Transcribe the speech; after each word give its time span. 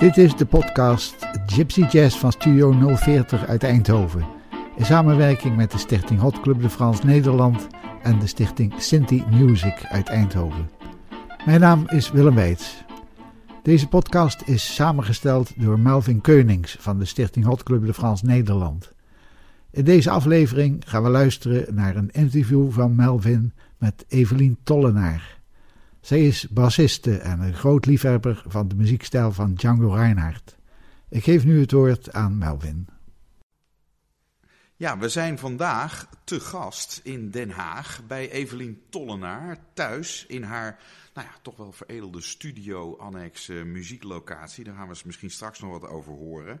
Dit 0.00 0.16
is 0.16 0.36
de 0.36 0.46
podcast 0.46 1.26
Gypsy 1.46 1.84
Jazz 1.90 2.16
van 2.16 2.32
Studio 2.32 2.94
040 2.96 3.46
uit 3.46 3.62
Eindhoven. 3.62 4.26
In 4.76 4.84
samenwerking 4.84 5.56
met 5.56 5.70
de 5.70 5.78
stichting 5.78 6.20
Hot 6.20 6.40
Club 6.40 6.62
de 6.62 6.70
France 6.70 7.06
Nederland 7.06 7.66
en 8.02 8.18
de 8.18 8.26
stichting 8.26 8.74
Sinti 8.78 9.24
Music 9.30 9.84
uit 9.88 10.08
Eindhoven. 10.08 10.70
Mijn 11.44 11.60
naam 11.60 11.84
is 11.88 12.10
Willem 12.10 12.34
Weits. 12.34 12.84
Deze 13.62 13.88
podcast 13.88 14.42
is 14.44 14.74
samengesteld 14.74 15.52
door 15.56 15.78
Melvin 15.78 16.20
Keunings 16.20 16.76
van 16.78 16.98
de 16.98 17.04
stichting 17.04 17.44
Hot 17.44 17.62
Club 17.62 17.86
de 17.86 17.94
France 17.94 18.26
Nederland. 18.26 18.92
In 19.70 19.84
deze 19.84 20.10
aflevering 20.10 20.82
gaan 20.86 21.02
we 21.02 21.08
luisteren 21.08 21.74
naar 21.74 21.96
een 21.96 22.10
interview 22.10 22.70
van 22.70 22.94
Melvin 22.94 23.52
met 23.78 24.04
Evelien 24.08 24.58
Tollenaar. 24.62 25.39
Zij 26.00 26.26
is 26.26 26.48
bassiste 26.48 27.18
en 27.18 27.40
een 27.40 27.54
groot 27.54 27.86
liefhebber 27.86 28.42
van 28.46 28.68
de 28.68 28.74
muziekstijl 28.74 29.32
van 29.32 29.54
Django 29.54 29.94
Reinhardt. 29.94 30.56
Ik 31.08 31.24
geef 31.24 31.44
nu 31.44 31.60
het 31.60 31.72
woord 31.72 32.12
aan 32.12 32.38
Melvin. 32.38 32.88
Ja, 34.76 34.98
we 34.98 35.08
zijn 35.08 35.38
vandaag 35.38 36.08
te 36.24 36.40
gast 36.40 37.00
in 37.02 37.30
Den 37.30 37.50
Haag 37.50 38.00
bij 38.06 38.30
Evelien 38.30 38.82
Tollenaar, 38.90 39.58
thuis 39.74 40.24
in 40.26 40.42
haar 40.42 40.78
nou 41.14 41.26
ja, 41.26 41.34
toch 41.42 41.56
wel 41.56 41.72
veredelde 41.72 42.20
studio-annex 42.20 43.48
uh, 43.48 43.62
muzieklocatie. 43.62 44.64
Daar 44.64 44.74
gaan 44.74 44.88
we 44.88 45.00
misschien 45.04 45.30
straks 45.30 45.60
nog 45.60 45.70
wat 45.70 45.90
over 45.90 46.12
horen. 46.12 46.60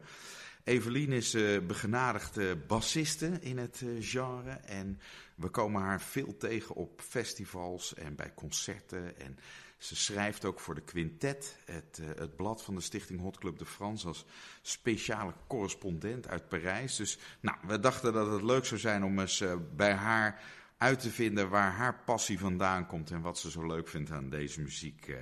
Evelien 0.64 1.12
is 1.12 1.34
uh, 1.34 1.66
begenadigde 1.66 2.56
bassiste 2.56 3.38
in 3.40 3.58
het 3.58 3.80
uh, 3.84 3.96
genre 4.00 4.50
en 4.50 5.00
we 5.40 5.48
komen 5.48 5.82
haar 5.82 6.00
veel 6.00 6.36
tegen 6.36 6.74
op 6.74 7.00
festivals 7.00 7.94
en 7.94 8.14
bij 8.14 8.32
concerten. 8.34 9.20
En 9.20 9.38
ze 9.78 9.96
schrijft 9.96 10.44
ook 10.44 10.60
voor 10.60 10.74
de 10.74 10.80
Quintet, 10.80 11.56
het, 11.64 11.98
uh, 12.00 12.06
het 12.16 12.36
blad 12.36 12.62
van 12.62 12.74
de 12.74 12.80
Stichting 12.80 13.20
Hot 13.20 13.38
Club 13.38 13.58
de 13.58 13.66
France, 13.66 14.06
als 14.06 14.24
speciale 14.62 15.32
correspondent 15.46 16.28
uit 16.28 16.48
Parijs. 16.48 16.96
Dus 16.96 17.18
nou, 17.40 17.56
we 17.66 17.80
dachten 17.80 18.12
dat 18.12 18.32
het 18.32 18.42
leuk 18.42 18.64
zou 18.64 18.80
zijn 18.80 19.04
om 19.04 19.18
eens 19.18 19.44
bij 19.76 19.92
haar 19.92 20.42
uit 20.78 21.00
te 21.00 21.10
vinden 21.10 21.48
waar 21.48 21.72
haar 21.72 22.02
passie 22.04 22.38
vandaan 22.38 22.86
komt 22.86 23.10
en 23.10 23.20
wat 23.20 23.38
ze 23.38 23.50
zo 23.50 23.66
leuk 23.66 23.88
vindt 23.88 24.10
aan 24.10 24.30
deze 24.30 24.60
muziek. 24.60 25.06
Uh, 25.08 25.16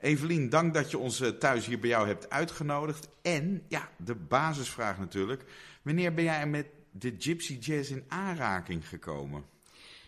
Evelien, 0.00 0.48
dank 0.48 0.74
dat 0.74 0.90
je 0.90 0.98
ons 0.98 1.22
thuis 1.38 1.66
hier 1.66 1.78
bij 1.78 1.88
jou 1.88 2.06
hebt 2.06 2.30
uitgenodigd. 2.30 3.08
En 3.22 3.64
ja, 3.68 3.88
de 3.96 4.14
basisvraag 4.14 4.98
natuurlijk. 4.98 5.44
Wanneer 5.82 6.14
ben 6.14 6.24
jij 6.24 6.46
met 6.46 6.66
de 6.90 7.14
Gypsy 7.18 7.58
Jazz 7.58 7.90
in 7.90 8.04
aanraking 8.08 8.88
gekomen? 8.88 9.44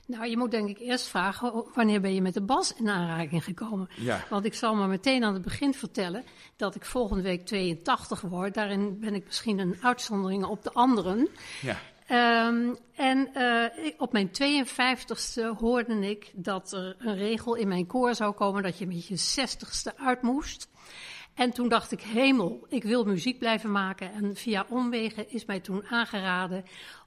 Nou, 0.07 0.27
je 0.27 0.37
moet 0.37 0.51
denk 0.51 0.69
ik 0.69 0.79
eerst 0.79 1.07
vragen, 1.07 1.65
wanneer 1.75 2.01
ben 2.01 2.15
je 2.15 2.23
met 2.23 2.35
de 2.35 2.43
bas 2.43 2.75
in 2.75 2.89
aanraking 2.89 3.45
gekomen? 3.45 3.89
Ja. 3.97 4.25
Want 4.31 4.45
ik 4.45 4.55
zal 4.55 4.75
maar 4.75 4.89
meteen 4.89 5.25
aan 5.25 5.33
het 5.33 5.43
begin 5.43 5.75
vertellen 5.75 6.25
dat 6.57 6.75
ik 6.75 6.85
volgende 6.85 7.23
week 7.23 7.47
82 7.47 8.21
word. 8.21 8.55
Daarin 8.55 8.99
ben 9.01 9.15
ik 9.15 9.25
misschien 9.25 9.59
een 9.59 9.77
uitzondering 9.81 10.45
op 10.45 10.63
de 10.63 10.73
anderen. 10.73 11.29
Ja. 11.63 11.77
Um, 12.49 12.77
en 12.95 13.31
uh, 13.35 13.93
op 13.99 14.13
mijn 14.13 14.29
52ste 14.29 15.59
hoorde 15.59 16.09
ik 16.09 16.33
dat 16.35 16.73
er 16.73 16.97
een 16.99 17.17
regel 17.17 17.55
in 17.55 17.69
mijn 17.69 17.87
koor 17.87 18.15
zou 18.15 18.35
komen 18.35 18.63
dat 18.63 18.79
je 18.79 18.87
met 18.87 19.07
je 19.07 19.19
60ste 19.41 19.97
uit 19.97 20.23
moest. 20.23 20.69
En 21.35 21.51
toen 21.51 21.69
dacht 21.69 21.93
ik, 21.93 22.01
hemel, 22.01 22.67
ik 22.69 22.83
wil 22.83 23.05
muziek 23.05 23.39
blijven 23.39 23.71
maken. 23.71 24.13
En 24.13 24.37
via 24.37 24.67
omwegen 24.69 25.31
is 25.31 25.45
mij 25.45 25.61
toen 25.61 25.87
aangeraden 25.87 26.64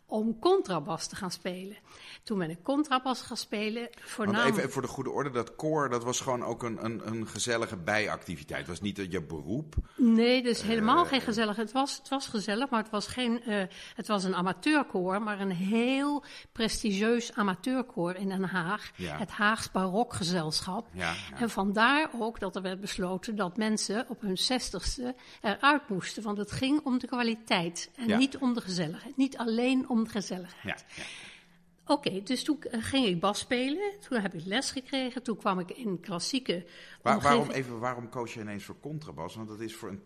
om 0.10 0.40
contrabas 0.40 1.08
te 1.08 1.16
gaan 1.16 1.32
spelen. 1.32 1.78
Toen 2.24 2.38
ben 2.38 2.50
ik 2.50 2.64
contrabas 2.64 3.22
gaan 3.22 3.38
spelen. 3.38 3.90
Voornamelijk... 4.02 4.50
Want 4.50 4.60
even 4.60 4.72
voor 4.72 4.82
de 4.82 4.88
goede 4.88 5.10
orde, 5.10 5.30
dat 5.30 5.56
koor, 5.56 5.90
dat 5.90 6.04
was 6.04 6.20
gewoon 6.20 6.44
ook 6.44 6.64
een, 6.64 6.86
een, 6.86 7.08
een 7.08 7.28
gezellige 7.28 7.78
bijactiviteit. 7.78 8.60
Het 8.60 8.70
was 8.70 8.82
niet 8.82 8.98
je 9.10 9.22
beroep. 9.22 9.76
Nee, 9.96 10.44
dus 10.44 10.62
helemaal 10.62 11.04
uh, 11.04 11.10
geen 11.10 11.22
gezellig. 11.22 11.56
Het 11.56 11.72
was, 11.72 11.98
het 11.98 12.10
was 12.10 12.28
gezellig, 12.28 12.70
maar 12.70 12.82
het 12.82 12.92
was, 12.92 13.08
geen, 13.08 13.42
uh, 13.48 13.64
het 13.96 14.08
was 14.08 14.24
een 14.24 14.36
amateurkoor, 14.36 15.22
maar 15.22 15.40
een 15.40 15.52
heel 15.52 16.24
prestigieus 16.52 17.34
amateurkoor 17.34 18.16
in 18.16 18.30
Den 18.30 18.44
Haag. 18.44 18.92
Ja. 18.96 19.18
Het 19.18 19.30
Haags 19.30 19.72
Barokgezelschap. 19.72 20.88
Ja, 20.94 21.14
ja. 21.30 21.38
En 21.38 21.50
vandaar 21.50 22.10
ook 22.20 22.40
dat 22.40 22.56
er 22.56 22.62
werd 22.62 22.82
besloten 22.82 23.36
dat 23.36 23.58
mensen 23.58 24.06
op 24.10 24.22
hun 24.22 24.38
zestigste 24.38 25.16
eruit 25.42 25.90
moesten. 25.90 26.24
Want 26.24 26.38
het 26.38 26.52
ging 26.52 26.82
om 26.84 27.00
de 27.00 27.08
kwaliteit 27.08 27.90
en 27.96 28.18
niet 28.18 28.38
om 28.38 28.54
de 28.54 28.62
gezelligheid. 28.62 29.18
Niet 29.18 29.38
alleen 29.38 29.90
om 29.90 29.97
de 30.04 30.10
gezelligheid. 30.10 30.86
Ja, 30.88 31.04
ja. 31.04 31.04
Oké, 31.88 32.24
dus 32.24 32.44
toen 32.44 32.62
eh, 32.62 32.84
ging 32.84 33.06
ik 33.08 33.20
bas 33.20 33.40
spelen. 33.40 33.92
Toen 34.08 34.20
heb 34.20 34.34
ik 34.34 34.46
les 34.46 34.72
gekregen. 34.72 35.24
Toen 35.24 35.38
kwam 35.38 35.60
ik 35.60 35.72
in 35.72 36.00
klassieke 36.00 36.66
Waar, 37.02 37.16
omgeving. 37.16 37.38
waarom, 37.38 37.56
even, 37.56 37.80
waarom 37.80 38.10
koos 38.10 38.34
je 38.34 38.40
ineens 38.40 38.64
voor 38.64 38.80
contrabas? 38.80 39.36
Want 39.36 39.48
dat 39.48 39.60
is 39.60 39.76
voor 39.76 39.90
een 39.90 40.04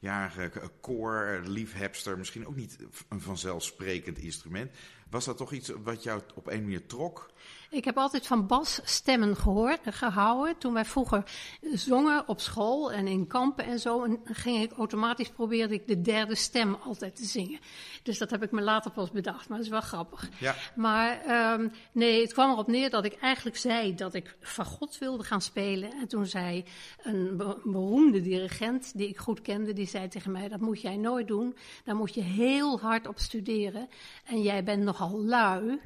52-jarige 0.00 0.70
koorliefhebster 0.80 2.18
misschien 2.18 2.46
ook 2.46 2.56
niet 2.56 2.78
een 3.08 3.20
vanzelfsprekend 3.20 4.18
instrument. 4.18 4.70
Was 5.10 5.24
dat 5.24 5.36
toch 5.36 5.52
iets 5.52 5.72
wat 5.82 6.02
jou 6.02 6.22
op 6.34 6.46
een 6.46 6.62
manier 6.62 6.86
trok? 6.86 7.30
Ik 7.70 7.84
heb 7.84 7.98
altijd 7.98 8.26
van 8.26 8.46
basstemmen 8.46 9.36
gehoord, 9.36 9.80
gehouden. 9.84 10.58
Toen 10.58 10.72
wij 10.72 10.84
vroeger 10.84 11.24
zongen 11.72 12.28
op 12.28 12.40
school 12.40 12.92
en 12.92 13.06
in 13.06 13.26
kampen 13.26 13.64
en 13.64 13.78
zo, 13.78 14.04
en 14.04 14.20
ging 14.24 14.62
ik 14.62 14.72
automatisch 14.72 15.28
probeerde 15.28 15.74
ik 15.74 15.86
de 15.86 16.00
derde 16.00 16.34
stem 16.34 16.74
altijd 16.84 17.16
te 17.16 17.24
zingen. 17.24 17.60
Dus 18.02 18.18
dat 18.18 18.30
heb 18.30 18.42
ik 18.42 18.50
me 18.50 18.60
later 18.60 18.90
pas 18.90 19.10
bedacht, 19.10 19.48
maar 19.48 19.56
dat 19.56 19.66
is 19.66 19.72
wel 19.72 19.80
grappig. 19.80 20.28
Ja. 20.38 20.54
Maar 20.74 21.20
um, 21.52 21.72
nee, 21.92 22.20
het 22.22 22.32
kwam 22.32 22.50
erop 22.50 22.66
neer 22.66 22.90
dat 22.90 23.04
ik 23.04 23.14
eigenlijk 23.20 23.56
zei 23.56 23.94
dat 23.94 24.14
ik 24.14 24.36
fagot 24.40 24.98
wilde 24.98 25.24
gaan 25.24 25.42
spelen. 25.42 25.92
En 25.92 26.08
toen 26.08 26.26
zei 26.26 26.64
een 27.02 27.36
be 27.36 27.60
beroemde 27.64 28.20
dirigent 28.20 28.92
die 28.94 29.08
ik 29.08 29.18
goed 29.18 29.40
kende, 29.40 29.72
die 29.72 29.88
zei 29.88 30.08
tegen 30.08 30.32
mij, 30.32 30.48
dat 30.48 30.60
moet 30.60 30.80
jij 30.80 30.96
nooit 30.96 31.28
doen. 31.28 31.56
Daar 31.84 31.96
moet 31.96 32.14
je 32.14 32.22
heel 32.22 32.80
hard 32.80 33.06
op 33.06 33.18
studeren. 33.18 33.88
En 34.24 34.42
jij 34.42 34.64
bent 34.64 34.82
nogal 34.82 35.20
lui. 35.24 35.80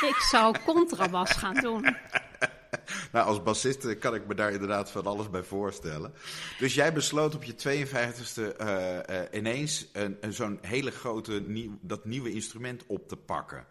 Ik 0.00 0.26
zou 0.30 0.56
contrabas 0.66 1.23
gaan 1.30 1.54
doen. 1.54 1.84
Nou, 3.12 3.26
als 3.26 3.42
bassist 3.42 3.98
kan 3.98 4.14
ik 4.14 4.26
me 4.26 4.34
daar 4.34 4.52
inderdaad 4.52 4.90
van 4.90 5.06
alles 5.06 5.30
bij 5.30 5.42
voorstellen. 5.42 6.14
Dus 6.58 6.74
jij 6.74 6.92
besloot 6.92 7.34
op 7.34 7.44
je 7.44 7.54
52e 7.54 8.60
uh, 8.60 8.94
uh, 8.94 9.20
ineens 9.32 9.86
een, 9.92 10.16
een 10.20 10.32
zo'n 10.32 10.58
hele 10.60 10.90
grote, 10.90 11.42
nieuw, 11.46 11.78
dat 11.80 12.04
nieuwe 12.04 12.32
instrument 12.32 12.82
op 12.86 13.08
te 13.08 13.16
pakken. 13.16 13.66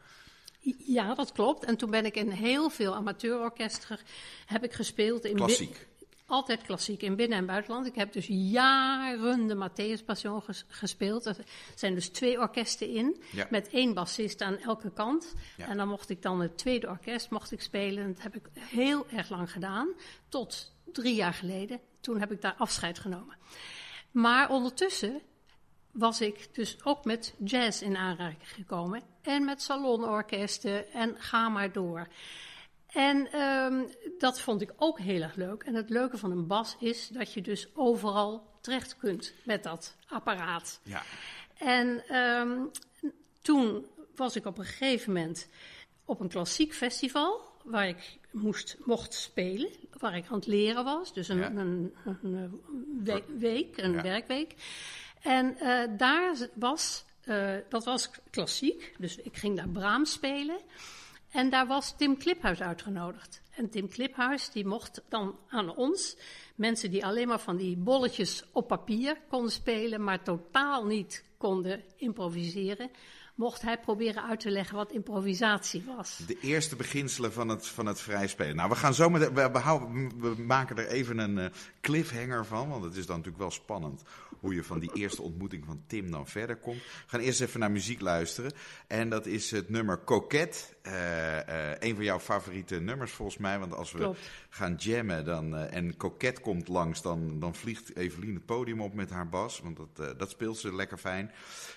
Ja, 0.78 1.16
dat 1.16 1.32
klopt. 1.32 1.64
En 1.64 1.78
toen 1.78 1.90
ben 1.90 2.06
ik 2.06 2.16
in 2.16 2.30
heel 2.30 2.70
veel 2.70 2.96
amateurorkesten 2.96 4.00
heb 4.46 4.64
ik 4.64 4.74
gespeeld. 4.74 5.26
In 5.26 5.36
Klassiek. 5.36 5.88
Altijd 6.34 6.62
klassiek 6.62 7.02
in 7.02 7.16
binnen- 7.16 7.38
en 7.38 7.46
buitenland. 7.46 7.86
Ik 7.86 7.96
heb 7.96 8.14
dus 8.14 8.28
jaren 8.30 9.48
de 9.48 9.56
Matthäus 9.56 10.06
Passion 10.06 10.42
ges 10.42 10.66
gespeeld. 10.68 11.26
Er 11.26 11.38
zijn 11.76 11.94
dus 11.94 12.10
twee 12.10 12.40
orkesten 12.40 12.90
in, 12.90 13.22
Ja. 13.32 13.48
met 13.50 13.70
één 13.70 13.94
bassist 13.94 14.42
aan 14.42 14.58
elke 14.58 14.92
kant. 14.92 15.34
Ja. 15.58 15.68
En 15.68 15.78
dan 15.78 15.88
mocht 15.88 16.10
ik 16.10 16.22
dan 16.22 16.40
het 16.42 16.58
tweede 16.58 16.88
orkest 16.88 17.30
mocht 17.30 17.52
ik 17.52 17.62
spelen. 17.62 18.04
En 18.04 18.14
dat 18.14 18.24
heb 18.24 18.36
ik 18.36 18.46
heel 18.60 19.06
erg 19.10 19.30
lang 19.30 19.52
gedaan, 19.52 19.88
tot 20.30 20.72
drie 20.92 21.16
jaar 21.16 21.34
geleden. 21.34 21.80
Toen 22.02 22.20
heb 22.20 22.32
ik 22.32 22.42
daar 22.42 22.56
afscheid 22.58 23.00
genomen. 23.00 23.38
Maar 24.12 24.50
ondertussen 24.50 25.22
was 25.92 26.22
ik 26.22 26.48
dus 26.56 26.78
ook 26.84 27.06
met 27.06 27.34
jazz 27.44 27.82
in 27.82 27.98
aanraking 27.98 28.50
gekomen. 28.54 29.02
En 29.22 29.46
met 29.46 29.62
salonorkesten 29.62 30.92
en 30.92 31.16
ga 31.18 31.50
maar 31.50 31.72
door. 31.72 32.08
En 32.94 33.42
um, 33.42 33.88
dat 34.18 34.40
vond 34.42 34.62
ik 34.62 34.74
ook 34.78 35.00
heel 35.00 35.22
erg 35.22 35.36
leuk. 35.36 35.64
En 35.64 35.74
het 35.76 35.90
leuke 35.90 36.18
van 36.18 36.32
een 36.32 36.48
bas 36.48 36.76
is 36.80 37.08
dat 37.08 37.34
je 37.34 37.42
dus 37.42 37.68
overal 37.76 38.52
terecht 38.62 38.98
kunt 38.98 39.34
met 39.44 39.64
dat 39.64 39.96
apparaat. 40.08 40.80
Ja. 40.84 41.02
En 41.58 42.16
um, 42.18 42.72
toen 43.42 43.86
was 44.16 44.36
ik 44.36 44.46
op 44.46 44.58
een 44.58 44.66
gegeven 44.66 45.14
moment 45.14 45.48
op 46.06 46.20
een 46.20 46.30
klassiek 46.30 46.74
festival 46.74 47.52
waar 47.64 47.88
ik 47.88 48.18
moest, 48.32 48.78
mocht 48.86 49.14
spelen, 49.14 49.70
waar 49.98 50.16
ik 50.18 50.26
aan 50.30 50.36
het 50.36 50.48
leren 50.48 50.84
was. 50.84 51.14
Dus 51.14 51.28
een, 51.28 51.38
Ja. 51.38 51.50
een, 51.52 51.94
een, 52.06 52.62
we- 53.04 53.24
week, 53.38 53.78
een 53.78 53.94
Ja. 53.94 54.02
werkweek. 54.02 54.54
En 55.22 55.56
uh, 55.62 55.84
daar 55.98 56.36
was, 56.54 57.06
uh, 57.26 57.54
dat 57.70 57.86
was 57.86 58.10
klassiek, 58.30 58.96
dus 58.98 59.16
ik 59.18 59.38
ging 59.38 59.58
daar 59.58 59.70
Brahms 59.70 60.12
spelen. 60.12 60.58
En 61.34 61.50
daar 61.50 61.68
was 61.68 61.96
Tim 61.98 62.18
Kliphuis 62.18 62.62
uitgenodigd. 62.62 63.42
En 63.56 63.70
Tim 63.70 63.90
Kliphuis 63.90 64.52
die 64.52 64.66
mocht 64.66 65.02
dan 65.10 65.40
aan 65.48 65.76
ons, 65.76 66.18
mensen 66.56 66.92
die 66.92 67.06
alleen 67.06 67.28
maar 67.28 67.40
van 67.40 67.58
die 67.58 67.78
bolletjes 67.78 68.44
op 68.52 68.68
papier 68.68 69.18
konden 69.28 69.52
spelen, 69.52 70.04
maar 70.04 70.24
totaal 70.24 70.86
niet 70.86 71.26
konden 71.38 71.84
improviseren, 71.96 72.90
mocht 73.36 73.62
hij 73.62 73.80
proberen 73.80 74.24
uit 74.24 74.40
te 74.40 74.52
leggen 74.52 74.76
wat 74.76 74.92
improvisatie 74.92 75.84
was. 75.96 76.20
De 76.28 76.40
eerste 76.40 76.76
beginselen 76.76 77.34
van 77.34 77.48
het, 77.50 77.68
van 77.68 77.86
het 77.86 78.02
vrij 78.02 78.28
spelen. 78.28 78.56
Nou, 78.56 78.70
we 78.70 78.76
gaan 78.76 78.94
zo 78.94 79.10
met, 79.10 79.34
we, 79.34 79.50
behouden, 79.52 80.12
we 80.20 80.42
maken 80.42 80.78
er 80.78 80.88
even 80.88 81.18
een 81.18 81.38
uh, 81.38 81.46
cliffhanger 81.82 82.46
van, 82.46 82.70
want 82.70 82.84
het 82.84 82.96
is 82.96 83.06
dan 83.06 83.16
natuurlijk 83.16 83.44
wel 83.44 83.52
spannend 83.52 84.04
hoe 84.40 84.56
je 84.56 84.64
van 84.64 84.80
die 84.80 84.94
eerste 84.94 85.22
ontmoeting 85.22 85.66
van 85.66 85.84
Tim 85.88 86.12
dan 86.12 86.28
verder 86.28 86.56
komt. 86.56 86.78
We 86.78 87.04
gaan 87.08 87.20
eerst 87.20 87.42
even 87.42 87.60
naar 87.60 87.72
muziek 87.72 88.02
luisteren. 88.02 88.52
En 88.88 89.10
dat 89.10 89.26
is 89.26 89.52
het 89.52 89.70
nummer 89.70 90.04
Coquette. 90.04 90.60
Uh, 90.88 90.94
uh, 90.94 91.80
een 91.80 91.96
van 91.96 92.04
jouw 92.04 92.20
favoriete 92.20 92.80
nummers 92.80 93.12
volgens 93.12 93.38
mij. 93.38 93.60
Want 93.60 93.74
als 93.74 93.92
we 93.92 93.98
Klopt. 93.98 94.20
gaan 94.50 94.76
jammen 94.76 95.26
dan, 95.26 95.54
uh, 95.54 95.74
en 95.74 95.98
Coquette 95.98 96.42
komt 96.42 96.68
langs, 96.68 97.02
dan, 97.02 97.40
dan 97.40 97.56
vliegt 97.56 97.96
Evelien 97.96 98.34
het 98.34 98.46
podium 98.46 98.82
op 98.82 98.94
met 98.94 99.10
haar 99.10 99.30
bas. 99.30 99.60
Want 99.60 99.78
dat, 99.78 100.20
dat 100.20 100.30
speelt 100.30 100.58
ze 100.58 100.76
lekker 100.76 100.98
fijn. 100.98 101.32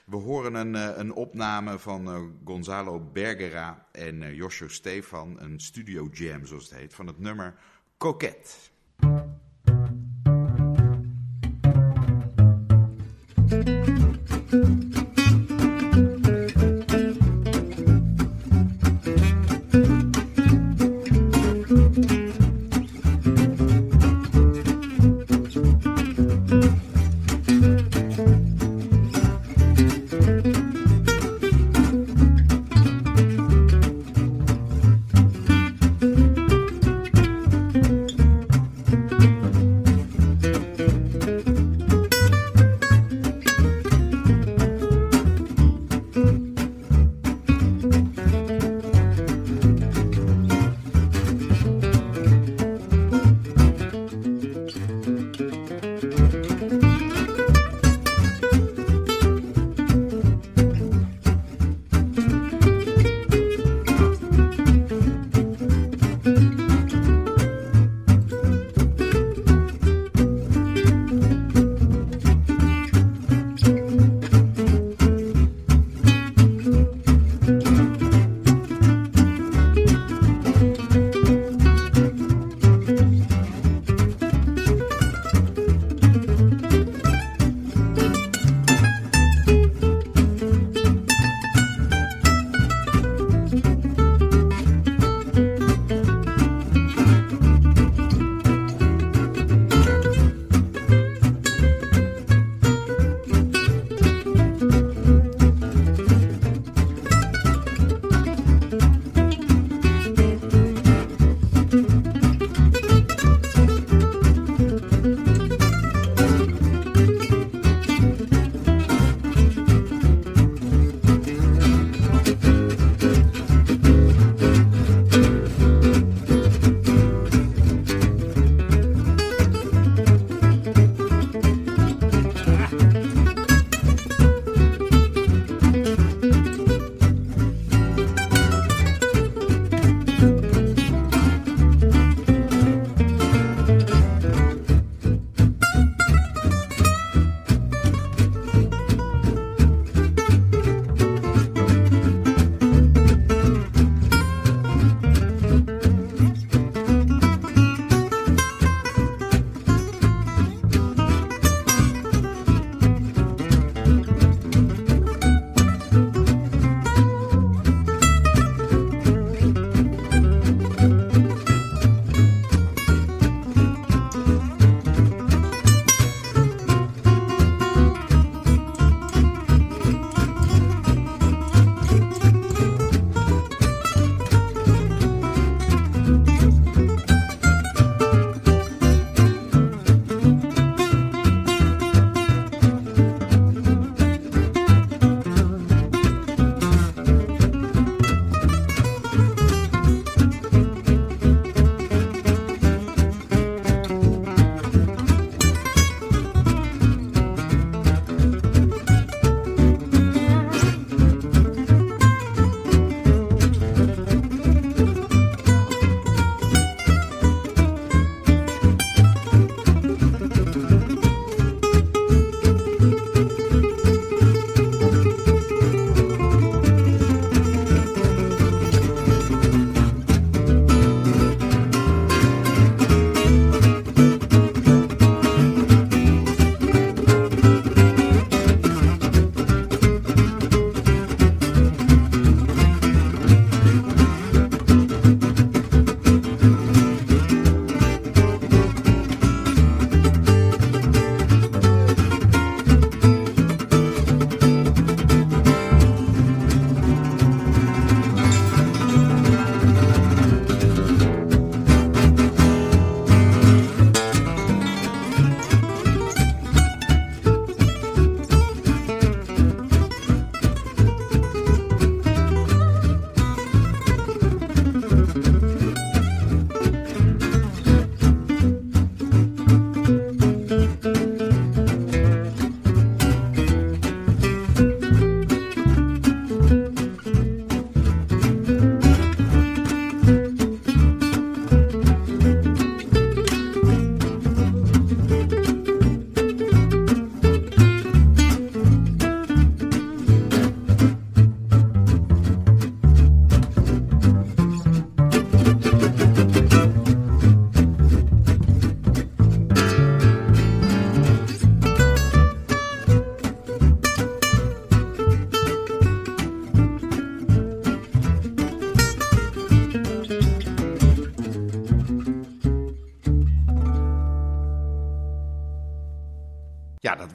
We 0.04 0.16
horen 0.16 0.54
een, 0.54 0.74
een 1.00 1.12
opname 1.12 1.45
opname 1.46 1.78
van 1.78 2.10
eh, 2.10 2.20
Gonzalo 2.44 3.00
Bergera 3.00 3.86
en 3.92 4.22
eh, 4.22 4.34
Josjo 4.34 4.68
Stefan, 4.68 5.40
een 5.40 5.60
studio 5.60 6.08
jam 6.12 6.46
zoals 6.46 6.70
het 6.70 6.78
heet, 6.78 6.94
van 6.94 7.06
het 7.06 7.18
nummer 7.18 7.54
coquet. 7.98 8.70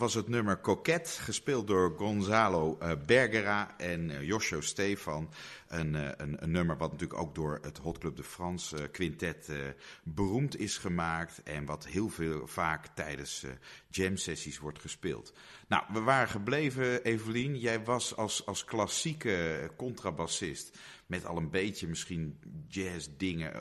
Was 0.01 0.13
het 0.13 0.27
nummer 0.27 0.61
Coquette, 0.61 1.21
gespeeld 1.21 1.67
door 1.67 1.93
Gonzalo 1.97 2.77
uh, 2.81 2.91
Bergera 3.05 3.77
en 3.77 4.09
uh, 4.09 4.21
Joshua 4.21 4.61
Stefan. 4.61 5.29
Een, 5.67 5.93
uh, 5.93 6.09
een, 6.17 6.43
een, 6.43 6.51
nummer 6.51 6.77
wat 6.77 6.91
natuurlijk 6.91 7.19
ook 7.19 7.35
door 7.35 7.59
het 7.61 7.77
Hot 7.77 7.97
Club 7.97 8.15
de 8.15 8.23
France 8.23 8.89
quintet 8.91 9.49
beroemd 10.03 10.59
is 10.59 10.77
gemaakt. 10.77 11.43
En 11.43 11.65
wat 11.65 11.85
heel 11.87 12.09
veel 12.09 12.47
vaak 12.47 12.87
tijdens 12.87 13.45
jam 13.89 14.17
sessies 14.17 14.59
wordt 14.59 14.79
gespeeld. 14.79 15.33
Nou, 15.67 15.83
we 15.93 15.99
waren 15.99 16.29
gebleven, 16.29 17.03
Evelien. 17.03 17.59
Jij 17.59 17.83
was 17.83 18.15
als, 18.15 18.45
als 18.45 18.65
klassieke 18.65 19.69
contrabassist 19.77 20.77
met 21.11 21.25
al 21.25 21.37
een 21.37 21.49
beetje 21.49 21.87
misschien 21.87 22.39
jazz 22.67 23.07
dingen 23.17 23.53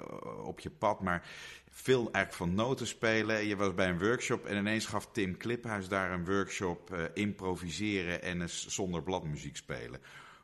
op 0.45 0.61
je 0.61 0.71
pad. 0.71 1.01
Maar 1.01 1.31
veel 1.71 2.13
eigenlijk 2.13 2.33
van 2.33 2.55
noten 2.55 2.87
spelen. 2.87 3.47
Je 3.47 3.57
was 3.57 3.75
bij 3.75 3.89
een 3.89 3.99
workshop 3.99 4.47
en 4.47 4.57
ineens 4.57 4.87
gaf 4.87 5.09
Tim 5.13 5.37
Kliphuis 5.37 5.89
daar 5.89 6.13
een 6.13 6.25
workshop 6.25 6.91
uh, 6.93 7.05
improviseren 7.15 8.23
en 8.23 8.41
eens 8.41 8.67
zonder 8.67 9.03
bladmuziek 9.03 9.57
spelen. 9.57 10.01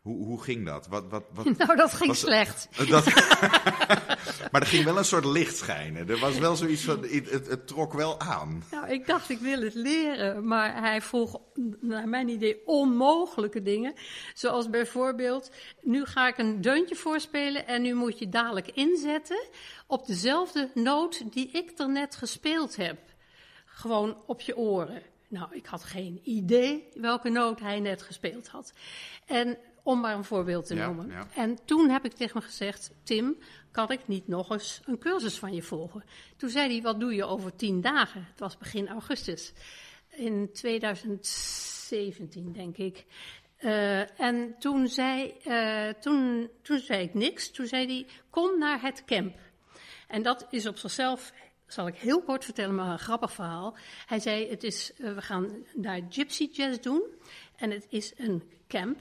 Hoe, 0.07 0.25
hoe 0.25 0.43
ging 0.43 0.67
dat? 0.67 0.87
Wat, 0.87 1.05
wat, 1.09 1.25
wat, 1.35 1.45
nou, 1.59 1.77
dat 1.77 1.93
ging 1.95 2.17
slecht. 2.17 2.69
Dat, 2.89 3.05
maar 4.51 4.61
er 4.61 4.67
ging 4.67 4.85
wel 4.85 4.99
een 4.99 5.05
soort 5.05 5.25
licht 5.25 5.57
schijnen. 5.57 6.09
Er 6.09 6.19
was 6.19 6.39
wel 6.39 6.57
zoiets 6.57 6.83
van, 6.83 7.03
het, 7.03 7.31
het, 7.31 7.47
het, 7.47 7.67
trok 7.67 7.93
wel 7.93 8.21
aan. 8.21 8.65
Nou, 8.71 8.89
ik 8.89 9.07
dacht, 9.07 9.31
ik 9.31 9.39
wil 9.39 9.61
het 9.61 9.75
leren. 9.75 10.47
Maar 10.47 10.81
hij 10.81 11.03
vroeg, 11.03 11.41
naar 11.81 12.09
mijn 12.09 12.29
idee, 12.29 12.67
onmogelijke 12.67 13.63
dingen. 13.63 13.95
Zoals 14.35 14.71
bijvoorbeeld, 14.71 15.51
nu 15.83 16.05
ga 16.05 16.29
ik 16.29 16.39
een 16.39 16.61
deuntje 16.61 16.97
voorspelen 16.97 17.67
en 17.67 17.83
nu 17.83 17.95
moet 17.95 18.19
je 18.19 18.29
dadelijk 18.29 18.69
inzetten 18.69 19.49
op 19.87 20.07
dezelfde 20.07 20.71
noot 20.75 21.33
die 21.33 21.51
ik 21.51 21.79
er 21.79 21.91
net 21.91 22.17
gespeeld 22.17 22.77
heb. 22.77 22.99
Gewoon 23.65 24.17
op 24.27 24.41
je 24.41 24.57
oren. 24.57 25.03
Nou, 25.29 25.49
ik 25.51 25.67
had 25.67 25.85
geen 25.85 26.21
idee 26.23 26.89
welke 26.95 27.29
noot 27.29 27.61
hij 27.61 27.81
net 27.81 28.03
gespeeld 28.03 28.49
had. 28.49 28.73
En 29.27 29.59
om 29.87 30.01
maar 30.01 30.15
een 30.15 30.25
voorbeeld 30.25 30.67
te 30.67 30.75
noemen. 30.75 31.13
En 31.35 31.59
toen 31.65 31.91
heb 31.91 32.05
ik 32.05 32.13
tegen 32.13 32.39
hem 32.39 32.49
gezegd: 32.49 32.91
Tim, 33.03 33.39
kan 33.71 33.91
ik 33.91 34.09
niet 34.09 34.29
nog 34.29 34.51
eens 34.51 34.81
een 34.85 34.99
cursus 34.99 35.39
van 35.39 35.55
je 35.55 35.63
volgen? 35.63 36.05
Toen 36.37 36.49
zei 36.49 36.73
hij: 36.73 36.83
Wat 36.83 37.01
doe 37.01 37.15
je 37.15 37.25
over 37.25 37.57
tien 37.57 37.81
dagen? 37.81 38.27
Het 38.31 38.41
was 38.41 38.59
begin 38.59 38.89
augustus. 38.89 39.53
In 40.09 40.51
2017, 40.53 42.53
denk 42.53 42.77
ik. 42.77 43.05
Uh, 43.61 44.21
en 44.21 44.55
toen 44.59 44.89
zei, 44.89 45.35
uh, 45.47 45.89
toen, 45.89 46.51
toen 46.63 46.79
zei 46.79 47.03
ik 47.03 47.15
niks. 47.15 47.51
Toen 47.51 47.67
zei 47.67 47.87
hij: 47.87 48.07
Kom 48.31 48.59
naar 48.59 48.81
het 48.81 49.05
camp. 49.05 49.39
En 50.09 50.23
dat 50.23 50.47
is 50.51 50.67
op 50.67 50.77
zichzelf 50.77 51.33
zal 51.67 51.87
ik 51.87 51.97
heel 51.97 52.23
kort 52.23 52.45
vertellen, 52.45 52.75
maar 52.75 52.93
een 52.93 52.99
grappig 52.99 53.33
verhaal. 53.33 53.77
Hij 54.07 54.21
zei: 54.21 54.51
het 54.51 54.65
is, 54.65 54.93
uh, 54.99 55.15
We 55.15 55.23
gaan 55.23 55.65
daar 55.75 56.01
Gypsy 56.09 56.49
Jazz 56.53 56.79
doen. 56.79 57.03
En 57.57 57.71
het 57.71 57.87
is 57.89 58.13
een 58.17 58.43
camp. 58.69 58.99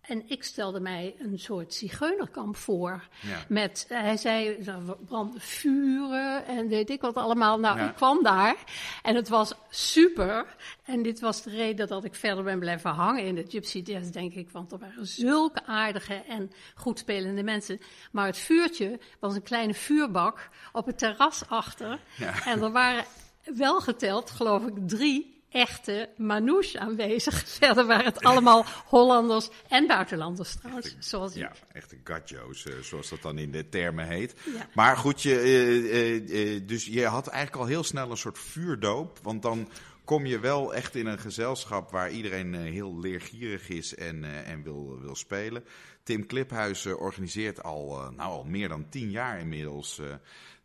En 0.00 0.22
ik 0.26 0.44
stelde 0.44 0.80
mij 0.80 1.14
een 1.18 1.38
soort 1.38 1.74
zigeunerkamp 1.74 2.56
voor. 2.56 3.08
Met, 3.48 3.86
eh, 3.88 4.00
hij 4.00 4.16
zei, 4.16 4.56
er 4.66 4.96
brandden 5.06 5.40
vuren 5.40 6.46
en 6.46 6.68
weet 6.68 6.90
ik 6.90 7.00
wat 7.00 7.14
allemaal. 7.14 7.58
Nou, 7.58 7.80
ik 7.80 7.94
kwam 7.94 8.22
daar 8.22 8.56
en 9.02 9.14
het 9.14 9.28
was 9.28 9.54
super. 9.70 10.56
En 10.84 11.02
dit 11.02 11.20
was 11.20 11.42
de 11.42 11.50
reden 11.50 11.88
dat 11.88 12.04
ik 12.04 12.14
verder 12.14 12.44
ben 12.44 12.58
blijven 12.58 12.90
hangen 12.90 13.24
in 13.24 13.34
de 13.34 13.44
Gypsy 13.48 13.78
Jazz, 13.78 14.10
denk 14.10 14.34
ik. 14.34 14.50
Want 14.50 14.72
er 14.72 14.78
waren 14.78 15.06
zulke 15.06 15.66
aardige 15.66 16.14
en 16.14 16.52
goed 16.74 16.98
spelende 16.98 17.42
mensen. 17.42 17.80
Maar 18.12 18.26
het 18.26 18.38
vuurtje 18.38 18.98
was 19.18 19.34
een 19.34 19.42
kleine 19.42 19.74
vuurbak 19.74 20.48
op 20.72 20.86
het 20.86 20.98
terras 20.98 21.48
achter. 21.48 22.00
En 22.44 22.62
er 22.62 22.72
waren 22.72 23.04
wel 23.44 23.80
geteld, 23.80 24.30
geloof 24.30 24.66
ik, 24.66 24.74
drie 24.88 25.39
echte 25.50 26.08
manouche 26.16 26.78
aanwezig. 26.78 27.44
Verder 27.58 27.86
waren 27.86 28.04
het 28.04 28.22
allemaal 28.22 28.64
Hollanders 28.86 29.48
en 29.68 29.86
buitenlanders 29.86 30.54
trouwens. 30.54 30.96
Zoals 30.98 31.34
ja, 31.34 31.52
echte 31.72 31.96
gatjo's, 32.04 32.66
eh, 32.66 32.74
zoals 32.82 33.08
dat 33.08 33.22
dan 33.22 33.38
in 33.38 33.50
de 33.50 33.68
termen 33.68 34.06
heet. 34.06 34.34
Maar 34.74 34.96
goed, 34.96 35.22
je, 35.22 35.42
uh, 35.42 36.54
uh, 36.54 36.60
dus 36.66 36.86
je 36.86 37.06
had 37.06 37.26
eigenlijk 37.26 37.62
al 37.62 37.68
heel 37.68 37.84
snel 37.84 38.10
een 38.10 38.16
soort 38.16 38.38
vuurdoop. 38.38 39.18
Want 39.22 39.42
dan 39.42 39.68
kom 40.04 40.26
je 40.26 40.38
wel 40.38 40.74
echt 40.74 40.94
in 40.94 41.06
een 41.06 41.18
gezelschap 41.18 41.90
waar 41.90 42.10
iedereen 42.10 42.54
heel 42.54 42.98
leergierig 42.98 43.68
is 43.68 43.94
en, 43.94 44.44
en 44.44 44.62
wil, 44.62 45.00
wil 45.00 45.14
spelen. 45.14 45.64
Tim 46.02 46.26
Kliphuis 46.26 46.86
organiseert 46.86 47.62
al, 47.62 48.12
nou, 48.16 48.30
al 48.30 48.44
meer 48.44 48.68
dan 48.68 48.88
tien 48.88 49.10
jaar 49.10 49.40
inmiddels 49.40 50.00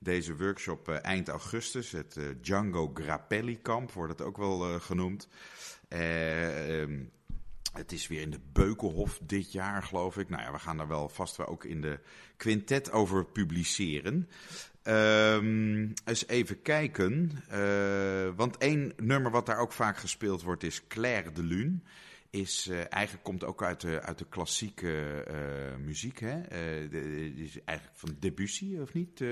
deze 0.05 0.35
workshop 0.35 0.89
eh, 0.89 1.03
eind 1.03 1.27
augustus. 1.27 1.91
Het 1.91 2.17
eh, 2.17 2.23
Django 2.41 2.91
Grappelli 2.93 3.61
kamp 3.61 3.91
wordt 3.91 4.11
het 4.11 4.27
ook 4.27 4.37
wel 4.37 4.65
eh, 4.65 4.81
genoemd. 4.81 5.27
Ehm, 5.87 7.03
het 7.73 7.91
is 7.91 8.07
weer 8.07 8.21
in 8.21 8.31
de 8.31 8.39
Beukenhof 8.53 9.19
dit 9.23 9.51
jaar, 9.51 9.83
geloof 9.83 10.17
ik. 10.17 10.29
Nou 10.29 10.43
ja, 10.43 10.51
we 10.51 10.59
gaan 10.59 10.77
daar 10.77 10.87
wel 10.87 11.09
vast 11.09 11.35
wel 11.35 11.47
ook 11.47 11.63
in 11.63 11.81
de 11.81 11.99
quintet 12.37 12.91
over 12.91 13.25
publiceren. 13.25 14.29
Um, 14.87 15.93
eens 16.05 16.27
even 16.27 16.61
kijken. 16.61 17.43
want 18.35 18.57
één 18.57 18.93
nummer 18.97 19.31
wat 19.31 19.45
daar 19.45 19.59
ook 19.59 19.71
vaak 19.71 19.97
gespeeld 19.97 20.41
wordt 20.41 20.63
is 20.63 20.87
Claire 20.87 21.31
de 21.31 21.43
Lune 21.43 21.77
is 22.35 22.67
uh, 22.71 22.77
eigenlijk 22.77 23.23
komt 23.23 23.43
ook 23.43 23.63
uit 23.63 23.81
de, 23.81 24.01
uit 24.01 24.17
de 24.17 24.25
klassieke 24.29 25.25
uh, 25.31 25.85
muziek. 25.85 26.19
Hè? 26.19 26.37
Uh, 26.37 26.91
de, 26.91 27.33
is 27.35 27.63
eigenlijk 27.63 27.97
van 27.97 28.15
Debussy, 28.19 28.77
of 28.81 28.93
niet? 28.93 29.23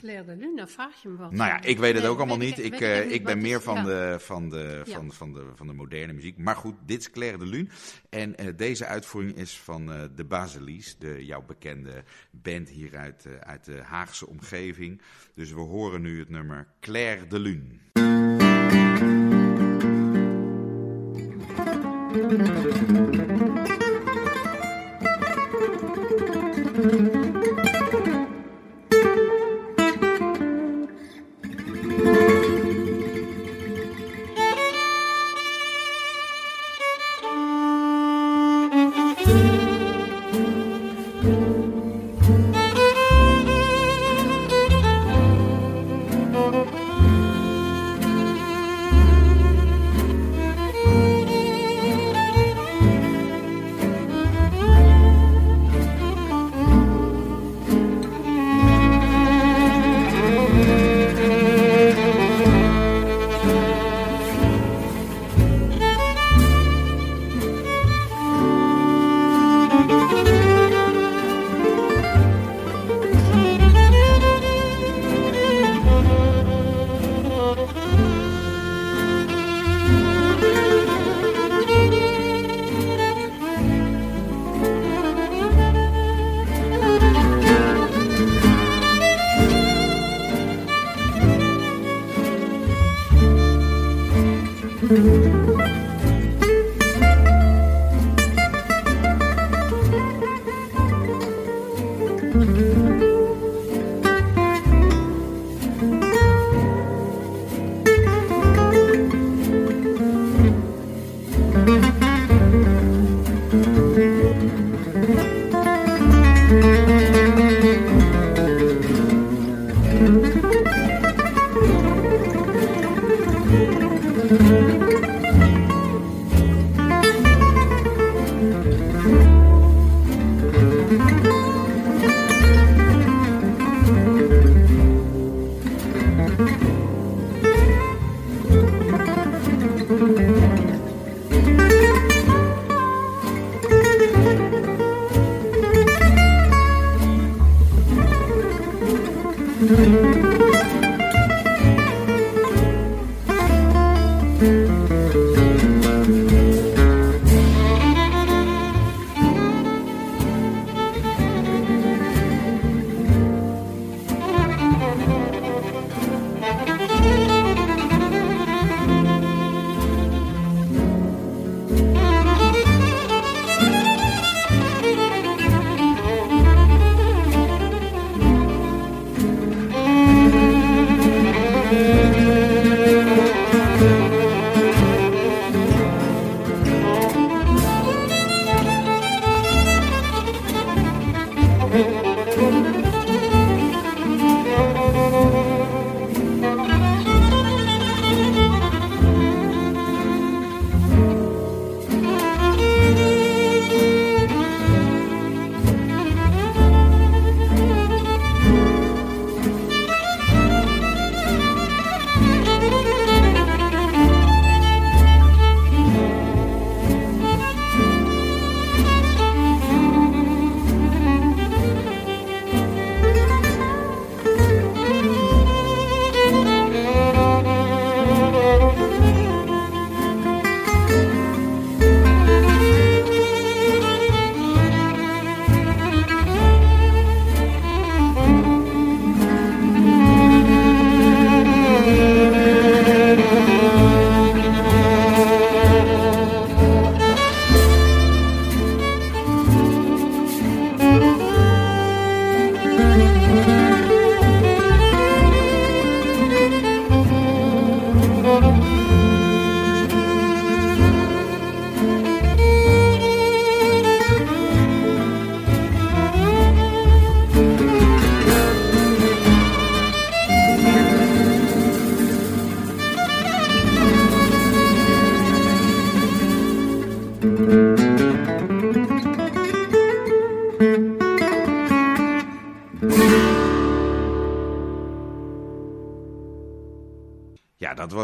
Claire 0.00 0.24
de 0.24 0.36
Lune, 0.36 0.66
vraag 0.66 1.02
je 1.02 1.08
me 1.08 1.16
wat. 1.16 1.32
Nou 1.32 1.50
ja, 1.50 1.62
ik 1.62 1.78
weet 1.78 1.94
het 1.94 2.06
ook 2.06 2.18
allemaal 2.18 2.36
niet. 2.36 2.58
Ik, 2.58 2.80
ik, 2.80 3.10
ik 3.10 3.24
ben 3.24 3.38
meer 3.38 3.62
van, 3.62 3.84
de, 3.84 4.16
van, 4.18 4.48
de, 4.48 4.82
van, 4.84 5.12
van, 5.12 5.32
de, 5.32 5.46
van 5.54 5.66
de 5.66 5.72
moderne 5.72 6.12
muziek. 6.12 6.38
Maar 6.38 6.56
goed, 6.56 6.74
dit 6.86 7.00
is 7.00 7.10
Claire 7.10 7.38
de 7.38 7.46
Lune. 7.46 7.68
En 8.10 8.56
deze 8.56 8.86
uitvoering 8.86 9.36
is 9.36 9.58
van 9.58 9.86
de 10.14 10.24
Basilies, 10.24 10.98
de 10.98 11.24
jouw 11.24 11.42
bekende 11.42 12.04
band 12.30 12.68
hier 12.68 12.96
uit, 12.96 13.26
uit 13.40 13.64
de 13.64 13.80
Haagse 13.82 14.26
omgeving. 14.26 15.02
Dus 15.34 15.52
we 15.52 15.60
horen 15.60 16.02
nu 16.02 16.18
het 16.18 16.28
nummer 16.28 16.66
Claire 16.80 17.26
de 17.26 17.38
Lune. 17.38 18.13
Thank 22.36 22.64
you. 22.64 22.83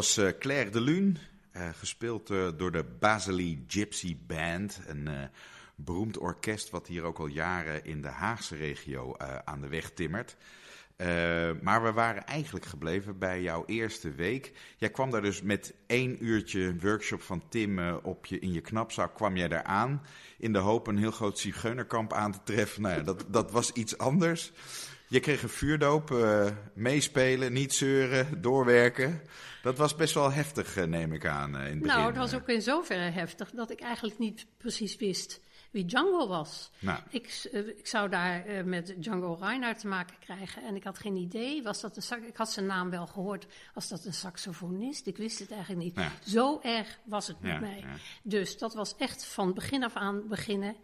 Was 0.01 0.19
uh, 0.19 0.29
Claire 0.39 0.71
de 0.71 0.81
Lune, 0.81 1.13
uh, 1.53 1.69
gespeeld 1.73 2.31
uh, 2.31 2.49
door 2.57 2.73
de 2.73 2.85
Basely 2.99 3.63
Gypsy 3.67 4.17
Band. 4.27 4.81
Een 4.87 5.09
beroemd 5.75 6.19
orkest 6.19 6.71
wat 6.71 6.87
hier 6.87 7.03
ook 7.03 7.19
al 7.19 7.27
jaren 7.27 7.85
in 7.85 8.03
de 8.03 8.09
Haagse 8.09 8.57
regio 8.57 9.17
aan 9.45 9.61
de 9.61 9.69
weg 9.69 9.91
timmert. 9.91 10.37
maar 11.63 11.83
we 11.83 11.93
waren 11.93 12.27
eigenlijk 12.27 12.65
gebleven 12.65 13.19
bij 13.19 13.43
jouw 13.43 13.65
eerste 13.67 14.11
week. 14.11 14.53
Jij 14.77 14.91
kwam 14.91 15.11
daar 15.11 15.23
dus 15.23 15.43
met 15.43 15.75
één 15.87 16.25
uurtje 16.25 16.77
workshop 16.81 17.23
van 17.23 17.43
Tim 17.49 17.79
op 18.03 18.27
je, 18.27 18.39
in 18.39 18.53
je 18.53 18.61
knapzak, 18.61 19.15
kwam 19.15 19.37
jij 19.37 19.49
daar 19.49 19.65
aan. 19.65 20.03
In 20.39 20.53
de 20.53 20.59
hoop 20.59 20.87
een 20.87 20.99
heel 20.99 21.11
groot 21.11 21.39
zigeunerkamp 21.39 22.13
aan 22.13 22.33
te 22.33 22.41
treffen. 22.45 22.83
Nou 22.83 22.97
ja, 22.97 23.03
dat, 23.03 23.25
dat 23.29 23.51
was 23.51 23.73
iets 23.73 23.99
anders. 23.99 24.53
Je 25.07 25.21
kreeg 25.21 25.43
een 25.43 25.49
vuurdoop, 25.49 26.15
meespelen, 26.75 27.53
niet 27.53 27.75
zeuren, 27.75 28.43
doorwerken. 28.43 29.21
Dat 29.63 29.79
was 29.79 29.95
best 29.95 30.15
wel 30.15 30.33
heftig, 30.33 30.77
eh, 30.77 30.85
neem 30.85 31.13
ik 31.13 31.27
aan, 31.27 31.57
eh, 31.57 31.61
in 31.61 31.71
het 31.71 31.81
begin. 31.81 31.97
Nou, 31.97 32.07
het 32.07 32.17
was 32.17 32.35
ook 32.35 32.49
in 32.49 32.63
zoverre 32.63 33.11
heftig 33.11 33.51
dat 33.51 33.71
ik 33.71 33.81
eigenlijk 33.81 34.19
niet 34.19 34.47
precies 34.59 34.97
wist 34.97 35.41
wie 35.71 35.85
Django 35.85 36.29
was. 36.29 36.71
Nou. 36.79 36.99
Ik, 37.11 37.49
ik 37.77 37.87
zou 37.87 38.09
daar 38.09 38.65
met 38.65 38.95
Django 38.99 39.37
Reinhardt 39.41 39.81
te 39.81 39.87
maken 39.87 40.17
krijgen 40.19 40.63
en 40.63 40.77
ik 40.77 40.85
had 40.85 40.99
geen 40.99 41.17
idee. 41.17 41.63
Was 41.63 41.81
dat 41.81 42.11
een 42.11 42.27
ik 42.27 42.37
had 42.37 42.51
zijn 42.51 42.67
naam 42.67 42.91
wel 42.91 43.07
gehoord. 43.07 43.47
Was 43.75 43.89
dat 43.89 44.05
een 44.05 44.15
saxofonist? 44.15 45.07
Ik 45.07 45.17
wist 45.17 45.39
het 45.39 45.51
eigenlijk 45.51 45.83
niet. 45.83 46.07
Zo 46.25 46.61
erg 46.63 46.99
was 47.05 47.27
het 47.27 47.41
met 47.41 47.61
mij. 47.61 47.85
Dus 48.23 48.59
dat 48.59 48.75
was 48.75 48.97
echt 48.97 49.25
van 49.25 49.55
begin 49.55 49.85
af 49.85 49.95
aan 49.95 50.29
beginnen. 50.29 50.77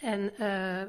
En 0.00 0.32
uh, 0.38 0.82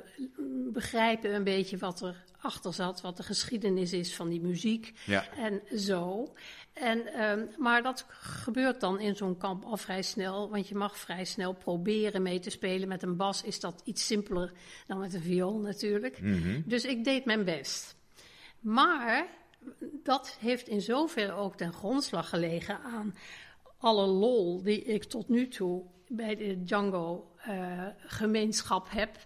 begrijpen 0.72 1.34
een 1.34 1.44
beetje 1.44 1.78
wat 1.78 2.02
er 2.02 2.24
achter 2.40 2.74
zat, 2.74 3.02
wat 3.02 3.18
de 3.18 3.24
geschiedenis 3.24 3.94
is 3.94 4.16
van 4.16 4.30
die 4.30 4.42
muziek 4.42 4.94
en 5.38 5.62
zo. 5.80 6.34
En, 6.74 7.22
um, 7.22 7.50
maar 7.58 7.84
dat 7.84 8.06
gebeurt 8.10 8.80
dan 8.80 9.00
in 9.00 9.16
zo'n 9.16 9.38
kamp 9.38 9.64
al 9.64 9.78
vrij 9.78 10.02
snel, 10.02 10.50
want 10.50 10.68
je 10.68 10.76
mag 10.76 10.98
vrij 10.98 11.26
snel 11.26 11.54
proberen 11.54 12.22
mee 12.22 12.40
te 12.40 12.50
spelen. 12.50 12.88
Met 12.88 13.04
een 13.04 13.18
bas 13.18 13.44
is 13.44 13.60
dat 13.60 13.82
iets 13.86 14.06
simpeler 14.06 14.52
dan 14.88 15.00
met 15.00 15.14
een 15.14 15.22
viool 15.22 15.60
natuurlijk. 15.60 16.22
Mhm. 16.22 16.62
Dus 16.66 16.86
ik 16.86 17.04
deed 17.04 17.26
mijn 17.26 17.44
best. 17.44 17.96
Maar 18.60 19.28
dat 20.04 20.38
heeft 20.40 20.68
in 20.68 20.82
zoverre 20.82 21.34
ook 21.34 21.56
ten 21.56 21.74
grondslag 21.74 22.30
gelegen 22.30 22.80
aan 22.80 23.16
alle 23.78 24.06
lol 24.06 24.64
die 24.64 24.84
ik 24.84 25.04
tot 25.04 25.30
nu 25.30 25.48
toe 25.48 25.84
bij 26.08 26.36
de 26.36 26.64
Django-gemeenschap 26.64 28.86
uh, 28.86 28.94
heb. 28.94 29.18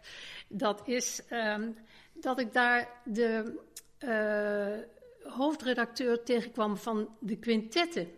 Dat 0.48 0.88
is 0.88 1.22
um, 1.30 1.78
dat 2.14 2.40
ik 2.40 2.54
daar 2.54 2.90
de. 3.06 3.60
Uh, 4.00 4.96
hoofdredacteur 5.30 6.24
tegenkwam 6.24 6.78
van 6.78 7.10
de 7.20 7.38
quintetten. 7.38 8.12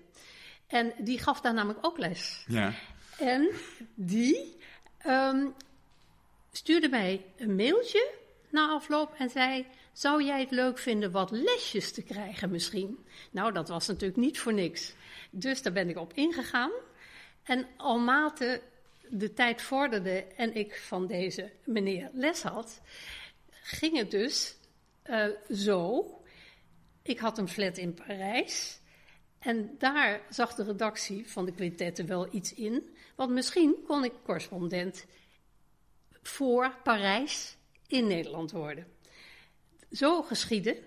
En 0.68 0.94
die 0.98 1.20
gaf 1.20 1.42
daar 1.42 1.54
namelijk 1.54 1.86
ook 1.86 1.98
les. 1.98 2.46
Ja. 2.48 2.74
En 3.18 3.50
die 3.96 4.58
um, 5.06 5.54
stuurde 6.52 6.90
mij 6.90 7.26
een 7.38 7.56
mailtje 7.56 8.12
na 8.50 8.68
afloop 8.68 9.14
en 9.18 9.30
zei: 9.30 9.66
Zou 9.92 10.24
jij 10.24 10.40
het 10.40 10.52
leuk 10.52 10.78
vinden 10.78 11.12
wat 11.12 11.32
lesjes 11.32 11.92
te 11.92 12.02
krijgen 12.04 12.52
misschien? 12.52 13.06
Nou, 13.32 13.52
dat 13.54 13.70
was 13.70 13.88
natuurlijk 13.88 14.20
niet 14.20 14.40
voor 14.40 14.54
niks. 14.54 14.94
Dus 15.30 15.62
daar 15.62 15.74
ben 15.74 15.90
ik 15.90 15.98
op 15.98 16.14
ingegaan. 16.14 16.72
En 17.44 17.68
almate 17.78 18.62
de 19.10 19.34
tijd 19.34 19.62
vorderde 19.62 20.26
en 20.36 20.56
ik 20.56 20.82
van 20.82 21.08
deze 21.08 21.52
meneer 21.64 22.10
les 22.14 22.42
had, 22.42 22.82
ging 23.50 23.98
het 23.98 24.12
dus 24.12 24.56
uh, 25.06 25.26
zo 25.52 26.06
ik 27.10 27.20
had 27.20 27.38
een 27.38 27.50
flat 27.50 27.78
in 27.78 27.94
Parijs. 27.94 28.80
En 29.40 29.76
daar 29.78 30.22
zag 30.30 30.56
de 30.56 30.64
redactie 30.64 31.30
van 31.30 31.46
de 31.46 31.52
quintetten 31.52 32.08
wel 32.08 32.34
iets 32.34 32.54
in. 32.54 32.96
Want 33.16 33.32
misschien 33.32 33.76
kon 33.88 34.04
ik 34.04 34.14
correspondent 34.24 35.06
voor 36.22 36.76
Parijs 36.84 37.58
in 37.88 38.08
Nederland 38.08 38.52
worden. 38.52 38.88
Zo 39.92 40.22
geschiedde. 40.22 40.78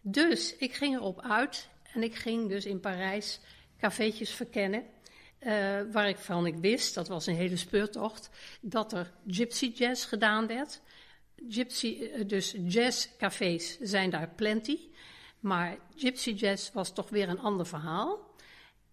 Dus 0.00 0.56
ik 0.56 0.74
ging 0.74 0.94
erop 0.94 1.20
uit 1.20 1.68
en 1.92 2.02
ik 2.02 2.14
ging 2.14 2.48
dus 2.48 2.66
in 2.66 2.80
Parijs 2.80 3.40
cafeetjes 3.78 4.30
verkennen. 4.30 4.84
Uh, 5.40 5.80
waar 5.92 6.08
ik 6.08 6.16
van 6.16 6.46
ik 6.46 6.56
wist, 6.56 6.94
dat 6.94 7.08
was 7.08 7.26
een 7.26 7.34
hele 7.34 7.56
speurtocht, 7.56 8.30
dat 8.60 8.92
er 8.92 9.12
gypsy 9.26 9.72
jazz 9.74 10.08
gedaan 10.08 10.46
werd. 10.46 10.80
Gypsy, 11.48 11.98
uh, 12.00 12.28
dus 12.28 12.54
jazzcafés 12.66 13.78
zijn 13.80 14.10
daar 14.10 14.28
plenty. 14.28 14.78
Maar 15.44 15.78
Gypsy 15.96 16.30
Jazz 16.30 16.72
was 16.72 16.92
toch 16.92 17.10
weer 17.10 17.28
een 17.28 17.40
ander 17.40 17.66
verhaal. 17.66 18.18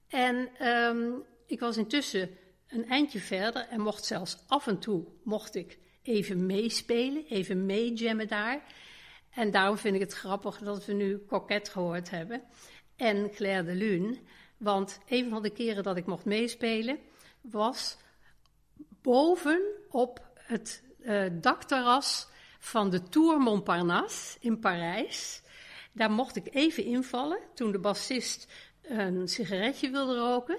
En 0.08 0.68
um, 0.68 1.24
ik 1.46 1.60
was 1.60 1.78
intussen 1.78 2.38
een 2.68 2.88
eindje 2.88 3.20
verder 3.20 3.68
en 3.68 3.82
mocht 3.82 4.06
zelfs 4.06 4.38
af 4.48 4.68
en 4.68 4.80
toe 4.80 5.06
mocht 5.24 5.56
ik 5.56 5.80
even 6.02 6.46
meespelen, 6.46 7.26
even 7.26 7.66
meejammen 7.66 8.28
daar. 8.28 8.64
En 9.30 9.52
daarom 9.52 9.78
vind 9.78 9.96
ik 9.96 10.02
het 10.02 10.14
grappig 10.14 10.58
dat 10.58 10.86
we 10.86 10.94
nu 10.94 11.26
Coquet 11.26 11.70
gehoord 11.70 12.10
hebben 12.10 12.44
en 12.96 13.32
Claire 13.32 13.64
de 13.64 13.76
Lune. 13.76 14.20
Want 14.58 15.00
een 15.08 15.30
van 15.30 15.42
de 15.42 15.50
keren 15.50 15.84
dat 15.84 15.98
ik 15.98 16.06
mocht 16.06 16.26
meespelen 16.26 17.00
was 17.42 17.98
boven 19.02 19.62
op 19.90 20.28
het 20.36 20.84
uh, 21.00 21.24
dakterras 21.32 22.28
van 22.60 22.90
de 22.90 23.04
Tour 23.04 23.40
Montparnasse 23.40 24.38
in 24.40 24.60
Parijs. 24.60 25.42
Daar 25.91 26.12
mocht 26.12 26.36
ik 26.36 26.47
even 26.51 26.86
invallen 26.86 27.39
toen 27.54 27.71
de 27.71 27.80
bassist 27.80 28.47
een 28.82 29.27
sigaretje 29.27 29.89
wilde 29.89 30.17
roken. 30.17 30.58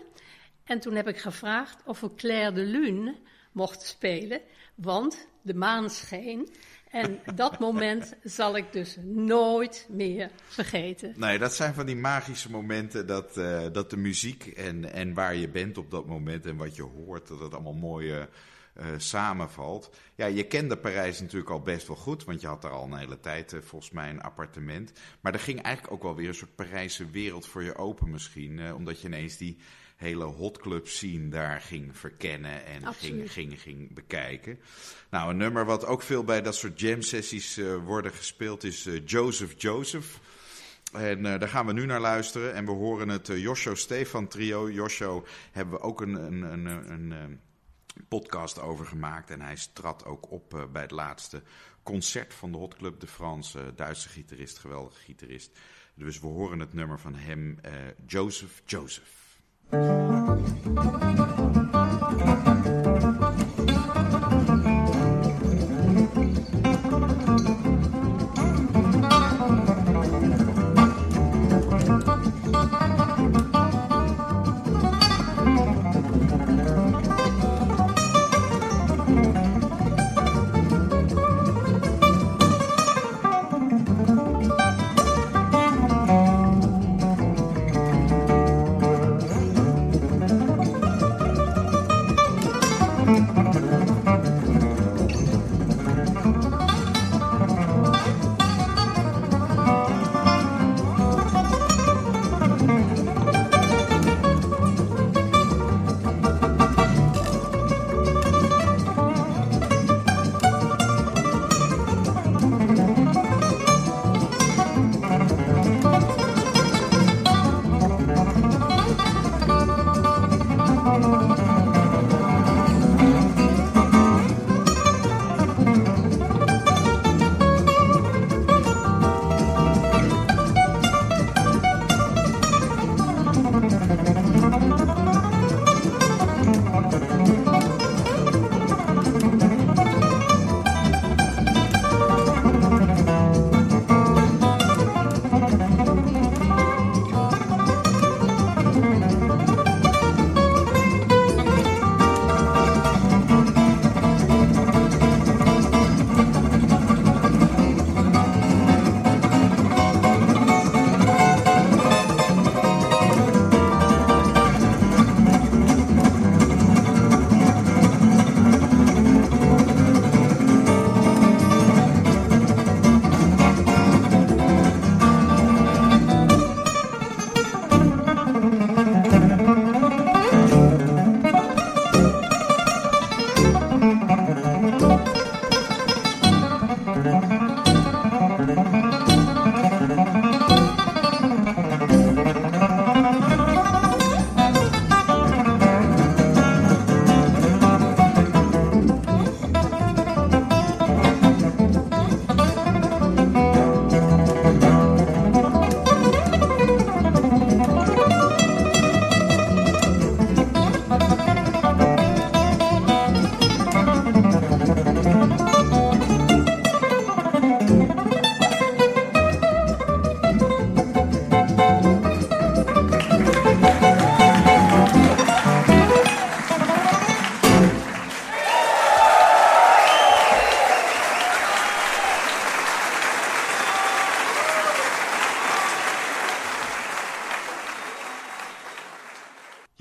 En 0.64 0.80
toen 0.80 0.94
heb 0.94 1.08
ik 1.08 1.18
gevraagd 1.18 1.82
of 1.86 2.00
we 2.00 2.14
Claire 2.14 2.52
de 2.52 2.64
Lune 2.64 3.16
mochten 3.52 3.88
spelen, 3.88 4.40
want 4.74 5.28
de 5.42 5.54
maan 5.54 5.90
scheen. 5.90 6.48
En 6.90 7.20
dat 7.34 7.58
moment 7.58 8.14
zal 8.22 8.56
ik 8.56 8.72
dus 8.72 8.96
nooit 9.02 9.86
meer 9.90 10.30
vergeten. 10.46 11.14
Nee, 11.16 11.38
dat 11.38 11.54
zijn 11.54 11.74
van 11.74 11.86
die 11.86 11.96
magische 11.96 12.50
momenten 12.50 13.06
dat, 13.06 13.36
uh, 13.36 13.66
dat 13.72 13.90
de 13.90 13.96
muziek 13.96 14.46
en, 14.46 14.92
en 14.92 15.14
waar 15.14 15.34
je 15.34 15.48
bent 15.48 15.78
op 15.78 15.90
dat 15.90 16.06
moment 16.06 16.46
en 16.46 16.56
wat 16.56 16.76
je 16.76 16.82
hoort, 16.82 17.28
dat 17.28 17.40
het 17.40 17.54
allemaal 17.54 17.72
mooi 17.72 18.16
uh, 18.16 18.22
samenvalt. 18.96 19.96
Ja, 20.14 20.26
je 20.26 20.46
kende 20.46 20.76
Parijs 20.76 21.20
natuurlijk 21.20 21.50
al 21.50 21.60
best 21.60 21.86
wel 21.86 21.96
goed, 21.96 22.24
want 22.24 22.40
je 22.40 22.46
had 22.46 22.62
daar 22.62 22.70
al 22.70 22.84
een 22.84 22.98
hele 22.98 23.20
tijd 23.20 23.56
volgens 23.60 23.90
mij 23.90 24.10
een 24.10 24.22
appartement. 24.22 24.92
Maar 25.20 25.32
er 25.32 25.40
ging 25.40 25.62
eigenlijk 25.62 25.94
ook 25.94 26.02
wel 26.02 26.14
weer 26.16 26.28
een 26.28 26.34
soort 26.34 26.54
Parijse 26.54 27.10
wereld 27.10 27.46
voor 27.46 27.62
je 27.62 27.76
open 27.76 28.10
misschien, 28.10 28.74
omdat 28.74 29.00
je 29.00 29.06
ineens 29.06 29.36
die 29.36 29.58
hele 30.02 30.24
hotclub 30.24 30.88
scene 30.88 31.28
daar 31.28 31.60
ging 31.60 31.96
verkennen 31.96 32.64
en 32.64 32.94
ging, 32.94 33.32
ging, 33.32 33.60
ging 33.60 33.94
bekijken. 33.94 34.58
Nou, 35.10 35.30
een 35.30 35.36
nummer 35.36 35.64
wat 35.64 35.86
ook 35.86 36.02
veel 36.02 36.24
bij 36.24 36.42
dat 36.42 36.54
soort 36.54 36.80
jam 36.80 37.02
sessies 37.02 37.58
uh, 37.58 37.76
worden 37.76 38.12
gespeeld 38.12 38.64
is 38.64 38.86
uh, 38.86 39.00
Joseph 39.04 39.54
Joseph. 39.56 40.20
En 40.92 41.18
uh, 41.18 41.38
daar 41.38 41.48
gaan 41.48 41.66
we 41.66 41.72
nu 41.72 41.86
naar 41.86 42.00
luisteren. 42.00 42.54
En 42.54 42.64
we 42.64 42.70
horen 42.70 43.08
het 43.08 43.26
Josho 43.26 43.74
Stefan 43.74 44.28
trio. 44.28 44.70
Josho 44.70 45.26
hebben 45.52 45.74
we 45.74 45.80
ook 45.80 46.00
een, 46.00 46.14
een, 46.14 46.42
een, 46.42 47.10
een 47.10 47.40
podcast 48.08 48.60
over 48.60 48.86
gemaakt. 48.86 49.30
En 49.30 49.40
hij 49.40 49.56
trad 49.72 50.04
ook 50.04 50.30
op 50.30 50.68
bij 50.72 50.82
het 50.82 50.90
laatste 50.90 51.42
concert 51.82 52.34
van 52.34 52.52
de 52.52 52.58
Hot 52.58 52.74
Club 52.74 53.00
de 53.00 53.06
France. 53.06 53.74
Duitse 53.74 54.08
gitarist, 54.08 54.58
geweldige 54.58 55.00
gitarist. 55.00 55.58
Dus 55.94 56.20
we 56.20 56.26
horen 56.26 56.58
het 56.58 56.72
nummer 56.72 57.00
van 57.00 57.14
hem, 57.14 57.58
Joseph 58.06 58.62
Joseph. 58.64 59.22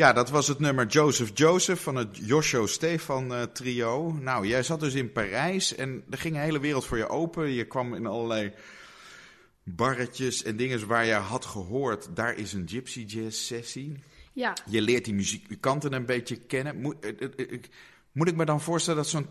Ja, 0.01 0.13
dat 0.13 0.29
was 0.29 0.47
het 0.47 0.59
nummer 0.59 0.87
Joseph 0.87 1.31
Joseph 1.33 1.81
van 1.81 1.95
het 1.95 2.17
Josho 2.17 2.65
Stefan 2.65 3.31
uh, 3.31 3.41
trio. 3.41 4.11
Nou, 4.11 4.47
jij 4.47 4.63
zat 4.63 4.79
dus 4.79 4.93
in 4.93 5.11
Parijs 5.11 5.75
en 5.75 6.03
er 6.09 6.17
ging 6.17 6.35
een 6.35 6.41
hele 6.41 6.59
wereld 6.59 6.85
voor 6.85 6.97
je 6.97 7.09
open. 7.09 7.49
Je 7.49 7.65
kwam 7.65 7.93
in 7.93 8.05
allerlei 8.05 8.53
barretjes 9.63 10.43
en 10.43 10.55
dingen 10.55 10.87
waar 10.87 11.05
je 11.05 11.13
had 11.13 11.45
gehoord, 11.45 12.15
daar 12.15 12.37
is 12.37 12.53
een 12.53 12.67
gypsy 12.69 13.03
jazz 13.03 13.45
sessie. 13.45 13.99
Ja. 14.33 14.53
Je 14.69 14.81
leert 14.81 15.05
die 15.05 15.13
muzikanten 15.13 15.93
een 15.93 16.05
beetje 16.05 16.35
kennen. 16.35 16.81
Moet, 16.81 17.05
uh, 17.05 17.29
uh, 17.37 17.61
moet 18.11 18.27
ik 18.27 18.35
me 18.35 18.45
dan 18.45 18.61
voorstellen 18.61 18.99
dat 19.03 19.09
zo'n 19.09 19.29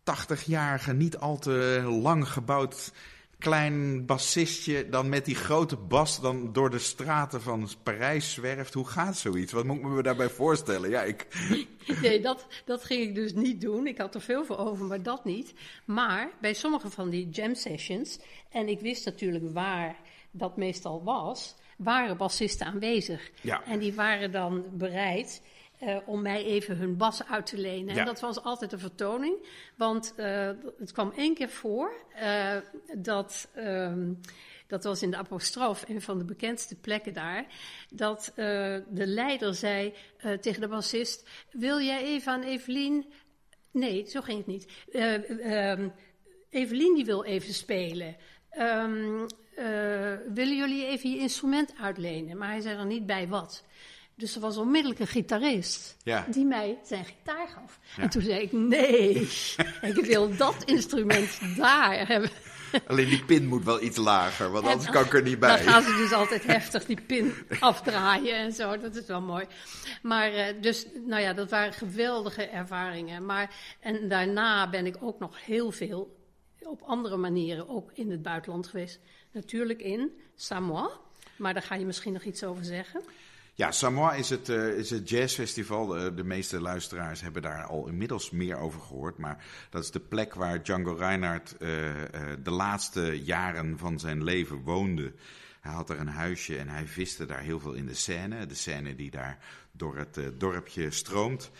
80-jarige, 0.00 0.92
niet 0.92 1.16
al 1.16 1.38
te 1.38 1.82
lang 2.02 2.28
gebouwd 2.28 2.92
klein 3.38 4.06
bassistje 4.06 4.88
dan 4.88 5.08
met 5.08 5.24
die 5.24 5.34
grote 5.34 5.76
bas 5.76 6.20
dan 6.20 6.52
door 6.52 6.70
de 6.70 6.78
straten 6.78 7.42
van 7.42 7.68
Parijs 7.82 8.32
zwerft? 8.32 8.74
Hoe 8.74 8.86
gaat 8.86 9.16
zoiets? 9.16 9.52
Wat 9.52 9.64
moet 9.64 9.76
ik 9.76 9.82
me 9.82 10.02
daarbij 10.02 10.28
voorstellen? 10.28 10.90
Ja, 10.90 11.02
ik... 11.02 11.26
Nee, 12.02 12.20
dat, 12.20 12.46
dat 12.64 12.84
ging 12.84 13.02
ik 13.02 13.14
dus 13.14 13.32
niet 13.32 13.60
doen. 13.60 13.86
Ik 13.86 13.98
had 13.98 14.14
er 14.14 14.20
veel 14.20 14.44
voor 14.44 14.58
over, 14.58 14.86
maar 14.86 15.02
dat 15.02 15.24
niet. 15.24 15.54
Maar 15.84 16.30
bij 16.40 16.54
sommige 16.54 16.90
van 16.90 17.10
die 17.10 17.28
jam 17.28 17.54
sessions, 17.54 18.18
en 18.50 18.68
ik 18.68 18.80
wist 18.80 19.04
natuurlijk 19.04 19.52
waar 19.52 19.96
dat 20.30 20.56
meestal 20.56 21.04
was, 21.04 21.54
waren 21.76 22.16
bassisten 22.16 22.66
aanwezig. 22.66 23.30
Ja. 23.40 23.64
En 23.64 23.78
die 23.78 23.94
waren 23.94 24.32
dan 24.32 24.64
bereid 24.72 25.42
uh, 25.82 25.96
om 26.06 26.22
mij 26.22 26.44
even 26.44 26.76
hun 26.76 26.96
bas 26.96 27.26
uit 27.26 27.46
te 27.46 27.58
lenen. 27.58 27.94
Ja. 27.94 28.00
En 28.00 28.06
dat 28.06 28.20
was 28.20 28.42
altijd 28.42 28.72
een 28.72 28.78
vertoning, 28.78 29.46
want 29.76 30.14
uh, 30.16 30.50
het 30.78 30.92
kwam 30.92 31.12
één 31.16 31.34
keer 31.34 31.48
voor 31.48 31.92
uh, 32.22 32.56
dat. 32.96 33.48
Um, 33.56 34.20
dat 34.66 34.84
was 34.84 35.02
in 35.02 35.10
de 35.10 35.16
apostroof, 35.16 35.84
een 35.88 36.02
van 36.02 36.18
de 36.18 36.24
bekendste 36.24 36.74
plekken 36.74 37.12
daar. 37.12 37.46
Dat 37.90 38.32
de 38.34 38.84
leider 39.06 39.54
zei 39.54 39.94
tegen 40.40 40.60
de 40.60 40.68
bassist: 40.68 41.28
Wil 41.50 41.80
jij 41.80 42.02
even 42.02 42.32
aan 42.32 42.42
Evelien. 42.42 43.12
Nee, 43.70 44.06
zo 44.08 44.20
ging 44.20 44.38
het 44.38 44.46
niet. 44.46 44.72
Um, 44.92 45.92
Evelien 46.50 46.94
die 46.94 47.04
wil 47.04 47.24
even 47.24 47.54
spelen. 47.54 48.16
Um, 48.58 49.26
willen 50.34 50.56
jullie 50.56 50.86
even 50.86 51.10
je 51.10 51.18
instrument 51.18 51.72
uitlenen? 51.80 52.36
Maar 52.36 52.48
hij 52.48 52.60
zei 52.60 52.78
er 52.78 52.86
niet 52.86 53.06
bij 53.06 53.28
wat. 53.28 53.64
Dus 54.18 54.34
er 54.34 54.40
was 54.40 54.56
onmiddellijk 54.56 55.00
een 55.00 55.06
gitarist 55.06 55.96
ja. 56.02 56.26
die 56.30 56.44
mij 56.44 56.78
zijn 56.84 57.04
gitaar 57.04 57.48
gaf. 57.48 57.78
Ja. 57.96 58.02
En 58.02 58.08
toen 58.08 58.22
zei 58.22 58.40
ik, 58.40 58.52
nee, 58.52 59.28
ik 59.94 60.04
wil 60.04 60.36
dat 60.36 60.64
instrument 60.64 61.56
daar 61.56 62.06
hebben. 62.06 62.30
Alleen 62.86 63.08
die 63.08 63.24
pin 63.24 63.46
moet 63.46 63.64
wel 63.64 63.82
iets 63.82 63.96
lager, 63.96 64.50
want 64.50 64.66
anders 64.66 64.90
kan 64.90 65.04
ik 65.04 65.14
er 65.14 65.22
niet 65.22 65.38
bij. 65.38 65.56
Dan 65.56 65.72
gaan 65.72 65.82
ze 65.82 65.96
dus 65.96 66.12
altijd 66.12 66.44
heftig 66.44 66.84
die 66.84 67.00
pin 67.00 67.34
afdraaien 67.60 68.36
en 68.36 68.52
zo. 68.52 68.78
Dat 68.78 68.96
is 68.96 69.06
wel 69.06 69.20
mooi. 69.20 69.46
Maar 70.02 70.32
uh, 70.32 70.62
dus, 70.62 70.86
nou 71.06 71.22
ja, 71.22 71.32
dat 71.32 71.50
waren 71.50 71.72
geweldige 71.72 72.42
ervaringen. 72.42 73.24
Maar, 73.24 73.54
en 73.80 74.08
daarna 74.08 74.70
ben 74.70 74.86
ik 74.86 74.96
ook 75.00 75.18
nog 75.18 75.44
heel 75.44 75.70
veel 75.70 76.16
op 76.62 76.82
andere 76.82 77.16
manieren 77.16 77.68
ook 77.68 77.90
in 77.94 78.10
het 78.10 78.22
buitenland 78.22 78.66
geweest. 78.66 79.00
Natuurlijk 79.32 79.80
in 79.80 80.10
Samoa, 80.34 80.90
maar 81.36 81.54
daar 81.54 81.62
ga 81.62 81.74
je 81.74 81.86
misschien 81.86 82.12
nog 82.12 82.24
iets 82.24 82.44
over 82.44 82.64
zeggen. 82.64 83.00
Ja, 83.58 83.72
Samoa 83.72 84.12
is 84.14 84.30
het, 84.30 84.48
uh, 84.48 84.68
is 84.68 84.90
het 84.90 85.08
jazzfestival. 85.08 85.86
De, 85.86 86.14
de, 86.14 86.24
meeste 86.24 86.60
luisteraars 86.60 87.20
hebben 87.20 87.42
daar 87.42 87.64
al 87.64 87.88
inmiddels 87.88 88.30
meer 88.30 88.56
over 88.56 88.80
gehoord. 88.80 89.18
Maar 89.18 89.44
dat 89.70 89.82
is 89.84 89.90
de 89.90 90.00
plek 90.00 90.34
waar 90.34 90.62
Django 90.62 90.92
Reinhardt 90.92 91.52
uh, 91.52 91.58
de 92.42 92.50
laatste 92.50 93.22
jaren 93.24 93.78
van 93.78 93.98
zijn 93.98 94.24
leven 94.24 94.62
woonde. 94.62 95.12
Hij 95.60 95.72
had 95.72 95.90
er 95.90 95.98
een 95.98 96.08
huisje 96.08 96.58
en 96.58 96.68
hij 96.68 96.86
viste 96.86 97.26
daar 97.26 97.40
heel 97.40 97.60
veel 97.60 97.72
in 97.72 97.86
de 97.86 97.94
Seine. 97.94 98.46
De 98.46 98.54
Seine 98.54 98.94
die 98.94 99.10
daar 99.10 99.38
door 99.72 99.96
het 99.96 100.20
dorpje 100.34 100.90
stroomt. 100.90 101.50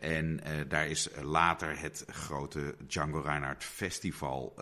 En 0.00 0.40
daar 0.68 0.86
is 0.86 1.08
later 1.22 1.80
het 1.80 2.04
grote 2.06 2.74
Django 2.86 3.20
Reinhardt 3.20 3.64
Festival 3.64 4.54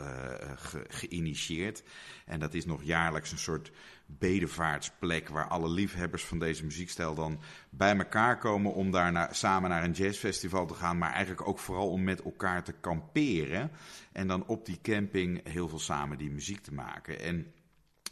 ge 0.57 0.85
geïnitieerd. 0.89 1.83
En 2.25 2.41
dat 2.41 2.55
is 2.55 2.65
nog 2.65 2.83
jaarlijks 2.83 3.33
een 3.33 3.39
soort 3.39 3.71
bedevaartsplek 4.07 5.29
waar 5.29 5.49
alle 5.49 5.69
liefhebbers 5.69 6.25
van 6.25 6.39
deze 6.39 6.65
muziekstijl 6.65 7.15
dan 7.15 7.41
bij 7.71 7.97
elkaar 7.97 8.39
komen 8.39 8.73
om 8.73 8.91
daar 8.91 9.29
samen 9.35 9.71
naar 9.71 9.85
een 9.85 9.93
jazzfestival 9.93 10.67
te 10.67 10.75
gaan, 10.75 10.99
maar 10.99 11.13
eigenlijk 11.13 11.49
ook 11.49 11.59
vooral 11.59 11.91
om 11.91 12.05
met 12.05 12.23
elkaar 12.23 12.65
te 12.65 12.73
kamperen 12.73 13.71
en 14.13 14.27
dan 14.27 14.47
op 14.47 14.67
die 14.67 14.79
camping 14.83 15.49
heel 15.49 15.69
veel 15.69 15.79
samen 15.79 16.19
die 16.19 16.31
muziek 16.31 16.61
te 16.61 16.75
maken. 16.75 17.21
En 17.21 17.53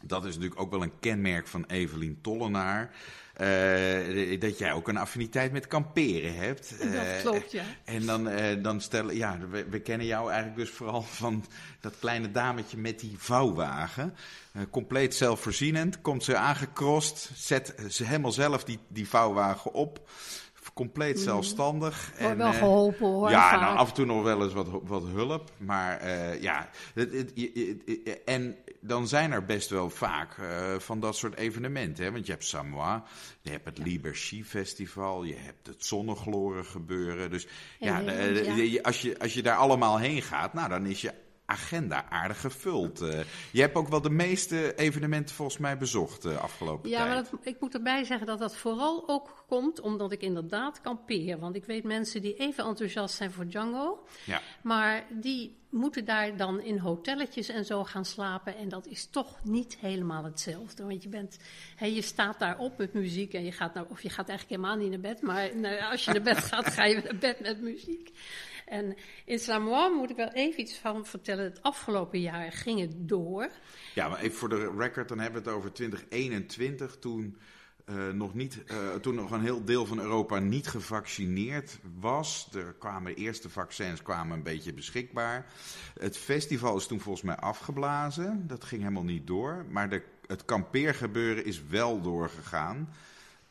dat 0.02 0.24
is 0.24 0.34
natuurlijk 0.34 0.60
ook 0.60 0.70
wel 0.70 0.82
een 0.82 0.98
kenmerk 1.00 1.46
van 1.46 1.64
Evelien 1.66 2.20
Tollenaar. 2.20 2.90
Uh, 3.40 4.40
dat 4.40 4.58
jij 4.58 4.72
ook 4.72 4.88
een 4.88 4.96
affiniteit 4.96 5.52
met 5.52 5.66
kamperen 5.66 6.34
hebt. 6.34 6.74
Dat 6.78 6.88
uh, 6.88 7.20
klopt, 7.22 7.52
ja. 7.52 7.64
En 7.84 8.06
dan, 8.06 8.28
uh, 8.28 8.62
dan 8.62 8.80
stellen, 8.80 9.16
ja, 9.16 9.38
we, 9.50 9.64
we, 9.68 9.80
kennen 9.80 10.06
jou 10.06 10.30
eigenlijk 10.30 10.58
dus 10.58 10.70
vooral 10.70 11.02
van 11.22 11.44
dat 11.80 11.94
kleine 11.98 12.30
dametje 12.30 12.76
met 12.76 13.00
die 13.00 13.14
vouwwagen. 13.18 14.14
compleet 14.70 15.14
zelfvoorzienend, 15.14 16.00
komt 16.00 16.24
ze 16.24 16.36
aangekrost, 16.36 17.30
zet 17.34 17.74
ze 17.88 18.04
helemaal 18.04 18.32
zelf 18.32 18.64
die, 18.64 18.78
die 18.88 19.08
vouwwagen 19.08 19.72
op. 19.72 20.08
Compleet 20.74 21.20
zelfstandig. 21.20 22.12
Mm. 22.18 22.26
En, 22.26 22.36
wel 22.36 22.52
geholpen 22.52 23.06
hoor. 23.06 23.30
Ja, 23.30 23.50
vaak. 23.50 23.60
nou, 23.60 23.76
af 23.76 23.88
en 23.88 23.94
toe 23.94 24.06
nog 24.06 24.22
wel 24.22 24.42
eens 24.42 24.52
wat, 24.52 24.68
wat 24.82 25.02
hulp. 25.06 25.50
Maar 25.58 26.08
ja, 26.40 26.68
het, 26.94 27.12
het, 27.12 27.32
het, 27.34 28.24
en 28.24 28.56
dan 28.86 29.08
zijn 29.08 29.32
er 29.32 29.44
best 29.44 29.70
wel 29.70 29.90
vaak 29.90 30.36
uh, 30.36 30.78
van 30.78 31.00
dat 31.00 31.16
soort 31.16 31.36
evenementen. 31.36 32.04
Hè? 32.04 32.12
Want 32.12 32.26
je 32.26 32.32
hebt 32.32 32.44
Samoa, 32.44 33.04
je 33.40 33.50
hebt 33.50 33.64
het 33.64 33.78
Liber 33.78 34.16
Ski 34.16 34.44
Festival, 34.44 35.24
je 35.24 35.36
hebt 35.36 35.66
het 35.66 35.84
Zonnegloren 35.84 36.64
gebeuren. 36.64 37.30
Dus 37.30 37.46
ja, 37.78 37.98
ja, 37.98 38.06
de, 38.06 38.70
ja. 38.70 38.80
Als, 38.82 39.02
je, 39.02 39.18
als 39.18 39.34
je 39.34 39.42
daar 39.42 39.56
allemaal 39.56 39.98
heen 39.98 40.22
gaat, 40.22 40.54
nou, 40.54 40.68
dan 40.68 40.86
is 40.86 41.00
je 41.00 41.12
agenda 41.46 42.04
aardig 42.08 42.40
gevuld. 42.40 43.02
Uh, 43.02 43.20
je 43.52 43.60
hebt 43.60 43.74
ook 43.74 43.88
wel 43.88 44.00
de 44.00 44.10
meeste 44.10 44.74
evenementen 44.74 45.34
volgens 45.34 45.58
mij 45.58 45.78
bezocht 45.78 46.22
de 46.22 46.30
uh, 46.30 46.42
afgelopen 46.42 46.90
ja, 46.90 46.96
tijd. 46.96 47.08
Ja, 47.08 47.14
maar 47.14 47.30
dat, 47.30 47.46
ik 47.46 47.60
moet 47.60 47.74
erbij 47.74 48.04
zeggen 48.04 48.26
dat 48.26 48.38
dat 48.38 48.56
vooral 48.56 49.08
ook 49.08 49.44
komt 49.48 49.80
omdat 49.80 50.12
ik 50.12 50.22
inderdaad 50.22 50.80
kampeer. 50.80 51.38
Want 51.38 51.56
ik 51.56 51.64
weet 51.64 51.84
mensen 51.84 52.22
die 52.22 52.36
even 52.36 52.64
enthousiast 52.64 53.14
zijn 53.14 53.32
voor 53.32 53.46
Django, 53.46 54.06
ja. 54.24 54.40
maar 54.62 55.06
die 55.10 55.62
moeten 55.74 56.04
daar 56.04 56.36
dan 56.36 56.60
in 56.60 56.78
hotelletjes 56.78 57.48
en 57.48 57.64
zo 57.64 57.84
gaan 57.84 58.04
slapen. 58.04 58.56
En 58.56 58.68
dat 58.68 58.86
is 58.86 59.06
toch 59.06 59.44
niet 59.44 59.76
helemaal 59.80 60.24
hetzelfde. 60.24 60.84
Want 60.84 61.02
je, 61.02 61.08
bent, 61.08 61.38
hè, 61.76 61.86
je 61.86 62.02
staat 62.02 62.38
daar 62.38 62.58
op 62.58 62.78
met 62.78 62.92
muziek 62.92 63.34
en 63.34 63.44
je 63.44 63.52
gaat 63.52 63.74
naar, 63.74 63.84
of 63.88 64.02
je 64.02 64.08
gaat 64.08 64.28
eigenlijk 64.28 64.60
helemaal 64.60 64.82
niet 64.82 64.90
naar 64.90 65.14
bed. 65.14 65.22
Maar 65.22 65.56
nou, 65.56 65.80
als 65.90 66.04
je 66.04 66.12
naar 66.12 66.22
bed 66.22 66.38
gaat, 66.50 66.66
ga 66.66 66.84
je 66.84 67.00
naar 67.04 67.16
bed 67.16 67.40
met 67.40 67.60
muziek. 67.60 68.10
En 68.66 68.96
in 69.24 69.38
Samoa 69.38 69.88
moet 69.88 70.10
ik 70.10 70.16
wel 70.16 70.32
even 70.32 70.60
iets 70.60 70.78
van 70.78 71.06
vertellen. 71.06 71.44
Het 71.44 71.62
afgelopen 71.62 72.20
jaar 72.20 72.52
ging 72.52 72.80
het 72.80 73.08
door. 73.08 73.50
Ja, 73.94 74.08
maar 74.08 74.20
even 74.20 74.36
voor 74.36 74.48
de 74.48 74.72
record, 74.78 75.08
dan 75.08 75.18
hebben 75.18 75.42
we 75.42 75.48
het 75.48 75.56
over 75.56 75.72
2021. 75.72 76.96
Toen, 76.98 77.36
uh, 77.90 78.08
nog, 78.08 78.34
niet, 78.34 78.62
uh, 78.66 78.94
toen 78.94 79.14
nog 79.14 79.30
een 79.30 79.42
heel 79.42 79.64
deel 79.64 79.86
van 79.86 80.00
Europa 80.00 80.38
niet 80.38 80.66
gevaccineerd 80.66 81.78
was. 82.00 82.48
Er 82.54 82.74
kwamen 82.78 83.14
eerste 83.14 83.50
vaccins 83.50 84.02
kwamen 84.02 84.36
een 84.36 84.42
beetje 84.42 84.72
beschikbaar. 84.72 85.46
Het 85.98 86.16
festival 86.16 86.76
is 86.76 86.86
toen 86.86 87.00
volgens 87.00 87.24
mij 87.24 87.36
afgeblazen. 87.36 88.46
Dat 88.46 88.64
ging 88.64 88.80
helemaal 88.82 89.04
niet 89.04 89.26
door. 89.26 89.66
Maar 89.70 89.88
de, 89.88 90.02
het 90.26 90.44
kampeergebeuren 90.44 91.44
is 91.44 91.66
wel 91.66 92.00
doorgegaan. 92.00 92.88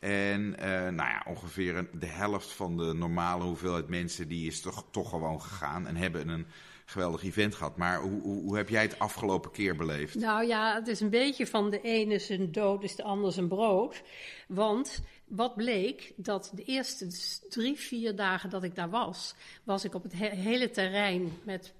En 0.04 0.56
uh, 0.58 0.66
nou 0.68 0.94
ja, 0.94 1.22
ongeveer 1.26 1.76
een, 1.76 1.88
de 1.92 2.06
helft 2.06 2.52
van 2.52 2.76
de 2.76 2.92
normale 2.94 3.44
hoeveelheid 3.44 3.88
mensen 3.88 4.28
die 4.28 4.46
is 4.46 4.60
toch, 4.60 4.84
toch 4.90 5.08
gewoon 5.08 5.42
gegaan 5.42 5.86
en 5.86 5.96
hebben 5.96 6.28
een 6.28 6.46
geweldig 6.84 7.22
event 7.22 7.54
gehad. 7.54 7.76
Maar 7.76 8.00
hoe, 8.00 8.20
hoe, 8.20 8.42
hoe, 8.42 8.56
heb 8.56 8.68
jij 8.68 8.82
het 8.82 8.98
afgelopen 8.98 9.50
keer 9.50 9.76
beleefd? 9.76 10.14
Nou 10.14 10.46
ja, 10.46 10.74
het 10.74 10.88
is 10.88 11.00
een 11.00 11.10
beetje 11.10 11.46
van 11.46 11.70
de 11.70 11.80
ene 11.80 12.18
zijn 12.18 12.52
dood 12.52 12.82
is 12.82 12.96
de 12.96 13.02
ander 13.02 13.32
zijn 13.32 13.48
brood. 13.48 14.02
Want 14.48 15.02
wat 15.24 15.56
bleek, 15.56 16.12
dat 16.16 16.50
de 16.54 16.62
eerste 16.62 17.06
drie, 17.48 17.78
vier 17.78 18.16
dagen 18.16 18.50
dat 18.50 18.62
ik 18.62 18.74
daar 18.74 18.90
was, 18.90 19.34
was 19.62 19.84
ik 19.84 19.94
op 19.94 20.02
het 20.02 20.12
he 20.12 20.28
hele 20.28 20.70
terrein 20.70 21.38
met 21.44 21.74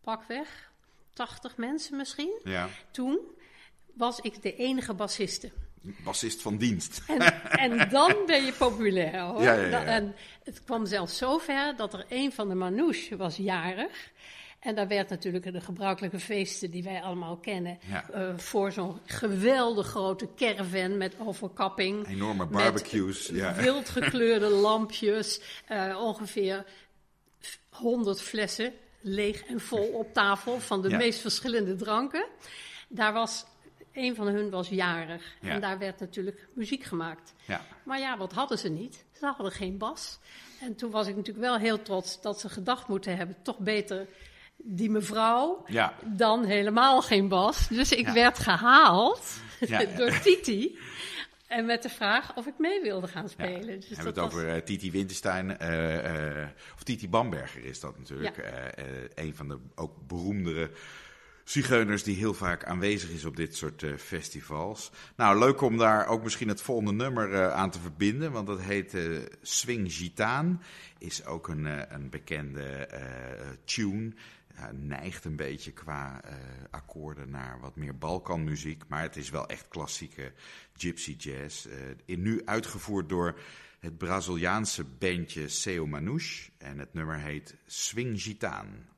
pakweg 0.00 0.72
80 1.12 1.56
mensen 1.56 1.96
misschien. 1.96 2.40
Ja. 2.44 2.68
Toen 2.90 3.18
was 3.94 4.20
ik 4.20 4.42
de 4.42 4.56
enige 4.56 4.94
bassiste. 4.94 5.52
Bassist 5.80 6.42
van 6.42 6.56
dienst. 6.56 7.02
En, 7.06 7.42
en, 7.50 7.88
dan 7.88 8.14
ben 8.26 8.44
je 8.44 8.52
populair 8.52 9.20
hoor. 9.20 9.42
Ja, 9.42 9.54
ja, 9.54 9.66
ja. 9.66 9.84
En 9.84 10.14
het 10.44 10.64
kwam 10.64 10.86
zelfs 10.86 11.16
zover 11.16 11.76
dat 11.76 11.92
er 11.92 12.04
een 12.08 12.32
van 12.32 12.48
de 12.48 12.54
manouche 12.54 13.16
was 13.16 13.36
jarig. 13.36 14.10
En 14.60 14.74
daar 14.74 14.88
werd 14.88 15.08
natuurlijk 15.08 15.52
de 15.52 15.60
gebruikelijke 15.60 16.18
feesten 16.18 16.70
die 16.70 16.82
wij 16.82 17.02
allemaal 17.02 17.36
kennen. 17.36 17.78
Uh, 18.14 18.38
voor 18.38 18.72
zo'n 18.72 18.98
geweldig 19.04 19.86
grote 19.86 20.28
caravan 20.36 20.96
met 20.96 21.14
overkapping. 21.18 22.08
Enorme 22.08 22.46
barbecues. 22.46 23.30
Met 23.30 23.40
ja. 23.40 23.54
wild 23.54 23.88
gekleurde 23.88 24.48
lampjes. 24.66 25.40
Uh, 25.70 26.00
ongeveer 26.00 26.64
100 27.68 28.20
flessen 28.20 28.72
leeg 29.00 29.44
en 29.44 29.60
vol 29.60 29.86
op 29.86 30.12
tafel 30.14 30.60
van 30.60 30.82
de 30.82 30.96
meest 30.96 31.20
verschillende 31.20 31.76
dranken. 31.76 32.26
Daar 32.88 33.12
was, 33.12 33.44
een 34.00 34.14
van 34.14 34.26
hun 34.26 34.50
was 34.50 34.68
jarig. 34.68 35.22
Ja. 35.40 35.50
En 35.50 35.60
daar 35.60 35.78
werd 35.78 36.00
natuurlijk 36.00 36.48
muziek 36.54 36.84
gemaakt. 36.84 37.32
Ja. 37.46 37.60
Maar 37.84 37.98
ja, 37.98 38.16
wat 38.18 38.32
hadden 38.32 38.58
ze 38.58 38.68
niet? 38.68 39.04
Ze 39.12 39.26
hadden 39.26 39.52
geen 39.52 39.78
bas. 39.78 40.18
En 40.60 40.74
toen 40.74 40.90
was 40.90 41.06
ik 41.06 41.16
natuurlijk 41.16 41.46
wel 41.46 41.56
heel 41.58 41.82
trots 41.82 42.20
dat 42.20 42.40
ze 42.40 42.48
gedacht 42.48 42.88
moeten 42.88 43.16
hebben, 43.16 43.36
toch 43.42 43.58
beter 43.58 44.06
die 44.56 44.90
mevrouw 44.90 45.64
Ja. 45.66 45.94
dan 46.04 46.44
helemaal 46.44 47.02
geen 47.02 47.28
bas. 47.28 47.68
Dus 47.68 47.92
ik 47.92 48.06
Ja. 48.06 48.12
werd 48.12 48.38
gehaald 48.38 49.36
Ja. 49.60 49.84
door 49.96 50.18
Titi. 50.20 50.78
En 51.46 51.66
met 51.66 51.82
de 51.82 51.88
vraag 51.88 52.36
of 52.36 52.46
ik 52.46 52.58
mee 52.58 52.80
wilde 52.82 53.06
gaan 53.08 53.22
Ja, 53.22 53.28
spelen. 53.28 53.66
we 53.66 53.78
Dus 53.78 53.88
hebben 53.88 54.06
het 54.06 54.16
was- 54.16 54.24
over 54.24 54.48
eh, 54.48 54.62
Titi 54.62 54.90
Winterstein, 54.90 55.58
eh, 55.58 56.40
eh, 56.42 56.48
of 56.74 56.82
Titi 56.82 57.08
Bamberger 57.08 57.64
is 57.64 57.80
dat 57.80 57.98
natuurlijk. 57.98 58.36
Ja. 58.36 58.84
Een 59.14 59.34
van 59.34 59.48
de 59.48 59.58
ook 59.74 59.92
beroemdere 60.06 60.70
Zigeuners 61.44 62.02
die 62.02 62.16
heel 62.16 62.34
vaak 62.34 62.64
aanwezig 62.64 63.10
is 63.10 63.24
op 63.24 63.36
dit 63.36 63.56
soort 63.56 63.82
uh, 63.82 63.96
festivals. 63.96 64.90
Nou, 65.16 65.38
leuk 65.38 65.60
om 65.60 65.76
daar 65.76 66.06
ook 66.06 66.22
misschien 66.22 66.48
het 66.48 66.62
volgende 66.62 66.92
nummer 66.92 67.32
uh, 67.32 67.52
aan 67.52 67.70
te 67.70 67.80
verbinden, 67.80 68.32
want 68.32 68.46
dat 68.46 68.60
heet 68.60 68.94
uh, 68.94 69.18
Swing 69.42 69.92
Gitaan. 69.92 70.62
Is 70.98 71.26
ook 71.26 71.48
een, 71.48 71.94
een 71.94 72.10
bekende 72.10 72.88
tune. 73.64 74.12
Neigt 74.72 75.24
een 75.24 75.36
beetje 75.36 75.72
qua 75.72 76.20
akkoorden 76.70 77.30
naar 77.30 77.60
wat 77.60 77.76
meer 77.76 77.98
Balkanmuziek, 77.98 78.82
maar 78.88 79.02
het 79.02 79.16
is 79.16 79.30
wel 79.30 79.48
echt 79.48 79.68
klassieke 79.68 80.32
gypsy 80.76 81.16
jazz. 81.18 81.66
in, 82.04 82.22
nu 82.22 82.42
uitgevoerd 82.44 83.08
door 83.08 83.38
het 83.80 83.98
Braziliaanse 83.98 84.84
bandje 84.84 85.48
Seu 85.48 85.86
Manouche 85.86 86.50
en 86.58 86.78
het 86.78 86.94
nummer 86.94 87.18
heet 87.18 87.56
Swing 87.66 88.22
Gitaan. 88.22 88.88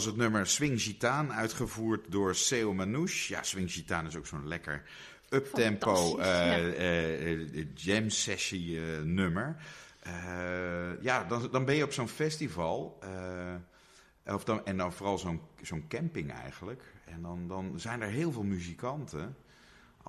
Was 0.00 0.08
het 0.08 0.18
nummer 0.18 0.46
Swing 0.46 0.82
Gitaan, 0.82 1.32
uitgevoerd 1.32 2.12
door 2.12 2.34
Seo 2.34 2.74
Manouche. 2.74 3.32
Ja, 3.32 3.42
Swing 3.42 3.72
Gitaan 3.72 4.06
is 4.06 4.16
ook 4.16 4.26
zo'n 4.26 4.48
lekker 4.48 4.82
uptempo 5.28 6.18
uh, 6.18 7.28
uh, 7.28 7.66
jam 7.74 8.10
sessie 8.10 8.80
nummer. 9.04 9.56
ja, 11.00 11.24
dan, 11.24 11.48
dan 11.50 11.64
ben 11.64 11.74
je 11.74 11.84
op 11.84 11.92
zo'n 11.92 12.08
festival. 12.08 12.98
of 14.24 14.44
dan, 14.44 14.64
en 14.66 14.76
dan 14.76 14.92
vooral 14.92 15.18
zo'n 15.18 15.40
zo'n 15.62 15.84
camping 15.88 16.32
eigenlijk. 16.32 16.82
En 17.04 17.22
dan, 17.22 17.48
dan 17.48 17.72
zijn 17.76 18.00
er 18.00 18.08
heel 18.08 18.32
veel 18.32 18.42
muzikanten. 18.42 19.36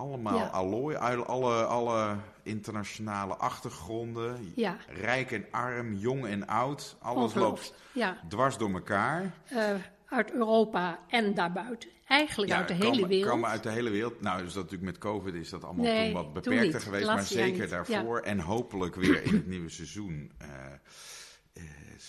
Allemaal 0.01 0.37
ja. 0.37 0.45
allooi, 0.45 0.95
alle, 0.95 1.65
alle 1.65 2.15
internationale 2.43 3.35
achtergronden. 3.35 4.53
Ja. 4.55 4.77
Rijk 4.87 5.31
en 5.31 5.45
arm, 5.51 5.93
jong 5.93 6.25
en 6.25 6.47
oud. 6.47 6.95
Alles 6.99 7.33
loopt 7.33 7.73
ja. 7.93 8.17
dwars 8.27 8.57
door 8.57 8.71
elkaar. 8.73 9.31
Uh, 9.53 9.73
uit 10.05 10.31
Europa 10.31 10.99
en 11.07 11.33
daarbuiten. 11.33 11.89
Eigenlijk 12.07 12.51
uit 12.51 12.67
de 12.67 12.73
hele 12.73 13.07
wereld. 13.07 13.29
Komen 13.29 13.49
uit 13.49 13.63
de 13.63 13.69
hele 13.69 13.89
wereld. 13.89 14.21
Nou, 14.21 14.43
dus 14.43 14.53
dat 14.53 14.63
natuurlijk 14.63 14.91
met 14.91 15.01
COVID 15.01 15.33
is 15.33 15.49
dat 15.49 15.63
allemaal 15.63 15.85
nee, 15.85 16.13
toen 16.13 16.23
wat 16.23 16.33
beperkter 16.33 16.81
geweest. 16.81 17.05
maar 17.05 17.23
zeker 17.23 17.69
daarvoor. 17.69 18.19
En 18.19 18.39
hopelijk 18.39 18.95
weer 18.95 19.23
in 19.23 19.33
het 19.33 19.47
nieuwe 19.47 19.69
seizoen. 19.69 20.31
Uh, 20.41 20.47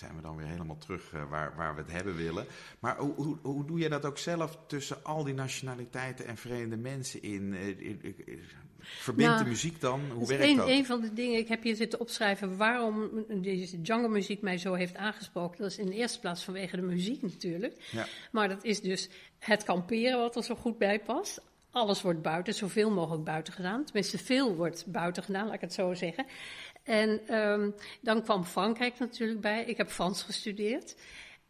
zijn 0.03 0.15
we 0.15 0.21
dan 0.21 0.37
weer 0.37 0.47
helemaal 0.47 0.77
terug 0.77 1.13
uh, 1.13 1.29
waar, 1.29 1.53
waar 1.55 1.75
we 1.75 1.81
het 1.81 1.91
hebben 1.91 2.15
willen. 2.15 2.45
Maar 2.79 2.97
hoe, 2.97 3.13
hoe, 3.13 3.37
hoe 3.41 3.65
doe 3.65 3.79
je 3.79 3.89
dat 3.89 4.05
ook 4.05 4.17
zelf 4.17 4.57
tussen 4.67 5.03
al 5.03 5.23
die 5.23 5.33
nationaliteiten 5.33 6.25
en 6.25 6.37
vreemde 6.37 6.77
mensen 6.77 7.21
in? 7.21 7.53
Uh, 7.53 8.37
verbindt 8.79 9.31
nou, 9.31 9.43
de 9.43 9.49
muziek 9.49 9.81
dan? 9.81 10.01
Hoe 10.13 10.27
werkt 10.27 10.43
een, 10.43 10.55
dat? 10.55 10.67
Een 10.67 10.85
van 10.85 11.01
de 11.01 11.13
dingen, 11.13 11.39
ik 11.39 11.47
heb 11.47 11.63
hier 11.63 11.75
zitten 11.75 11.99
opschrijven 11.99 12.57
waarom 12.57 13.25
deze 13.41 13.81
jungle 13.81 14.09
muziek 14.09 14.41
mij 14.41 14.57
zo 14.57 14.73
heeft 14.73 14.95
aangesproken. 14.95 15.61
Dat 15.61 15.71
is 15.71 15.77
in 15.77 15.85
de 15.85 15.95
eerste 15.95 16.19
plaats 16.19 16.43
vanwege 16.43 16.75
de 16.75 16.81
muziek 16.81 17.21
natuurlijk. 17.21 17.89
Ja. 17.91 18.05
Maar 18.31 18.47
dat 18.47 18.63
is 18.63 18.81
dus 18.81 19.09
het 19.39 19.63
kamperen 19.63 20.19
wat 20.19 20.35
er 20.35 20.43
zo 20.43 20.55
goed 20.55 20.77
bij 20.77 20.99
past. 20.99 21.41
Alles 21.71 22.01
wordt 22.01 22.21
buiten, 22.21 22.53
zoveel 22.53 22.91
mogelijk 22.91 23.23
buiten 23.23 23.53
gedaan. 23.53 23.85
Tenminste, 23.85 24.17
veel 24.17 24.55
wordt 24.55 24.85
buiten 24.87 25.23
gedaan, 25.23 25.45
laat 25.45 25.55
ik 25.55 25.61
het 25.61 25.73
zo 25.73 25.93
zeggen. 25.93 26.25
En 26.83 27.35
um, 27.35 27.75
dan 28.01 28.23
kwam 28.23 28.43
Frankrijk 28.43 28.99
natuurlijk 28.99 29.41
bij. 29.41 29.63
Ik 29.63 29.77
heb 29.77 29.89
Frans 29.89 30.23
gestudeerd. 30.23 30.95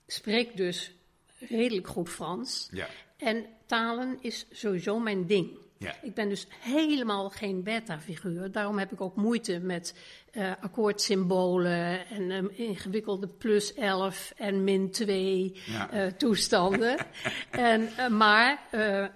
Spreek 0.08 0.58
dus 0.58 0.96
redelijk 1.40 1.88
goed 1.88 2.10
Frans. 2.10 2.68
Ja. 2.72 2.88
En 3.18 3.46
talen 3.66 4.18
is 4.22 4.46
sowieso 4.52 5.00
mijn 5.00 5.26
ding. 5.26 5.58
Ja. 5.78 5.96
Ik 6.02 6.14
ben 6.14 6.30
dus 6.30 6.48
helemaal 6.60 7.30
geen 7.30 7.64
beta-figuur. 7.64 8.52
Daarom 8.52 8.78
heb 8.78 8.92
ik 8.92 9.02
ook 9.02 9.16
moeite 9.16 9.60
met 9.60 9.96
uh, 10.34 10.52
akkoordsymbolen 10.62 12.08
en 12.10 12.32
um, 12.32 12.50
ingewikkelde 12.54 13.28
plus 13.28 13.74
11 13.74 14.34
en 14.38 14.64
min 14.64 14.92
2 14.92 15.62
ja. 15.66 15.94
uh, 15.94 16.12
toestanden. 16.12 16.98
en, 17.52 17.90
uh, 18.00 18.08
maar 18.08 18.60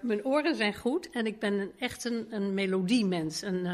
mijn 0.01 0.25
oren 0.25 0.55
zijn 0.55 0.75
goed 0.75 1.09
en 1.09 1.25
ik 1.25 1.39
ben 1.39 1.53
een, 1.53 1.71
echt 1.79 2.05
een, 2.05 2.27
een 2.29 2.53
melodiemens. 2.53 3.41
Een, 3.41 3.65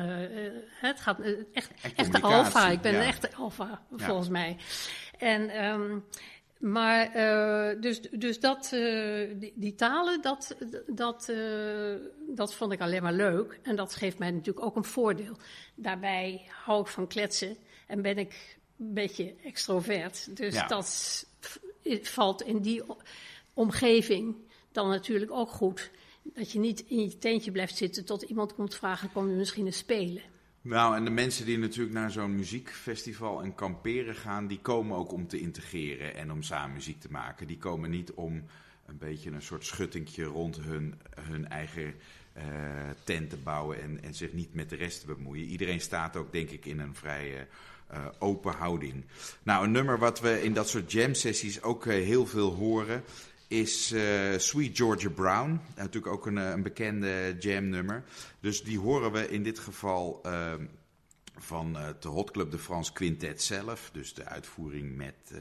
het 0.79 0.99
gaat 0.99 1.19
echt, 1.53 1.71
echte 1.95 2.21
alfa. 2.21 2.69
Ik 2.69 2.81
ben 2.81 2.91
ja. 2.91 2.99
een 2.99 3.07
echte 3.07 3.29
alfa, 3.35 3.81
volgens 3.95 4.29
mij. 4.29 4.57
En 5.17 5.65
um, 5.65 6.03
maar 6.63 7.15
uh, 7.15 7.81
dus, 7.81 8.01
dus 8.01 8.39
dat, 8.39 8.71
uh, 8.73 9.29
die, 9.39 9.53
die, 9.55 9.75
talen, 9.75 10.21
dat, 10.21 10.55
dat, 10.87 11.27
uh, 11.29 11.95
dat 12.27 12.53
vond 12.53 12.71
ik 12.71 12.81
alleen 12.81 13.03
maar 13.03 13.13
leuk. 13.13 13.59
En 13.63 13.75
dat 13.75 13.95
geeft 13.95 14.17
mij 14.17 14.31
natuurlijk 14.31 14.65
ook 14.65 14.75
een 14.75 14.83
voordeel. 14.83 15.37
Daarbij 15.75 16.41
hou 16.63 16.81
ik 16.81 16.87
van 16.87 17.07
kletsen 17.07 17.57
en 17.87 18.01
ben 18.01 18.17
ik 18.17 18.57
een 18.79 18.93
beetje 18.93 19.35
extrovert. 19.43 20.37
Dus 20.37 20.53
ja. 20.53 20.67
dat 20.67 21.25
valt 22.01 22.41
in 22.41 22.59
die 22.59 22.83
omgeving 23.53 24.35
dan 24.71 24.89
natuurlijk 24.89 25.31
ook 25.31 25.49
goed. 25.49 25.91
Dat 26.23 26.51
je 26.51 26.59
niet 26.59 26.83
in 26.87 27.01
je 27.01 27.17
tentje 27.17 27.51
blijft 27.51 27.77
zitten 27.77 28.05
tot 28.05 28.21
iemand 28.21 28.55
komt 28.55 28.75
vragen: 28.75 29.11
kom 29.11 29.29
je 29.29 29.35
misschien 29.35 29.65
eens 29.65 29.77
spelen? 29.77 30.32
Nou, 30.65 30.95
en 30.95 31.03
de 31.03 31.09
mensen 31.09 31.45
die 31.45 31.57
natuurlijk 31.57 31.95
naar 31.95 32.11
zo'n 32.11 32.35
muziekfestival 32.35 33.41
en 33.41 33.55
kamperen 33.55 34.15
gaan, 34.15 34.47
die 34.47 34.59
komen 34.59 34.97
ook 34.97 35.11
om 35.11 35.27
te 35.27 35.39
integreren 35.39 36.15
en 36.15 36.31
om 36.31 36.43
samen 36.43 36.73
muziek 36.73 36.99
te 36.99 37.11
maken. 37.11 37.47
Die 37.47 37.57
komen 37.57 37.89
niet 37.89 38.11
om 38.11 38.43
een 38.85 38.97
beetje 38.97 39.31
een 39.31 39.41
soort 39.41 39.65
schuttingje 39.65 40.23
rond 40.23 40.59
hun, 40.61 40.95
hun 41.21 41.49
eigen 41.49 41.83
uh, 42.37 42.43
tent 43.03 43.29
te 43.29 43.37
bouwen 43.37 43.81
en, 43.81 44.03
en 44.03 44.13
zich 44.13 44.33
niet 44.33 44.53
met 44.53 44.69
de 44.69 44.75
rest 44.75 44.99
te 44.99 45.05
bemoeien. 45.05 45.45
Iedereen 45.45 45.81
staat 45.81 46.15
ook, 46.15 46.31
denk 46.31 46.49
ik, 46.49 46.65
in 46.65 46.79
een 46.79 46.95
vrij 46.95 47.47
uh, 47.91 48.05
open 48.19 48.53
houding. 48.53 49.05
Nou, 49.43 49.65
een 49.65 49.71
nummer 49.71 49.99
wat 49.99 50.19
we 50.19 50.43
in 50.43 50.53
dat 50.53 50.69
soort 50.69 50.91
jam 50.91 51.13
sessies 51.13 51.61
ook 51.61 51.85
heel 51.85 52.25
veel 52.25 52.53
horen 52.53 53.03
is 53.59 53.93
Sweet 54.37 54.77
Georgia 54.77 55.09
Brown. 55.09 55.59
Natuurlijk 55.75 56.13
ook 56.13 56.25
een, 56.25 56.35
een 56.35 56.63
bekende 56.63 57.35
jam 57.39 57.69
nummer. 57.69 58.03
Dus 58.39 58.63
die 58.63 58.79
horen 58.79 59.11
we 59.11 59.29
in 59.29 59.43
dit 59.43 59.59
geval 59.59 60.19
ehm, 60.23 60.65
van 61.37 61.73
de 61.99 62.07
Hot 62.07 62.31
Club 62.31 62.51
de 62.51 62.59
France 62.59 62.93
Quintet 62.93 63.41
zelf. 63.41 63.89
Dus 63.93 64.13
de 64.13 64.25
uitvoering 64.25 64.95
met 64.95 65.33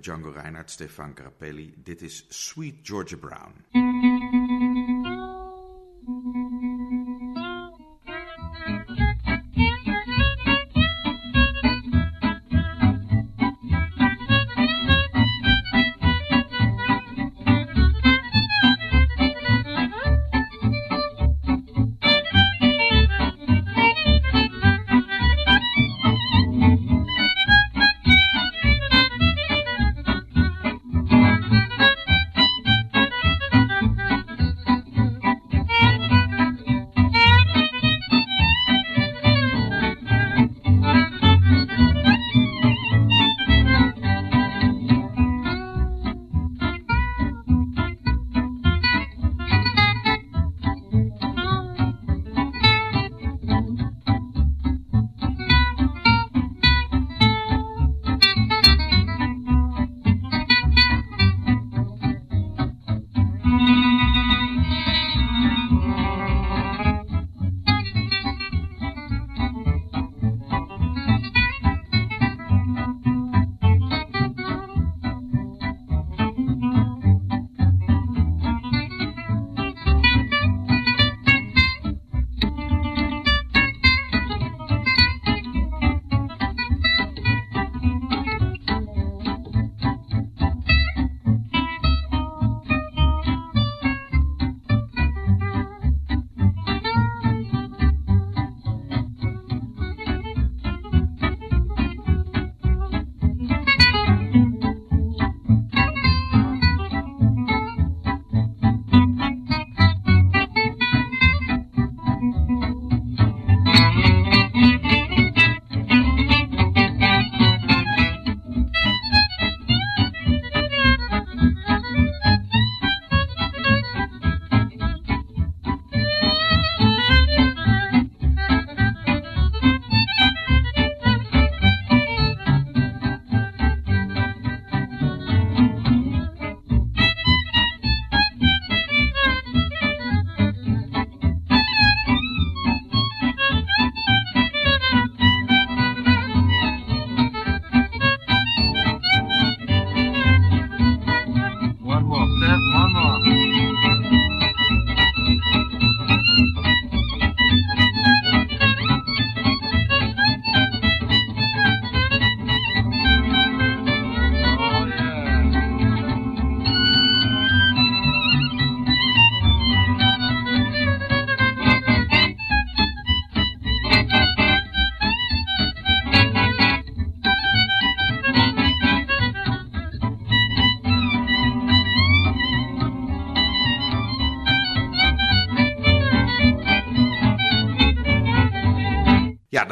Django 0.00 0.30
Reinhardt, 0.30 0.70
Stefan 0.70 1.14
Carapelli. 1.14 1.74
Dit 1.76 2.02
is 2.02 2.26
Sweet 2.28 2.74
Georgia 2.82 3.16
Brown. 3.16 4.67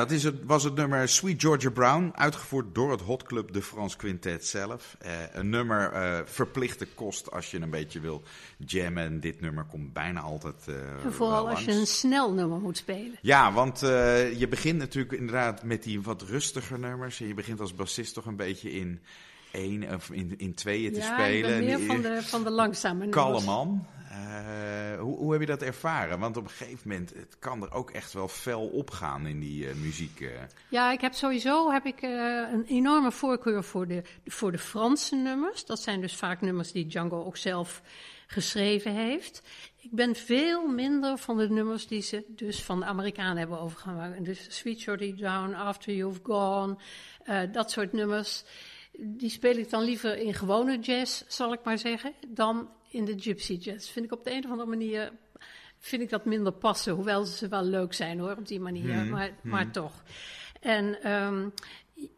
Dat 0.07 0.16
is 0.16 0.24
het, 0.24 0.34
was 0.44 0.64
het 0.64 0.74
nummer 0.74 1.09
Sweet 1.09 1.40
Georgia 1.40 1.70
Brown, 1.70 2.12
uitgevoerd 2.14 2.74
door 2.74 2.90
het 2.90 3.00
Hot 3.00 3.22
Club 3.22 3.52
de 3.52 3.62
France 3.62 3.96
Quintet 3.96 4.46
zelf. 4.46 4.96
Uh, 5.07 5.12
een 5.32 5.50
nummer 5.50 5.92
uh, 5.92 6.18
verplichte 6.24 6.86
kost 6.86 7.30
als 7.30 7.50
je 7.50 7.61
een 7.61 7.70
beetje 7.70 8.00
wil 8.00 8.22
jammen. 8.57 9.20
Dit 9.20 9.40
nummer 9.40 9.64
komt 9.64 9.92
bijna 9.92 10.20
altijd 10.20 10.66
uh, 10.68 10.76
Vooral 11.11 11.48
als 11.48 11.64
je 11.64 11.72
een 11.72 11.86
snel 11.86 12.32
nummer 12.32 12.61
moet 12.61 12.76
spelen. 12.76 13.18
Ja, 13.20 13.52
want 13.52 13.80
je 13.80 14.46
begint 14.50 14.78
natuurlijk 14.78 15.12
inderdaad 15.12 15.62
met 15.62 15.82
die 15.82 16.02
wat 16.02 16.22
rustiger 16.22 16.78
nummers. 16.78 17.20
En 17.20 17.26
je 17.26 17.34
begint 17.34 17.61
als 17.61 17.74
bassist 17.74 18.14
toch 18.14 18.26
een 18.26 18.36
beetje 18.36 18.72
in 18.72 19.00
één 19.50 19.94
of 19.94 20.11
in, 20.11 20.34
in 20.38 20.54
tweeën 20.54 20.92
te 20.92 20.98
ja, 20.98 21.14
spelen. 21.14 21.64
Ja, 21.64 21.78
meer 21.78 21.86
van 21.86 22.00
de, 22.00 22.22
van 22.22 22.44
de 22.44 22.50
langzame 22.50 23.09
Kalle 23.09 23.40
man. 23.40 23.86
Uh, 24.17 25.01
hoe, 25.01 25.17
hoe, 25.17 25.33
heb 25.33 25.41
je 25.41 25.47
dat 25.47 25.62
ervaren? 25.62 26.19
Want 26.19 26.37
op 26.37 26.45
een 26.45 26.51
gegeven 26.51 26.89
moment 26.89 27.14
het 27.14 27.39
kan 27.39 27.62
er 27.62 27.73
ook 27.73 27.91
echt 27.91 28.12
wel 28.12 28.29
fel 28.29 28.67
opgaan 28.67 29.27
in 29.27 29.41
die 29.41 29.69
uh, 29.69 29.75
muziek. 29.75 30.21
Uh. 30.21 30.29
Ja, 30.69 30.93
ik 30.93 31.01
heb 31.01 31.12
sowieso 31.12 31.71
heb 31.71 31.85
ik, 31.85 32.03
een 32.03 32.64
enorme 32.64 33.12
voorkeur 33.12 33.64
voor 33.64 33.87
de, 33.87 34.03
voor 34.25 34.53
de 34.53 34.59
Franse 34.59 35.17
nummers. 35.17 35.64
Dat 35.64 35.81
zijn 35.81 36.01
dus 36.01 36.17
vaak 36.17 36.41
nummers 36.41 36.73
die 36.73 36.87
Django 36.87 37.25
ook 37.25 37.37
zelf 37.37 37.83
geschreven 38.27 38.93
heeft. 38.93 39.43
Ik 39.81 39.93
ben 39.93 40.14
veel 40.14 40.67
minder 40.67 41.19
van 41.19 41.37
de 41.37 41.49
nummers 41.49 41.87
die 41.87 42.03
ze 42.03 42.25
dus 42.29 42.62
van 42.62 42.81
de 42.81 42.87
Amerikanen 42.87 43.37
hebben 43.37 43.61
overgenomen. 43.61 44.23
Dus 44.23 44.47
Sweet 44.49 44.81
Shorty 44.81 45.14
Down, 45.14 45.55
After 45.55 45.95
You've 45.95 46.21
Gone, 46.23 46.77
dat 47.53 47.71
soort 47.71 47.93
nummers. 47.93 48.45
Die 48.99 49.31
speel 49.31 49.57
ik 49.57 49.71
dan 49.71 49.83
liever 49.83 50.19
in 50.19 50.35
gewone 50.35 50.79
jazz, 50.79 51.23
zal 51.29 51.53
ik 51.53 51.64
maar 51.64 51.79
zeggen, 51.79 52.12
dan 52.29 52.69
in 52.97 53.05
de 53.05 53.14
gypsy 53.18 53.53
jazz. 53.53 53.90
Vind 53.90 54.05
ik 54.05 54.12
op 54.12 54.24
de 54.24 54.30
een 54.32 54.44
of 54.44 54.51
andere 54.51 54.68
manier 54.68 55.12
vind 55.78 56.03
ik 56.03 56.11
dat 56.11 56.24
minder 56.24 56.53
passen. 56.53 56.94
Hoewel 56.94 57.24
ze 57.24 57.49
wel 57.49 57.64
leuk 57.64 57.92
zijn 57.94 58.18
hoor, 58.18 58.36
op 58.36 58.47
die 58.47 58.61
manier. 58.61 58.94
Hmm, 58.94 59.09
maar, 59.09 59.30
hmm. 59.40 59.51
maar 59.51 59.70
toch. 59.70 60.03
En 60.61 61.12
um, 61.12 61.53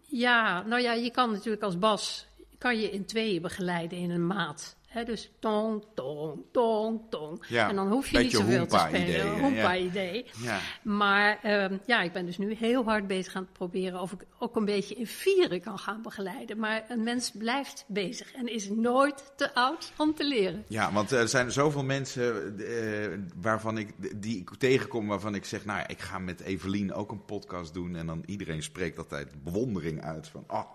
ja, 0.07 0.63
nou 0.63 0.83
ja, 0.83 0.93
je 0.93 1.11
kan 1.11 1.31
natuurlijk 1.31 1.63
als 1.63 1.79
bas 1.79 2.27
kan 2.59 2.81
je 2.81 2.91
in 2.91 3.05
tweeën 3.05 3.43
begeleiden 3.43 3.99
in 3.99 4.11
een 4.11 4.27
maat. 4.27 4.77
Dus 5.05 5.31
tong, 5.39 5.85
tong, 5.95 6.43
tong, 6.53 7.01
tong. 7.11 7.45
Ja, 7.49 7.69
en 7.69 7.77
dan 7.77 7.89
hoef 7.89 8.09
je 8.09 8.19
niet 8.19 8.31
zoveel 8.33 8.67
te 8.67 8.79
spelen. 8.79 9.21
hè, 9.21 9.41
Hoempa-idee. 9.41 10.27
Ja. 10.43 10.59
Maar 10.83 11.39
ehm, 11.43 11.77
ja, 11.87 12.03
ik 12.03 12.13
ben 12.13 12.27
dus 12.27 12.39
nu 12.39 12.55
heel 12.55 12.85
hard 12.85 13.07
bezig 13.07 13.35
aan 13.35 13.43
het 13.43 13.53
proberen 13.53 14.01
of 14.01 14.13
ik 14.13 14.25
ook 14.39 14.57
een 14.57 14.65
beetje 14.65 14.95
in 14.95 15.07
vieren 15.07 15.61
kan 15.61 15.79
gaan 15.79 16.03
begeleiden. 16.03 16.59
Maar 16.59 16.85
een 16.89 17.03
mens 17.03 17.31
blijft 17.31 17.85
bezig 17.89 18.33
en 18.33 18.53
is 18.53 18.69
nooit 18.69 19.33
te 19.37 19.55
oud 19.55 19.93
om 19.97 20.15
te 20.15 20.25
leren. 20.25 20.65
Ja, 20.69 20.93
want 20.93 21.11
er 21.11 21.29
zijn 21.29 21.53
zoveel 21.53 21.85
mensen 21.85 22.59
eh, 22.59 23.19
waarvan 23.37 23.79
ik, 23.79 23.95
die 24.23 24.39
ik 24.41 24.51
tegenkom 24.59 25.07
waarvan 25.07 25.35
ik 25.35 25.45
zeg, 25.45 25.65
nou 25.65 25.83
ik 25.87 26.01
ga 26.01 26.19
met 26.19 26.41
Evelien 26.41 26.93
ook 26.93 27.11
een 27.11 27.25
podcast 27.25 27.75
doen. 27.75 27.97
En 27.97 28.07
dan 28.07 28.23
iedereen 28.27 28.63
spreekt 28.63 28.99
altijd 28.99 29.43
bewondering 29.45 30.03
uit 30.03 30.29
van, 30.29 30.45
oh, 30.49 30.71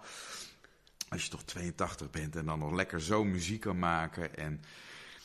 als 1.14 1.24
je 1.24 1.30
toch 1.30 1.44
82 1.44 2.10
bent 2.10 2.36
en 2.36 2.46
dan 2.46 2.60
nog 2.60 2.72
lekker 2.72 3.02
zo 3.02 3.24
muziek 3.24 3.62
kan 3.62 3.80
maken 3.80 4.38
en 4.38 4.62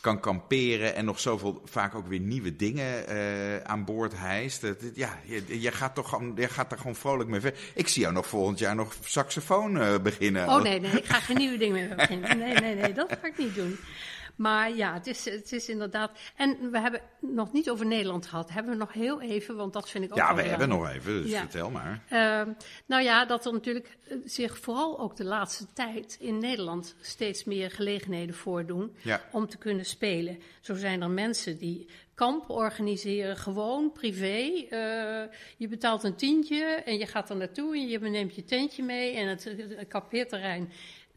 kan 0.00 0.20
kamperen 0.20 0.94
en 0.94 1.04
nog 1.04 1.20
zoveel, 1.20 1.62
vaak 1.64 1.94
ook 1.94 2.06
weer 2.06 2.20
nieuwe 2.20 2.56
dingen 2.56 3.06
eh, 3.06 3.56
aan 3.56 3.84
boord 3.84 4.12
hijst. 4.16 4.66
Ja, 4.94 5.18
je, 5.24 5.60
je 5.60 5.72
gaat 5.72 5.94
toch 5.94 6.08
gewoon, 6.08 6.32
je 6.36 6.48
gaat 6.48 6.70
daar 6.70 6.78
gewoon 6.78 6.96
vrolijk 6.96 7.28
mee 7.28 7.40
verder. 7.40 7.60
Ik 7.74 7.88
zie 7.88 8.02
jou 8.02 8.14
nog 8.14 8.26
volgend 8.26 8.58
jaar 8.58 8.74
nog 8.74 8.94
saxofoon 9.04 9.80
eh, 9.80 9.98
beginnen. 10.02 10.48
Oh 10.48 10.62
nee, 10.62 10.80
nee, 10.80 10.90
ik 10.90 11.04
ga 11.04 11.20
geen 11.20 11.36
nieuwe 11.36 11.58
dingen 11.58 11.86
meer 11.86 11.96
beginnen. 11.96 12.38
Nee, 12.38 12.54
nee, 12.54 12.74
nee, 12.74 12.92
dat 12.92 13.16
ga 13.20 13.26
ik 13.26 13.38
niet 13.38 13.54
doen. 13.54 13.78
Maar 14.38 14.76
ja, 14.76 14.94
het 14.94 15.06
is, 15.06 15.24
het 15.24 15.52
is 15.52 15.68
inderdaad. 15.68 16.10
En 16.36 16.70
we 16.70 16.78
hebben 16.80 17.00
nog 17.20 17.52
niet 17.52 17.70
over 17.70 17.86
Nederland 17.86 18.26
gehad. 18.26 18.50
Hebben 18.50 18.72
we 18.72 18.78
nog 18.78 18.92
heel 18.92 19.20
even, 19.20 19.56
want 19.56 19.72
dat 19.72 19.90
vind 19.90 20.04
ik 20.04 20.10
ook 20.10 20.16
Ja, 20.16 20.34
we 20.34 20.42
hebben 20.42 20.68
nog 20.68 20.88
even, 20.88 21.22
dus 21.22 21.30
Ja. 21.30 21.40
vertel 21.40 21.70
maar. 21.70 22.02
Ehm, 22.08 22.52
nou 22.86 23.02
ja, 23.02 23.24
dat 23.24 23.46
er 23.46 23.52
natuurlijk 23.52 23.96
eh, 24.08 24.16
zich 24.24 24.58
vooral 24.58 25.00
ook 25.00 25.16
de 25.16 25.24
laatste 25.24 25.66
tijd 25.72 26.16
in 26.20 26.38
Nederland 26.38 26.94
steeds 27.00 27.44
meer 27.44 27.70
gelegenheden 27.70 28.34
voordoen 28.34 28.96
Ja. 29.02 29.20
om 29.32 29.48
te 29.48 29.58
kunnen 29.58 29.84
spelen. 29.84 30.38
Zo 30.60 30.74
zijn 30.74 31.02
er 31.02 31.10
mensen 31.10 31.58
die 31.58 31.88
kampen 32.14 32.54
organiseren, 32.54 33.36
gewoon 33.36 33.92
privé. 33.92 34.66
Eh, 34.70 35.36
je 35.56 35.68
betaalt 35.68 36.02
een 36.02 36.16
tientje 36.16 36.64
en 36.64 36.98
je 36.98 37.06
gaat 37.06 37.30
er 37.30 37.36
naartoe 37.36 37.74
en 37.74 37.88
je 37.88 37.98
neemt 37.98 38.34
je 38.34 38.44
tentje 38.44 38.82
mee 38.82 39.16
en 39.16 39.28
het, 39.28 39.44
het. 39.44 40.68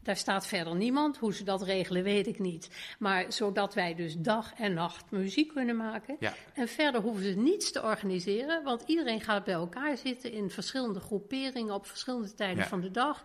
Daar 0.02 0.16
staat 0.16 0.46
verder 0.46 0.74
niemand. 0.74 1.16
Hoe 1.18 1.34
ze 1.34 1.44
dat 1.44 1.62
regelen, 1.62 2.02
weet 2.02 2.26
ik 2.26 2.38
niet. 2.38 2.68
Maar 2.98 3.32
zodat 3.32 3.74
wij 3.74 3.94
dus 3.94 4.16
dag 4.18 4.52
en 4.54 4.74
nacht 4.74 5.10
muziek 5.10 5.48
kunnen 5.54 5.76
maken. 5.76 6.16
Ja. 6.20 6.34
En 6.54 6.68
verder 6.68 7.00
hoeven 7.00 7.24
ze 7.24 7.30
niets 7.30 7.72
te 7.72 7.82
organiseren, 7.82 8.62
want 8.64 8.82
iedereen 8.86 9.20
gaat 9.20 9.44
bij 9.44 9.54
elkaar 9.54 9.96
zitten 9.96 10.32
in 10.32 10.50
verschillende 10.50 11.00
groeperingen 11.00 11.74
op 11.74 11.86
verschillende 11.86 12.34
tijden 12.34 12.62
Ja. 12.62 12.68
van 12.68 12.80
de 12.80 12.90
dag. 12.90 13.24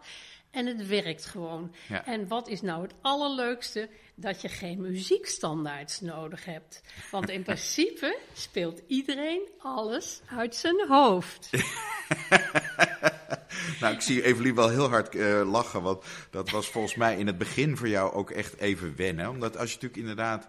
En 0.51 0.65
het 0.65 0.87
werkt 0.87 1.25
gewoon. 1.25 1.73
Ja. 1.89 2.05
En 2.05 2.27
wat 2.27 2.47
is 2.47 2.61
nou 2.61 2.81
het 2.81 2.93
allerleukste? 3.01 3.89
Dat 4.15 4.41
je 4.41 4.49
geen 4.49 4.81
muziekstandaards 4.81 6.01
nodig 6.01 6.45
hebt. 6.45 6.81
Want 7.11 7.29
in 7.29 7.43
principe 7.49 8.17
speelt 8.33 8.81
iedereen 8.87 9.49
alles 9.57 10.21
uit 10.35 10.55
zijn 10.55 10.87
hoofd. 10.87 11.49
Nou, 13.79 13.93
ik 13.93 14.01
zie 14.01 14.23
Evelien 14.23 14.55
wel 14.55 14.69
heel 14.69 14.89
hard 14.89 15.15
eh, 15.15 15.51
lachen, 15.51 15.81
want 15.81 16.03
dat 16.29 16.49
was 16.49 16.69
volgens 16.69 16.95
mij 16.95 17.17
in 17.17 17.27
het 17.27 17.37
begin 17.37 17.77
voor 17.77 17.87
jou 17.87 18.13
ook 18.13 18.31
echt 18.31 18.57
even 18.57 18.95
wennen. 18.95 19.29
Omdat 19.29 19.57
als 19.57 19.69
je 19.69 19.75
natuurlijk 19.75 20.01
inderdaad 20.01 20.47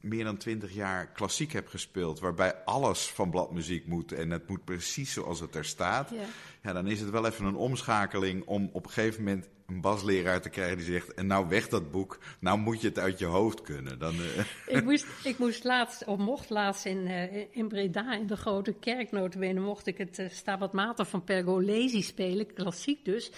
meer 0.00 0.24
dan 0.24 0.36
twintig 0.36 0.72
jaar 0.72 1.06
klassiek 1.06 1.52
hebt 1.52 1.70
gespeeld, 1.70 2.20
waarbij 2.20 2.54
alles 2.64 3.10
van 3.10 3.30
bladmuziek 3.30 3.86
moet 3.86 4.12
en 4.12 4.30
het 4.30 4.48
moet 4.48 4.64
precies 4.64 5.12
zoals 5.12 5.40
het 5.40 5.54
er 5.54 5.64
staat, 5.64 6.10
Ja. 6.10 6.24
Ja, 6.62 6.72
dan 6.72 6.86
is 6.86 7.00
het 7.00 7.10
wel 7.10 7.26
even 7.26 7.44
een 7.44 7.56
omschakeling 7.56 8.46
om 8.46 8.70
op 8.72 8.84
een 8.84 8.90
gegeven 8.90 9.24
moment 9.24 9.48
een 9.66 9.80
basleraar 9.80 10.40
te 10.40 10.48
krijgen 10.48 10.76
die 10.76 10.86
zegt, 10.86 11.14
en 11.14 11.26
nou 11.26 11.48
weg 11.48 11.68
dat 11.68 11.90
boek, 11.90 12.18
nou 12.40 12.58
moet 12.58 12.80
je 12.80 12.88
het 12.88 12.98
uit 12.98 13.18
je 13.18 13.24
hoofd 13.24 13.60
kunnen. 13.60 13.98
Dan, 13.98 14.14
eh, 14.14 14.44
ik, 14.76 14.84
moest, 14.84 15.06
ik 15.24 15.38
moest 15.38 15.64
laatst, 15.64 16.04
of 16.04 16.18
mocht 16.18 16.50
laatst 16.50 16.84
in, 16.84 17.06
eh, 17.06 17.46
in 17.50 17.68
Breda, 17.68 18.12
in 18.12 18.26
de 18.26 18.36
grote 18.36 18.72
kerk, 18.72 19.10
notabene, 19.10 19.60
mocht 19.60 19.86
ik 19.86 19.98
het 19.98 20.18
uh, 20.18 20.28
Stabat 20.30 20.72
Mater 20.72 21.04
van 21.04 21.24
Pergolesi 21.24 22.02
spelen, 22.02 22.54
klassiek 22.54 23.04
dus. 23.04 23.30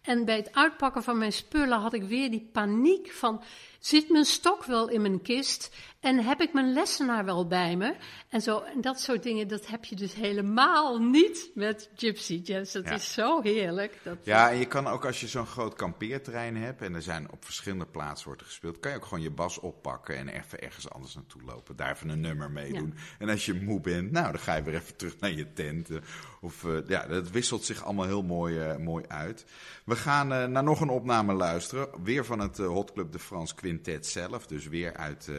En 0.00 0.24
bij 0.24 0.36
het 0.36 0.54
uitpakken 0.54 1.02
van 1.02 1.18
mijn 1.18 1.32
spullen 1.32 1.78
had 1.78 1.94
ik 1.94 2.02
weer 2.02 2.30
die 2.30 2.48
paniek 2.52 3.10
van, 3.10 3.42
zit 3.86 4.08
mijn 4.10 4.24
stok 4.24 4.64
wel 4.64 4.88
in 4.88 5.00
mijn 5.00 5.22
kist? 5.22 5.70
En 6.00 6.24
heb 6.24 6.40
ik 6.40 6.52
mijn 6.52 6.72
lessenaar 6.72 7.24
wel 7.24 7.46
bij 7.46 7.76
me? 7.76 7.94
En, 8.28 8.40
zo, 8.40 8.58
en 8.60 8.80
dat 8.80 9.00
soort 9.00 9.22
dingen, 9.22 9.48
dat 9.48 9.66
heb 9.66 9.84
je 9.84 9.96
dus 9.96 10.14
helemaal 10.14 10.98
niet 10.98 11.50
met 11.54 11.90
Gypsy 11.96 12.40
Jazz. 12.44 12.72
Dat 12.72 12.84
Ja. 12.84 12.90
is 12.94 13.12
zo 13.12 13.40
heerlijk. 13.42 13.98
Dat, 14.02 14.16
Ja, 14.22 14.50
en 14.50 14.56
je 14.58 14.66
kan 14.66 14.86
ook 14.86 15.04
als 15.04 15.20
je 15.20 15.28
zo'n 15.28 15.46
groot 15.46 15.74
kampeerterrein 15.74 16.56
hebt 16.56 16.82
en 16.82 16.94
er 16.94 17.02
zijn 17.02 17.32
op 17.32 17.44
verschillende 17.44 17.86
plaatsen 17.86 18.26
wordt 18.26 18.42
gespeeld, 18.42 18.80
kan 18.80 18.90
je 18.90 18.96
ook 18.96 19.04
gewoon 19.04 19.22
je 19.22 19.30
bas 19.30 19.58
oppakken 19.60 20.16
en 20.16 20.28
even 20.28 20.60
ergens 20.62 20.90
anders 20.90 21.14
naartoe 21.14 21.42
lopen. 21.42 21.76
Daar 21.76 21.90
even 21.92 22.08
een 22.08 22.20
nummer 22.20 22.50
mee 22.50 22.72
Ja. 22.72 22.78
doen. 22.78 22.94
En 23.18 23.28
als 23.28 23.46
je 23.46 23.54
moe 23.54 23.80
bent, 23.80 24.10
nou, 24.10 24.32
dan 24.32 24.40
ga 24.40 24.54
je 24.54 24.62
weer 24.62 24.74
even 24.74 24.96
terug 24.96 25.18
naar 25.20 25.32
je 25.32 25.52
tent. 25.52 25.90
eh, 25.90 25.96
Of, 26.40 26.64
eh, 26.64 26.70
ja, 26.86 27.06
dat 27.06 27.30
wisselt 27.30 27.64
zich 27.64 27.84
allemaal 27.84 28.06
heel 28.06 28.22
mooi, 28.22 28.58
eh, 28.58 28.76
mooi 28.76 29.04
uit. 29.08 29.44
We 29.84 29.96
gaan 29.96 30.28
naar 30.28 30.62
nog 30.62 30.80
een 30.80 30.88
opname 30.88 31.32
luisteren. 31.32 31.88
Weer 32.02 32.24
van 32.24 32.38
het 32.38 32.56
Hot 32.58 32.92
Club 32.92 33.12
de 33.12 33.18
France 33.18 33.54
Quintet 33.82 34.06
zelf. 34.06 34.46
Dus 34.46 34.68
weer 34.68 34.96
uit 34.96 35.28
eh, 35.28 35.36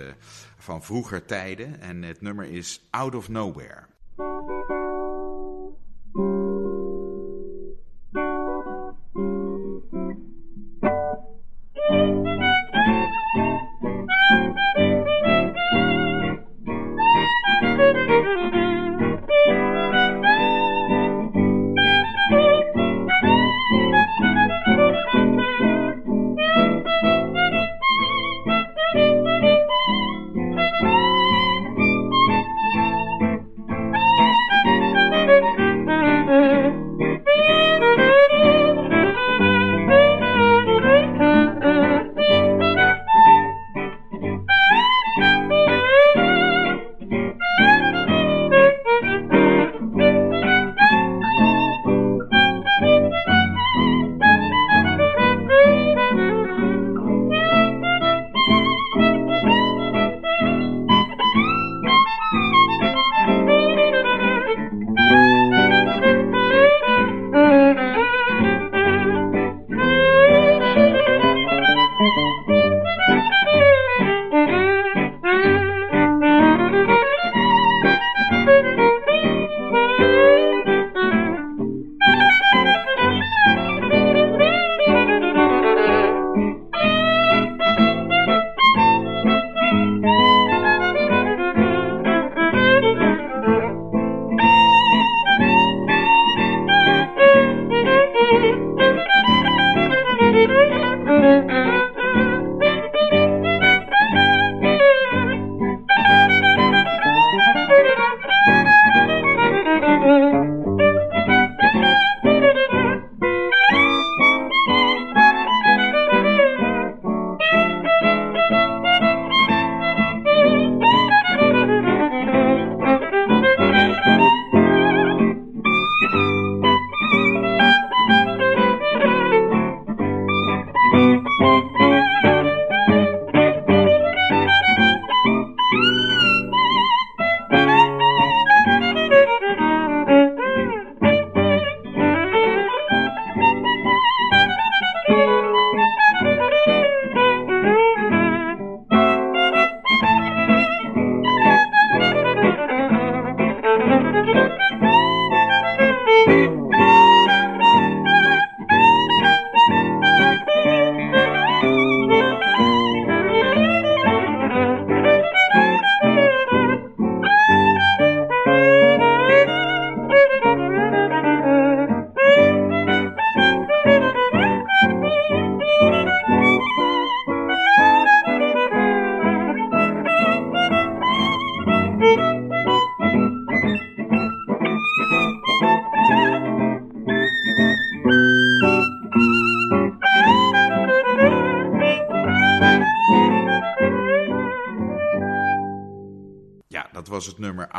van 0.57 0.83
vroeger 0.83 1.25
tijden. 1.25 1.81
En 1.81 2.03
het 2.03 2.21
nummer 2.21 2.45
is 2.45 2.87
Out 2.89 3.15
of 3.15 3.29
Nowhere. 3.29 3.83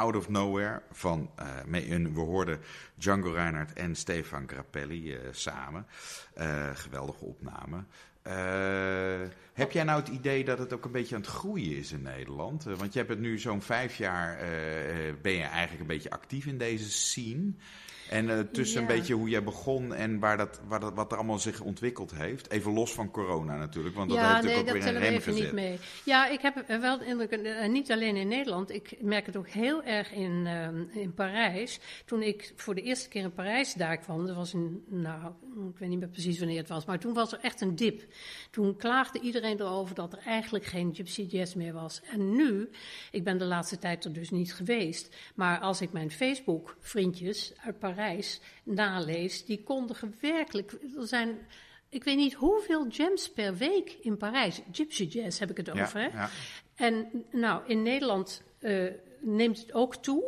Out 0.07 0.17
of 0.17 0.29
Nowhere 0.29 0.83
van, 0.93 1.31
we 2.13 2.21
hoorden 2.21 2.61
Django 2.95 3.33
Reinhardt 3.33 3.73
en 3.73 3.95
Stefan 3.95 4.49
Grappelli 4.49 5.19
samen. 5.31 5.87
geweldige 6.75 7.25
opname. 7.25 7.85
heb 9.53 9.73
jij 9.73 9.85
nou 9.85 10.01
het 10.01 10.09
idee 10.09 10.45
dat 10.45 10.59
het 10.59 10.73
ook 10.73 10.85
een 10.85 10.93
beetje 10.93 11.15
aan 11.15 11.21
het 11.21 11.31
groeien 11.31 11.77
is 11.77 11.93
in 11.93 12.03
Nederland? 12.03 12.65
want 12.65 12.93
je 12.93 12.99
hebt 12.99 13.11
het 13.11 13.21
nu 13.21 13.39
zo'n 13.39 13.63
vijf 13.63 13.97
jaar, 13.97 14.39
ben 15.23 15.33
je 15.33 15.43
eigenlijk 15.43 15.81
een 15.81 15.97
beetje 15.97 16.11
actief 16.11 16.47
in 16.47 16.59
deze 16.59 16.91
scene. 16.91 17.53
En 18.11 18.29
uh, 18.29 18.39
tussen 18.41 18.81
een 18.81 18.87
beetje 18.87 19.15
hoe 19.15 19.29
jij 19.29 19.43
begon 19.43 19.95
en 19.95 20.19
waar 20.19 20.37
dat, 20.37 20.61
waar 20.69 20.81
dat, 20.81 20.95
wat 20.95 21.13
er 21.13 21.19
allemaal 21.19 21.39
zich 21.39 21.61
ontwikkeld 21.61 22.15
heeft. 22.15 22.51
Even 22.51 22.73
los 22.73 22.93
van 22.93 23.11
corona 23.11 23.57
natuurlijk, 23.57 23.95
want 23.95 24.09
dat 24.09 24.19
ja, 24.19 24.33
heeft 24.33 24.45
nee, 24.45 24.57
natuurlijk 24.57 24.87
ook 24.87 24.93
weer 24.93 25.03
een 25.03 25.11
rem 25.11 25.21
gezet. 25.21 25.43
niet 25.43 25.53
mee. 25.53 25.79
Ja, 26.05 26.29
ik 26.29 26.41
heb 26.41 26.65
wel 26.81 27.01
indruk, 27.01 27.33
uh, 27.33 27.67
niet 27.69 27.93
alleen 27.93 28.17
in 28.17 28.29
Nederland, 28.29 28.71
ik 28.71 28.97
merk 29.01 29.27
het 29.27 29.37
ook 29.37 29.49
heel 29.49 29.83
erg 29.83 30.13
in, 30.13 30.47
uh, 30.47 31.03
in 31.03 31.15
Parijs. 31.15 31.81
Toen 32.05 32.23
ik 32.23 32.53
voor 32.57 32.75
de 32.75 32.83
eerste 32.83 33.09
keer 33.09 33.23
in 33.23 33.33
Parijs 33.33 33.75
daar 33.75 33.99
kwam, 33.99 34.27
dat 34.27 34.37
was 34.37 34.53
een, 34.53 34.85
nou, 34.89 35.33
ik 35.71 35.79
weet 35.79 35.89
niet 35.89 35.99
meer 35.99 36.09
precies 36.09 36.39
wanneer 36.39 36.59
het 36.59 36.69
was, 36.69 36.85
maar 36.85 36.99
toen 36.99 37.15
was 37.15 37.33
er 37.33 37.39
echt 37.43 37.61
een 37.61 37.77
dip. 37.77 38.03
Toen 38.51 38.77
klaagde 38.77 39.21
iedereen 39.21 39.61
erover 39.61 39.95
dat 39.95 40.13
er 40.13 40.19
eigenlijk 40.19 40.65
geen 40.65 40.95
Gypsy 40.95 41.23
Jazz 41.23 41.55
meer 41.55 41.73
was. 41.73 42.01
En 42.11 42.37
nu, 42.37 42.71
ik 43.11 43.25
ben 43.25 43.39
de 43.39 43.45
laatste 43.45 43.79
tijd 43.79 44.05
er 44.05 44.13
dus 44.13 44.31
niet 44.31 44.55
geweest, 44.55 45.17
maar 45.35 45.59
als 45.59 45.81
ik 45.81 45.93
mijn 45.93 46.11
Facebook 46.11 46.77
vriendjes 46.81 47.53
uit 47.57 47.79
Parijs 47.79 47.95
Parijs 47.97 48.41
nalees, 48.63 49.45
die 49.45 49.63
kondigen 49.63 50.15
werkelijk. 50.21 50.73
Er 50.97 51.07
zijn, 51.07 51.39
ik 51.89 52.05
weet 52.05 52.17
niet 52.17 52.35
hoeveel 52.35 52.89
jams 52.89 53.31
per 53.31 53.57
week 53.57 53.97
in 54.01 54.17
Parijs. 54.17 54.61
Gypsy 54.73 55.05
jazz 55.05 55.39
heb 55.39 55.51
ik 55.51 55.57
het 55.57 55.71
over. 55.71 56.01
Hè? 56.01 56.07
Ja. 56.07 56.31
En 56.75 57.25
nou, 57.31 57.63
in 57.67 57.83
Nederland 57.83 58.43
uh, 58.61 58.91
neemt 59.21 59.59
het 59.59 59.73
ook 59.73 59.97
toe. 59.97 60.25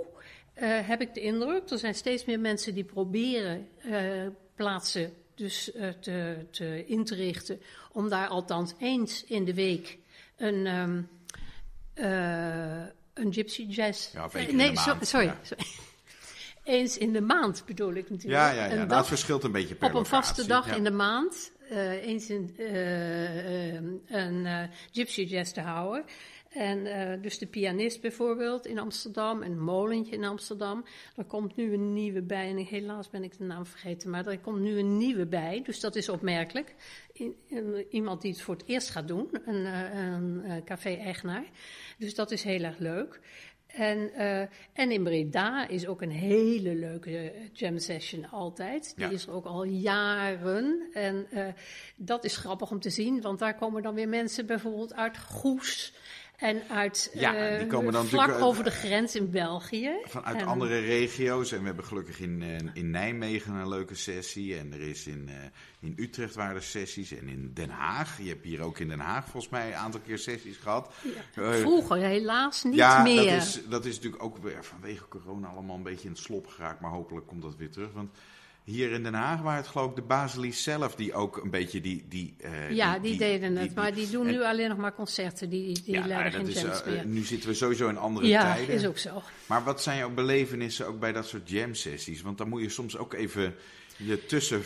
Uh, 0.55 0.89
heb 0.89 1.01
ik 1.01 1.14
de 1.14 1.21
indruk. 1.21 1.71
Er 1.71 1.79
zijn 1.79 1.95
steeds 1.95 2.25
meer 2.25 2.41
mensen 2.41 2.75
die 2.75 2.85
proberen 2.85 3.69
uh, 3.85 4.27
plaatsen 4.55 5.12
dus, 5.35 5.71
te, 6.01 6.47
te, 6.51 6.85
in 6.87 7.05
te 7.05 7.14
richten. 7.14 7.61
Om 7.93 8.09
daar 8.09 8.29
althans 8.29 8.75
eens 8.79 9.25
in 9.25 9.45
de 9.45 9.55
week 9.55 9.99
een, 10.37 10.66
um, 10.66 11.09
een 13.14 13.33
gypsy 13.33 13.62
jazz. 13.62 14.12
Ja, 14.12 14.29
nee, 14.51 14.77
so, 14.77 14.97
sorry. 15.01 15.27
Ja. 15.27 15.39
sorry 15.43 15.87
eens 16.69 16.99
in 16.99 17.12
de 17.12 17.21
maand 17.21 17.62
bedoel 17.66 17.95
ik 17.95 18.11
natuurlijk. 18.11 18.43
Ja, 18.43 18.51
ja, 18.51 18.64
ja. 18.64 18.85
Nou, 18.85 18.99
het 18.99 19.07
verschilt 19.07 19.45
een 19.45 19.53
beetje 19.53 19.75
per 19.75 19.89
Op 19.89 19.95
een 19.95 20.07
vaste 20.07 20.47
dag 20.47 20.77
in 20.77 20.85
de 20.85 20.91
maand, 20.91 21.53
uh, 21.71 22.07
eens 22.07 22.31
in, 22.31 22.55
uh, 22.59 23.75
een 24.07 24.71
gypsy 24.93 25.23
jazz 25.23 25.53
te 25.53 25.61
houden. 25.61 26.05
En 26.49 26.87
dus 27.23 27.39
de 27.39 27.47
pianist 27.47 28.01
bijvoorbeeld 28.01 28.66
in 28.66 28.79
Amsterdam, 28.79 29.43
en 29.43 29.59
Molentje 29.59 30.14
in 30.14 30.25
Amsterdam. 30.25 30.85
Er 31.16 31.25
komt 31.25 31.57
nu 31.57 31.73
een 31.73 31.93
nieuwe 31.93 32.23
bij, 32.23 32.49
en 32.49 32.57
helaas 32.57 33.11
ben 33.11 33.23
ik 33.23 33.39
de 33.39 33.45
naam 33.45 33.66
vergeten, 33.66 34.11
maar 34.11 34.27
er 34.27 34.39
komt 34.39 34.61
nu 34.61 34.79
een 34.79 34.97
nieuwe 34.97 35.27
bij, 35.27 35.62
dus 35.64 35.81
dat 35.81 35.97
is 35.97 36.09
opmerkelijk. 36.09 36.75
Iemand 37.91 38.23
die 38.23 38.33
het 38.33 38.41
voor 38.41 38.55
het 38.55 38.66
eerst 38.66 38.91
gaat 38.91 39.09
doen, 39.09 39.29
een, 39.45 39.64
een 39.97 40.64
café-eigenaar. 40.64 41.45
Dus 41.99 42.14
dat 42.14 42.31
is 42.31 42.43
heel 42.43 42.62
erg 42.62 42.79
leuk. 42.79 43.21
En, 43.69 44.11
uh, 44.16 44.41
en 44.73 44.91
in 44.91 45.03
Breda 45.03 45.69
is 45.69 45.87
ook 45.87 46.03
een 46.03 46.11
hele 46.11 46.75
leuke 46.75 47.33
jam 47.53 47.79
session 47.79 48.31
altijd. 48.31 48.93
Die 48.97 49.12
is 49.12 49.27
er 49.27 49.33
ook 49.33 49.45
al 49.45 49.64
jaren. 49.64 50.89
En 50.93 51.27
uh, 51.33 51.47
dat 51.97 52.25
is 52.25 52.37
grappig 52.37 52.71
om 52.71 52.81
te 52.81 52.91
zien, 52.91 53.21
want 53.21 53.39
daar 53.39 53.55
komen 53.55 53.83
dan 53.83 53.95
weer 53.95 54.09
mensen 54.09 54.47
bijvoorbeeld 54.47 54.95
uit 54.95 55.19
Goes. 55.19 55.93
En 56.39 56.62
uit 56.68 57.11
ja, 57.14 57.59
die 57.59 57.66
komen 57.66 57.93
dan 57.93 58.07
vlak 58.07 58.41
over 58.41 58.64
de 58.64 58.70
grens 58.70 59.14
in 59.14 59.30
België. 59.30 59.91
Vanuit 60.05 60.47
andere 60.47 60.78
regio's. 60.78 61.53
En 61.53 61.61
we 61.61 61.66
hebben 61.66 61.84
gelukkig 61.84 62.20
in, 62.20 62.43
in 62.74 62.91
Nijmegen 62.91 63.55
een 63.55 63.68
leuke 63.68 63.95
sessie. 63.95 64.59
En 64.59 64.72
er 64.72 64.80
is 64.80 65.07
in, 65.07 65.30
in 65.80 65.93
Utrecht 65.97 66.34
waren 66.34 66.57
er 66.57 66.62
sessies. 66.62 67.12
En 67.12 67.28
in 67.28 67.51
Den 67.55 67.70
Haag. 67.70 68.18
Je 68.22 68.28
hebt 68.28 68.45
hier 68.45 68.61
ook 68.61 68.78
in 68.78 68.89
Den 68.89 69.01
Haag 69.01 69.22
volgens 69.22 69.53
mij 69.53 69.68
een 69.68 69.74
aantal 69.74 70.01
keer 70.01 70.18
sessies 70.18 70.57
gehad. 70.57 70.95
Ja, 71.34 71.53
vroeger 71.53 71.97
helaas 71.97 72.64
niet 72.64 72.74
ja, 72.74 73.03
meer. 73.03 73.22
Ja, 73.22 73.32
dat 73.32 73.43
is, 73.43 73.61
dat 73.68 73.84
is 73.84 73.95
natuurlijk 73.95 74.22
ook 74.22 74.39
weer 74.39 74.64
vanwege 74.64 75.09
corona 75.09 75.49
allemaal 75.49 75.76
een 75.76 75.82
beetje 75.82 76.09
in 76.09 76.14
het 76.14 76.22
slop 76.22 76.47
geraakt. 76.47 76.80
Maar 76.80 76.91
hopelijk 76.91 77.26
komt 77.26 77.43
dat 77.43 77.57
weer 77.57 77.70
terug. 77.70 77.93
Want 77.93 78.11
hier 78.69 78.93
in 78.93 79.03
Den 79.03 79.14
Haag 79.14 79.41
waren 79.41 79.62
het 79.62 79.69
geloof 79.69 79.91
ik 79.91 79.97
de 79.97 80.03
Basilis 80.03 80.62
zelf 80.62 80.95
die 80.95 81.14
ook 81.14 81.37
een 81.37 81.51
beetje 81.51 81.81
die... 81.81 82.05
die 82.09 82.35
uh, 82.45 82.71
ja, 82.71 82.99
die, 82.99 83.19
deden 83.19 83.57
het, 83.57 83.75
maar 83.75 83.95
die 83.95 84.11
doen 84.11 84.27
nu 84.27 84.43
alleen 84.43 84.69
nog 84.69 84.79
maar 84.79 84.95
concerten, 84.95 85.51
die, 85.51 85.83
die 85.85 85.95
ja, 85.95 86.07
nou, 86.07 86.31
geen 86.31 86.51
jams 86.51 86.83
uh, 86.87 87.03
Nu 87.03 87.23
zitten 87.23 87.49
we 87.49 87.55
sowieso 87.55 87.89
in 87.89 87.97
andere 87.97 88.27
ja, 88.27 88.43
tijden. 88.43 88.66
Ja, 88.66 88.81
is 88.81 88.87
ook 88.87 88.99
zo. 88.99 89.23
Maar 89.47 89.64
wat 89.64 89.83
zijn 89.83 89.99
jouw 89.99 90.11
belevenissen 90.11 90.87
ook 90.87 91.01
bij 91.01 91.12
dat 91.12 91.27
soort 91.27 91.51
jam 91.51 91.75
sessies? 91.75 92.23
Want 92.23 92.39
dan 92.39 92.49
moet 92.49 92.62
je 92.62 92.69
soms 92.69 92.97
ook 92.97 93.14
even 93.14 93.55
je 93.97 94.27
tussen 94.27 94.62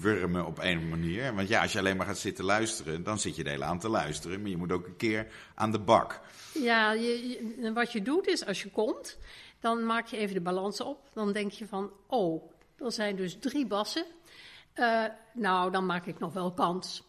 wurmen 0.00 0.46
op 0.46 0.58
een 0.58 0.88
manier. 0.88 1.34
Want 1.34 1.48
ja, 1.48 1.62
als 1.62 1.72
je 1.72 1.78
alleen 1.78 1.96
maar 1.96 2.06
gaat 2.06 2.18
zitten 2.18 2.44
luisteren, 2.44 3.02
dan 3.02 3.18
zit 3.18 3.36
je 3.36 3.44
de 3.44 3.50
hele 3.50 3.64
aan 3.64 3.78
te 3.78 3.88
luisteren. 3.88 4.40
Maar 4.40 4.50
je 4.50 4.56
moet 4.56 4.72
ook 4.72 4.86
een 4.86 4.96
keer 4.96 5.26
aan 5.54 5.72
de 5.72 5.80
bak. 5.80 6.20
Ja, 6.52 6.92
je, 6.92 7.70
wat 7.74 7.92
je 7.92 8.02
doet 8.02 8.26
is, 8.26 8.46
als 8.46 8.62
je 8.62 8.70
komt, 8.70 9.18
dan 9.60 9.86
maak 9.86 10.06
je 10.06 10.16
even 10.16 10.34
de 10.34 10.40
balans 10.40 10.80
op. 10.80 10.98
Dan 11.14 11.32
denk 11.32 11.50
je 11.50 11.66
van, 11.66 11.90
oh, 12.06 12.54
er 12.78 12.92
zijn 12.92 13.16
dus 13.16 13.38
drie 13.38 13.66
bassen. 13.66 14.04
Uh, 14.74 15.04
nou, 15.34 15.70
dan 15.70 15.86
maak 15.86 16.06
ik 16.06 16.18
nog 16.18 16.32
wel 16.32 16.52
kans. 16.52 17.02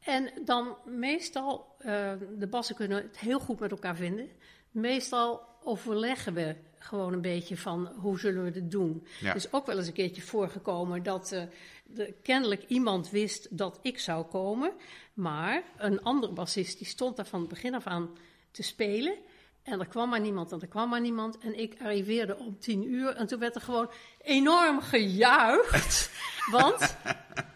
En 0.00 0.30
dan 0.44 0.76
meestal, 0.84 1.76
uh, 1.80 2.12
de 2.38 2.46
bassen 2.46 2.74
kunnen 2.74 3.02
het 3.02 3.18
heel 3.18 3.40
goed 3.40 3.60
met 3.60 3.70
elkaar 3.70 3.96
vinden. 3.96 4.28
Meestal 4.70 5.42
overleggen 5.62 6.34
we 6.34 6.56
gewoon 6.78 7.12
een 7.12 7.20
beetje 7.20 7.56
van 7.56 7.86
hoe 7.86 8.18
zullen 8.18 8.44
we 8.44 8.50
dit 8.50 8.70
doen. 8.70 9.06
Ja. 9.20 9.30
Er 9.30 9.36
is 9.36 9.52
ook 9.52 9.66
wel 9.66 9.78
eens 9.78 9.86
een 9.86 9.92
keertje 9.92 10.22
voorgekomen 10.22 11.02
dat 11.02 11.32
uh, 11.32 11.42
de, 11.84 12.14
kennelijk 12.22 12.64
iemand 12.66 13.10
wist 13.10 13.56
dat 13.56 13.78
ik 13.82 13.98
zou 13.98 14.24
komen. 14.24 14.72
Maar 15.14 15.62
een 15.76 16.02
andere 16.02 16.32
bassist 16.32 16.78
die 16.78 16.86
stond 16.86 17.16
daar 17.16 17.26
van 17.26 17.40
het 17.40 17.48
begin 17.48 17.74
af 17.74 17.86
aan 17.86 18.10
te 18.50 18.62
spelen. 18.62 19.14
En 19.62 19.80
er 19.80 19.86
kwam 19.86 20.08
maar 20.08 20.20
niemand 20.20 20.52
en 20.52 20.60
er 20.60 20.66
kwam 20.66 20.88
maar 20.88 21.00
niemand. 21.00 21.38
En 21.38 21.58
ik 21.58 21.76
arriveerde 21.82 22.36
om 22.36 22.58
tien 22.58 22.92
uur 22.92 23.14
en 23.14 23.26
toen 23.26 23.38
werd 23.38 23.54
er 23.54 23.60
gewoon 23.60 23.90
enorm 24.22 24.80
gejuicht. 24.80 26.10
want 26.50 26.96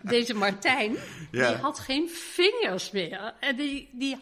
deze 0.03 0.35
Martijn, 0.35 0.97
die 1.31 1.43
had 1.43 1.79
geen 1.79 2.09
vingers 2.11 2.91
meer. 2.91 3.35
En 3.41 3.57
die, 3.57 3.89
die, 3.93 4.19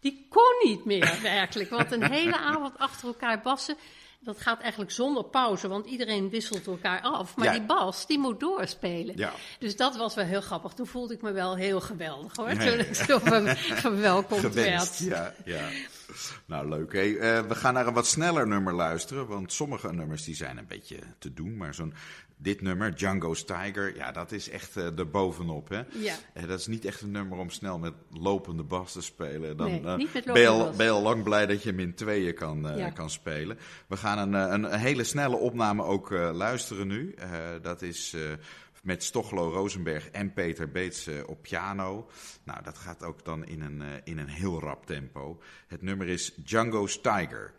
die 0.00 0.26
kon 0.28 0.70
niet 0.70 0.84
meer 0.84 1.18
werkelijk. 1.22 1.70
Want 1.70 1.92
een 1.92 2.10
hele 2.12 2.36
avond 2.36 2.78
achter 2.78 3.06
elkaar 3.08 3.40
bassen, 3.40 3.76
dat 4.20 4.40
gaat 4.40 4.60
eigenlijk 4.60 4.90
zonder 4.90 5.24
pauze, 5.24 5.68
want 5.68 5.86
iedereen 5.86 6.30
wisselt 6.30 6.66
elkaar 6.66 7.00
af. 7.00 7.36
Maar 7.36 7.52
die 7.52 7.62
bas, 7.62 8.06
die 8.06 8.18
moet 8.18 8.40
doorspelen. 8.40 9.16
Ja. 9.16 9.32
Dus 9.58 9.76
dat 9.76 9.96
was 9.96 10.14
wel 10.14 10.24
heel 10.24 10.40
grappig. 10.40 10.72
Toen 10.72 10.86
voelde 10.86 11.14
ik 11.14 11.22
me 11.22 11.32
wel 11.32 11.56
heel 11.56 11.80
geweldig 11.80 12.36
hoor. 12.36 12.48
Toen 12.48 12.78
ik 12.78 12.94
zo 12.94 13.18
verwelkomd 13.86 14.54
werd. 14.54 14.98
Ja, 14.98 15.34
ja. 15.44 15.68
Nou, 16.46 16.68
leuk. 16.68 16.92
Hey, 16.92 17.08
uh, 17.08 17.40
we 17.40 17.54
gaan 17.54 17.74
naar 17.74 17.86
een 17.86 17.94
wat 17.94 18.06
sneller 18.06 18.48
nummer 18.48 18.74
luisteren. 18.74 19.26
Want 19.26 19.52
sommige 19.52 19.92
nummers 19.92 20.24
die 20.24 20.34
zijn 20.34 20.58
een 20.58 20.66
beetje 20.66 20.98
te 21.18 21.32
doen. 21.32 21.56
Maar 21.56 21.74
zo'n 21.74 21.94
dit 22.38 22.60
nummer, 22.60 22.94
Django's 22.94 23.44
Tiger, 23.44 23.96
ja, 23.96 24.12
dat 24.12 24.32
is 24.32 24.48
echt 24.48 24.76
uh, 24.76 24.98
er 24.98 25.10
bovenop. 25.10 25.68
Hè? 25.68 25.82
Ja. 25.92 26.16
Uh, 26.34 26.48
dat 26.48 26.58
is 26.58 26.66
niet 26.66 26.84
echt 26.84 27.00
een 27.00 27.10
nummer 27.10 27.38
om 27.38 27.50
snel 27.50 27.78
met 27.78 27.92
lopende 28.10 28.62
bas 28.62 28.92
te 28.92 29.02
spelen. 29.02 29.56
Dan 29.56 29.82
nee, 29.82 29.96
niet 29.96 30.12
met 30.12 30.24
ben, 30.24 30.40
je 30.40 30.48
al, 30.48 30.70
ben 30.76 30.86
je 30.86 30.92
al 30.92 31.02
lang 31.02 31.22
blij 31.22 31.46
dat 31.46 31.62
je 31.62 31.68
hem 31.68 31.80
in 31.80 31.94
tweeën 31.94 32.34
kan, 32.34 32.72
ja. 32.76 32.90
kan 32.90 33.10
spelen. 33.10 33.58
We 33.86 33.96
gaan 33.96 34.34
een, 34.34 34.52
een, 34.52 34.78
hele 34.78 35.04
snelle 35.04 35.36
opname 35.36 35.82
ook 35.82 36.10
luisteren 36.10 36.86
nu. 36.86 37.14
dat 37.62 37.82
is 37.82 38.16
met 38.86 39.02
Stochlo 39.02 39.50
Rosenberg 39.50 40.10
en 40.10 40.32
Peter 40.32 40.70
Beets 40.70 41.06
eh, 41.06 41.14
op 41.26 41.42
piano. 41.42 42.08
Nou, 42.44 42.62
dat 42.62 42.78
gaat 42.78 43.02
ook 43.02 43.24
dan 43.24 43.46
in 43.46 43.62
een, 43.62 43.82
eh, 43.82 43.88
in 44.04 44.18
een 44.18 44.28
heel 44.28 44.60
rap 44.60 44.86
tempo. 44.86 45.40
Het 45.66 45.82
nummer 45.82 46.08
is 46.08 46.34
Django's 46.34 47.00
Tiger. 47.00 47.54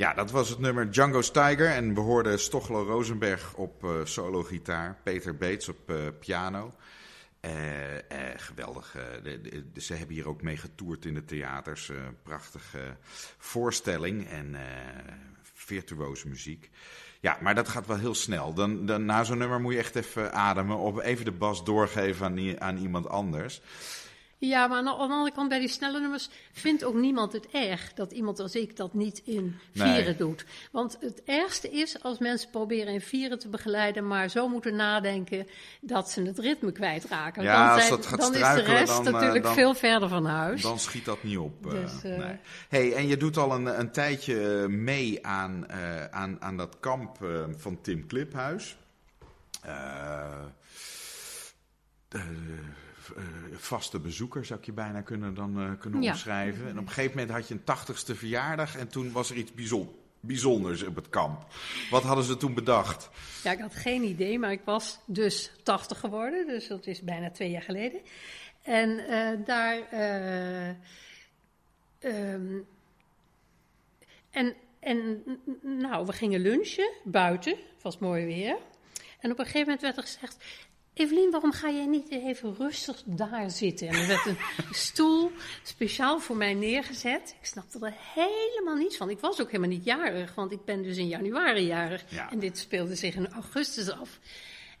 Ja, 0.00 0.14
dat 0.14 0.30
was 0.30 0.48
het 0.48 0.58
nummer 0.58 0.90
Django's 0.90 1.30
Tiger. 1.30 1.66
En 1.66 1.94
we 1.94 2.00
hoorden 2.00 2.38
Stochlo 2.38 2.82
Rosenberg 2.82 3.54
op 3.54 3.84
uh, 3.84 3.90
solo-gitaar, 4.04 4.96
Peter 5.02 5.36
Beets 5.36 5.68
op 5.68 5.90
uh, 5.90 5.96
piano. 6.20 6.74
Uh, 7.44 7.52
geweldig. 8.36 8.96
De, 9.22 9.40
de, 9.72 9.80
ze 9.80 9.94
hebben 9.94 10.14
hier 10.14 10.28
ook 10.28 10.42
mee 10.42 10.56
getoerd 10.56 11.04
in 11.04 11.14
de 11.14 11.24
theaters. 11.24 11.92
prachtige 12.22 12.96
voorstelling 13.38 14.28
en 14.28 14.56
virtuoze 15.42 16.28
muziek. 16.28 16.70
Ja, 17.20 17.38
maar 17.40 17.54
dat 17.54 17.68
gaat 17.68 17.86
wel 17.86 17.98
heel 17.98 18.14
snel. 18.14 18.54
Dan, 18.54 18.86
dan, 18.86 19.04
na 19.04 19.24
zo'n 19.24 19.38
nummer 19.38 19.60
moet 19.60 19.72
je 19.72 19.78
echt 19.78 19.96
even 19.96 20.32
ademen 20.32 20.76
of 20.76 21.00
even 21.00 21.24
de 21.24 21.32
bas 21.32 21.64
doorgeven 21.64 22.26
aan, 22.26 22.60
aan 22.60 22.76
iemand 22.76 23.08
anders. 23.08 23.62
Ja, 24.40 24.66
maar 24.66 24.78
aan 24.78 24.84
de, 24.84 24.90
andere 24.90 25.32
kant 25.32 25.48
bij 25.48 25.58
die 25.58 25.68
snelle 25.68 26.00
nummers 26.00 26.28
vindt 26.52 26.84
ook 26.84 26.94
niemand 26.94 27.32
het 27.32 27.48
erg 27.48 27.92
dat 27.92 28.12
iemand 28.12 28.40
als 28.40 28.54
ik 28.54 28.76
dat 28.76 28.94
niet 28.94 29.22
in 29.24 29.58
vieren 29.74 30.16
doet. 30.16 30.44
Want 30.72 30.96
het 31.00 31.22
ergste 31.24 31.70
is 31.70 32.02
als 32.02 32.18
mensen 32.18 32.50
proberen 32.50 32.92
in 32.92 33.00
vieren 33.00 33.38
te 33.38 33.48
begeleiden, 33.48 34.06
maar 34.06 34.28
zo 34.28 34.48
moeten 34.48 34.76
nadenken 34.76 35.46
dat 35.80 36.10
ze 36.10 36.22
het 36.22 36.38
ritme 36.38 36.72
kwijtraken. 36.72 37.42
Ja, 37.42 37.66
dan, 37.66 37.74
als 37.74 37.88
dat 37.88 38.06
gaat 38.06 38.20
dan 38.20 38.34
is 38.34 38.40
de 38.40 38.62
rest 38.62 39.04
dan, 39.04 39.12
natuurlijk 39.12 39.44
dan, 39.44 39.54
veel 39.54 39.74
verder 39.74 40.08
van 40.08 40.26
huis. 40.26 40.62
Dan 40.62 40.78
schiet 40.78 41.04
dat 41.04 41.22
niet 41.22 41.38
op. 41.38 41.70
Dus, 41.70 41.92
uh, 42.04 42.18
nee. 42.18 42.36
hey, 42.68 42.92
en 42.94 43.06
je 43.06 43.16
doet 43.16 43.36
al 43.36 43.54
een, 43.54 43.78
een 43.80 43.90
tijdje 43.90 44.68
mee 44.68 45.26
aan, 45.26 45.66
uh, 45.70 46.04
aan, 46.04 46.42
aan 46.42 46.56
dat 46.56 46.76
kamp 46.80 47.22
uh, 47.22 47.44
van 47.56 47.80
Tim 47.80 48.06
Kliphuis. 48.06 48.76
Vaste 53.52 53.98
bezoeker, 53.98 54.44
zou 54.44 54.58
ik 54.58 54.66
je 54.66 54.72
bijna 54.72 55.00
kunnen, 55.00 55.34
dan, 55.34 55.62
uh, 55.62 55.70
kunnen 55.78 56.02
Ja. 56.02 56.10
omschrijven. 56.10 56.68
En 56.68 56.78
op 56.78 56.86
een 56.86 56.92
gegeven 56.92 57.16
moment 57.18 57.30
had 57.36 57.48
je 57.48 57.54
een 57.54 57.64
tachtigste 57.64 58.14
verjaardag 58.14 58.76
en 58.76 58.88
toen 58.88 59.12
was 59.12 59.30
er 59.30 59.36
iets 59.36 59.52
bijzon 59.52 59.98
bijzonders 60.22 60.82
op 60.82 60.94
het 60.94 61.08
kamp. 61.08 61.46
Wat 61.90 62.02
hadden 62.02 62.24
ze 62.24 62.36
toen 62.36 62.54
bedacht? 62.54 63.10
Ja, 63.42 63.52
ik 63.52 63.58
had 63.58 63.74
geen 63.74 64.02
idee, 64.02 64.38
maar 64.38 64.52
ik 64.52 64.60
was 64.64 64.98
dus 65.06 65.52
80 65.62 66.00
geworden, 66.00 66.46
dus 66.46 66.68
dat 66.68 66.86
is 66.86 67.00
bijna 67.02 67.30
twee 67.30 67.50
jaar 67.50 67.62
geleden. 67.62 68.00
En 68.62 68.90
uh, 68.90 69.46
daar. 69.46 69.78
Um, 72.04 72.66
en, 74.30 74.54
en 74.80 75.22
nou, 75.62 76.06
we 76.06 76.12
gingen 76.12 76.40
lunchen 76.40 76.90
buiten, 77.04 77.52
het 77.52 77.82
was 77.82 77.98
mooi 77.98 78.24
weer. 78.26 78.56
En 79.20 79.30
op 79.30 79.38
een 79.38 79.44
gegeven 79.44 79.60
moment 79.60 79.80
werd 79.80 79.96
er 79.96 80.02
gezegd: 80.02 80.44
Evelien, 81.00 81.30
waarom 81.30 81.52
ga 81.52 81.70
jij 81.70 81.86
niet 81.86 82.10
even 82.10 82.54
rustig 82.58 83.02
daar 83.04 83.50
zitten? 83.50 83.88
En 83.88 83.94
er 83.94 84.06
werd 84.06 84.26
een 84.26 84.38
stoel 84.70 85.30
speciaal 85.62 86.20
voor 86.20 86.36
mij 86.36 86.54
neergezet. 86.54 87.34
Ik 87.40 87.46
snapte 87.46 87.78
er 87.86 87.94
helemaal 88.14 88.76
niets 88.76 88.96
van. 88.96 89.10
Ik 89.10 89.18
was 89.18 89.40
ook 89.40 89.46
helemaal 89.46 89.68
niet 89.68 89.84
jarig, 89.84 90.34
want 90.34 90.52
ik 90.52 90.64
ben 90.64 90.82
dus 90.82 90.96
in 90.96 91.08
januari 91.08 91.66
jarig. 91.66 92.04
Ja. 92.08 92.30
En 92.30 92.38
dit 92.38 92.58
speelde 92.58 92.94
zich 92.94 93.14
in 93.14 93.28
augustus 93.28 93.90
af. 93.90 94.18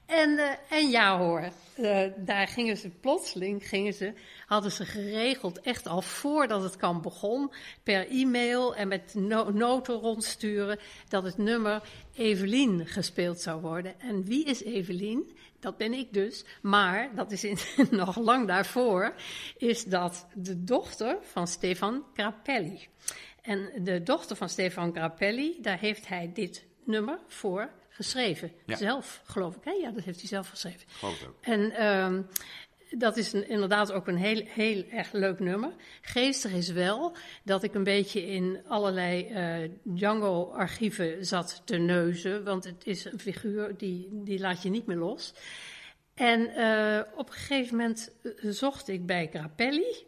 En, 0.06 0.30
uh, 0.30 0.50
en 0.70 0.90
ja 0.90 1.18
hoor, 1.18 1.48
uh, 1.76 2.06
daar 2.16 2.48
gingen 2.48 2.76
ze 2.76 2.88
plotseling, 2.88 3.68
gingen 3.68 3.92
ze, 3.92 4.12
hadden 4.50 4.72
ze 4.72 4.86
geregeld, 4.86 5.60
echt 5.60 5.86
al 5.86 6.02
voordat 6.02 6.62
het 6.62 6.76
kamp 6.76 7.02
begon, 7.02 7.52
per 7.82 8.08
e-mail 8.08 8.74
en 8.74 8.88
met 8.88 9.14
no 9.14 9.50
noten 9.50 9.94
rondsturen, 9.94 10.78
dat 11.08 11.22
het 11.22 11.38
nummer 11.38 11.82
Evelien 12.14 12.86
gespeeld 12.86 13.40
zou 13.40 13.60
worden. 13.60 14.00
En 14.00 14.24
wie 14.24 14.44
is 14.44 14.62
Evelien? 14.62 15.36
Dat 15.60 15.76
ben 15.76 15.92
ik 15.92 16.12
dus, 16.12 16.44
maar 16.62 17.14
dat 17.14 17.32
is 17.32 17.44
in, 17.44 17.58
nog 17.90 18.16
lang 18.16 18.46
daarvoor, 18.46 19.14
is 19.56 19.84
dat 19.84 20.26
de 20.34 20.64
dochter 20.64 21.18
van 21.22 21.46
Stefan 21.46 22.04
Grappelli. 22.14 22.88
En 23.42 23.70
de 23.84 24.02
dochter 24.02 24.36
van 24.36 24.48
Stefan 24.48 24.94
Grappelli, 24.94 25.58
daar 25.60 25.78
heeft 25.78 26.08
hij 26.08 26.30
dit 26.34 26.64
nummer 26.84 27.18
voor 27.26 27.70
geschreven. 28.00 28.52
Ja. 28.66 28.76
Zelf, 28.76 29.20
geloof 29.24 29.56
ik. 29.56 29.64
Hè? 29.64 29.70
Ja, 29.70 29.90
dat 29.90 30.04
heeft 30.04 30.18
hij 30.18 30.28
zelf 30.28 30.48
geschreven. 30.48 30.88
Geloof 30.88 31.26
ook. 31.26 31.36
En 31.40 31.86
um, 31.86 32.28
dat 32.98 33.16
is 33.16 33.34
inderdaad 33.34 33.92
ook 33.92 34.06
een 34.06 34.16
heel, 34.16 34.42
heel 34.46 34.84
erg 34.90 35.12
leuk 35.12 35.38
nummer. 35.38 35.72
Geestig 36.00 36.52
is 36.52 36.70
wel 36.70 37.16
dat 37.44 37.62
ik 37.62 37.74
een 37.74 37.84
beetje 37.84 38.26
in 38.26 38.60
allerlei 38.68 39.28
uh, 39.30 39.70
Django-archieven 39.82 41.26
zat 41.26 41.62
te 41.64 41.76
neuzen. 41.76 42.44
Want 42.44 42.64
het 42.64 42.86
is 42.86 43.04
een 43.04 43.20
figuur 43.20 43.76
die, 43.76 44.08
die 44.12 44.38
laat 44.38 44.62
je 44.62 44.70
niet 44.70 44.86
meer 44.86 44.96
los. 44.96 45.34
En 46.14 46.40
uh, 46.40 47.00
op 47.16 47.26
een 47.26 47.34
gegeven 47.34 47.76
moment 47.76 48.12
zocht 48.42 48.88
ik 48.88 49.06
bij 49.06 49.28
Grappelli. 49.32 50.06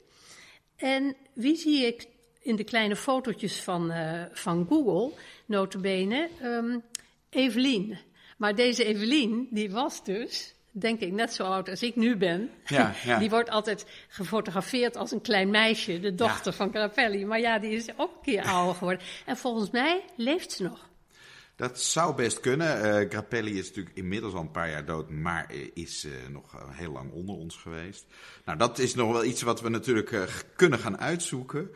En 0.77 1.17
wie 1.33 1.57
zie 1.57 1.87
ik 1.87 2.07
in 2.41 2.57
de 2.57 2.65
kleine 2.65 2.97
fotootjes 2.97 3.61
van, 3.61 3.93
van 4.33 4.67
Google, 4.69 5.11
notabene, 5.47 6.29
um, 6.43 6.83
Evelien. 7.31 7.99
Maar 8.37 8.55
deze 8.55 8.85
Evelien, 8.85 9.49
die 9.51 9.71
was 9.71 10.05
dus, 10.05 10.55
denk 10.73 11.01
ik, 11.01 11.13
net 11.13 11.33
zo 11.33 11.45
oud 11.45 11.69
als 11.69 11.83
ik 11.83 11.97
nu 11.97 12.17
ben. 12.17 12.51
Ja, 12.65 12.95
ja. 13.05 13.19
Die 13.23 13.31
wordt 13.31 13.51
altijd 13.51 13.87
gefotografeerd 14.09 14.97
als 14.97 15.11
een 15.11 15.21
klein 15.21 15.51
meisje, 15.51 16.01
de 16.01 16.15
dochter 16.15 16.51
Ja. 16.51 16.57
van 16.57 16.71
Grappelli. 16.71 17.25
Maar 17.27 17.41
ja, 17.41 17.59
die 17.59 17.71
is 17.71 17.89
ook 17.97 18.11
een 18.15 18.23
keer 18.23 18.43
ouder 18.53 18.75
geworden. 18.75 19.07
En 19.27 19.37
volgens 19.37 19.71
mij 19.71 20.05
leeft 20.17 20.53
ze 20.53 20.63
nog. 20.63 20.91
Dat 21.57 21.81
zou 21.81 22.15
best 22.15 22.41
kunnen. 22.41 23.03
Uh, 23.03 23.11
Grappelli 23.11 23.59
is 23.59 23.67
natuurlijk 23.69 23.97
inmiddels 23.97 24.35
al 24.35 24.41
een 24.41 24.51
paar 24.51 24.71
jaar 24.71 24.85
dood, 24.85 25.11
maar 25.11 25.53
is 25.75 26.05
uh, 26.05 26.13
nog 26.31 26.55
heel 26.71 26.93
lang 26.93 27.13
onder 27.13 27.35
ons 27.35 27.57
geweest. 27.57 28.07
Nou, 28.45 28.59
dat 28.59 28.79
is 28.79 28.95
nog 28.95 29.13
wel 29.13 29.25
iets 29.25 29.43
wat 29.43 29.61
we 29.61 29.69
natuurlijk 29.69 30.11
uh, 30.11 30.23
kunnen 30.57 30.79
gaan 30.79 30.99
uitzoeken. 30.99 31.71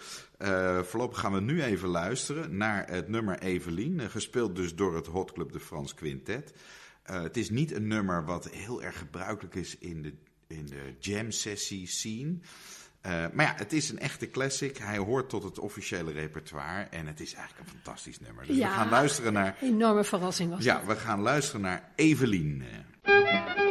Voorlopig 0.83 1.19
gaan 1.19 1.33
we 1.33 1.41
nu 1.41 1.63
even 1.63 1.89
luisteren 1.89 2.57
naar 2.57 2.91
het 2.91 3.09
nummer 3.09 3.39
Evelien, 3.39 4.01
gespeeld 4.11 4.57
dus 4.57 4.75
door 4.75 4.95
het 4.95 5.07
Hot 5.07 5.33
Club 5.33 5.53
de 5.53 5.61
France 5.61 5.95
Quintet. 5.95 6.53
Uh, 7.11 7.23
het 7.23 7.37
is 7.37 7.51
niet 7.51 7.73
een 7.73 7.87
nummer 7.87 8.25
wat 8.25 8.49
heel 8.51 8.83
erg 8.83 8.99
gebruikelijk 8.99 9.55
is 9.55 9.79
in 9.79 10.03
de, 10.03 10.13
in 10.47 10.67
de 10.67 10.95
jam 10.99 11.31
sessie 11.31 11.87
scene. 11.87 12.35
Uh, 13.07 13.13
maar 13.33 13.47
ja, 13.47 13.55
het 13.57 13.73
is 13.73 13.91
een 13.91 13.99
echte 13.99 14.31
classic. 14.31 14.77
Hij 14.77 14.99
hoort 14.99 15.29
tot 15.29 15.43
het 15.43 15.59
officiële 15.59 16.13
repertoire. 16.13 16.83
En 16.83 17.07
het 17.07 17.21
is 17.21 17.35
eigenlijk 17.35 17.69
een 17.69 17.75
fantastisch 17.83 18.21
nummer. 18.21 18.47
Dus 18.47 18.57
ja, 18.57 18.69
we 18.69 18.75
gaan 18.75 18.89
luisteren 18.89 19.33
naar. 19.33 19.57
Een 19.61 19.69
enorme 19.69 20.05
verrassing 20.05 20.51
was 20.51 20.65
Ja, 20.65 20.75
dat. 20.79 20.87
we 20.87 20.97
gaan 20.97 21.21
luisteren 21.21 21.61
naar 21.61 21.93
Evelien. 21.95 22.65
Evelien 23.03 23.66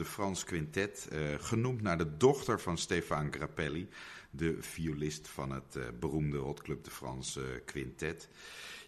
de 0.00 0.06
France 0.06 0.44
Quintet, 0.44 1.08
genoemd 1.38 1.82
naar 1.82 1.98
de 1.98 2.16
dochter 2.16 2.60
van 2.60 2.78
Stefan 2.78 3.32
Grappelli, 3.32 3.88
de 4.30 4.56
violist 4.60 5.28
van 5.28 5.50
het 5.50 5.98
beroemde 6.00 6.38
Hot 6.38 6.62
Club 6.62 6.84
de 6.84 6.90
France 6.90 7.62
Quintet. 7.64 8.28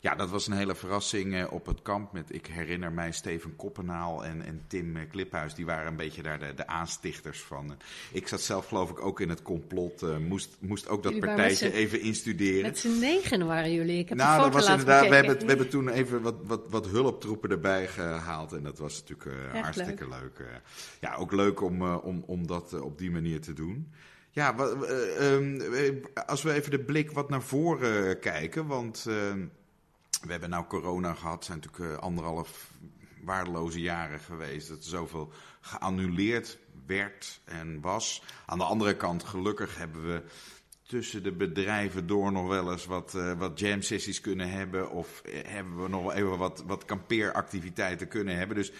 Ja, 0.02 0.14
dat 0.14 0.30
was 0.30 0.46
een 0.46 0.52
hele 0.52 0.74
verrassing 0.74 1.34
eh, 1.34 1.52
op 1.52 1.66
het 1.66 1.82
kamp. 1.82 2.12
Met, 2.12 2.34
ik 2.34 2.46
herinner 2.46 2.92
mij 2.92 3.12
Steven 3.12 3.56
Koppenaal 3.56 4.24
en, 4.24 4.42
en 4.42 4.64
Tim 4.66 4.96
eh, 4.96 5.02
Kliphuis. 5.10 5.54
Die 5.54 5.66
waren 5.66 5.86
een 5.86 5.96
beetje 5.96 6.22
daar 6.22 6.38
de, 6.38 6.54
de 6.54 6.66
aanstichters 6.66 7.40
van. 7.40 7.76
Ik 8.12 8.28
zat 8.28 8.40
zelf 8.40 8.66
geloof 8.66 8.90
ik 8.90 9.00
ook 9.00 9.20
in 9.20 9.28
het 9.28 9.42
complot. 9.42 10.02
Uh, 10.02 10.16
moest, 10.16 10.56
moest 10.60 10.88
ook 10.88 11.02
dat 11.02 11.18
partijtje 11.18 11.72
even 11.72 12.00
instuderen. 12.00 12.62
Met 12.62 12.78
z'n 12.78 12.98
negen 12.98 13.46
waren 13.46 13.72
jullie. 13.72 13.98
Ik 13.98 14.08
heb 14.08 14.18
nou, 14.18 14.42
dat 14.42 14.52
was 14.52 14.68
inderdaad. 14.68 15.08
We 15.08 15.14
hebben, 15.14 15.38
we 15.38 15.46
hebben 15.46 15.68
toen 15.68 15.88
even 15.88 16.22
wat, 16.22 16.36
wat, 16.42 16.62
wat 16.70 16.86
hulptroepen 16.86 17.50
erbij 17.50 17.86
gehaald. 17.86 18.52
En 18.52 18.62
dat 18.62 18.78
was 18.78 19.00
natuurlijk 19.00 19.54
uh, 19.54 19.62
hartstikke 19.62 20.08
leuk. 20.08 20.38
leuk. 20.38 20.60
ja, 21.00 21.14
ook 21.14 21.32
leuk 21.32 21.62
om, 21.62 21.82
om, 21.82 22.22
om 22.26 22.46
dat 22.46 22.80
op 22.80 22.98
die 22.98 23.10
manier 23.10 23.40
te 23.40 23.52
doen. 23.52 23.92
Ja, 24.30 24.54
uh, 24.54 26.26
als 26.26 26.42
we 26.42 26.52
even 26.52 26.70
de 26.70 26.78
blik 26.78 27.10
wat 27.10 27.28
naar 27.28 27.42
voren 27.42 28.18
kijken. 28.18 28.66
Want 28.66 29.06
ehm, 29.08 29.40
we 30.24 30.30
hebben 30.30 30.50
nou 30.50 30.64
corona 30.64 31.14
gehad, 31.14 31.44
zijn 31.44 31.58
natuurlijk 31.58 31.92
eh, 31.92 31.98
anderhalf 31.98 32.70
waardeloze 33.22 33.80
jaren 33.80 34.20
geweest. 34.20 34.68
Dat 34.68 34.78
er 34.78 34.90
zoveel 34.90 35.32
geannuleerd 35.60 36.58
werd 36.86 37.40
en 37.44 37.80
was. 37.80 38.22
Aan 38.46 38.58
de 38.58 38.64
andere 38.64 38.96
kant, 38.96 39.24
gelukkig 39.24 39.76
hebben 39.76 40.06
we 40.06 40.22
tussen 40.82 41.22
de 41.22 41.32
bedrijven 41.32 42.06
door 42.06 42.32
nog 42.32 42.48
wel 42.48 42.72
eens 42.72 42.86
wat, 42.86 43.14
uh, 43.16 43.38
wat 43.38 43.58
jam 43.58 43.82
sessies 43.82 44.20
kunnen 44.20 44.50
hebben. 44.50 44.90
Of 44.90 45.20
eh, 45.20 45.48
hebben 45.48 45.82
we 45.82 45.88
nog 45.88 46.02
wel 46.02 46.12
even 46.12 46.38
wat, 46.38 46.62
wat 46.66 46.84
kampeeractiviteiten 46.84 48.08
kunnen 48.08 48.36
hebben. 48.36 48.56
Dus 48.56 48.72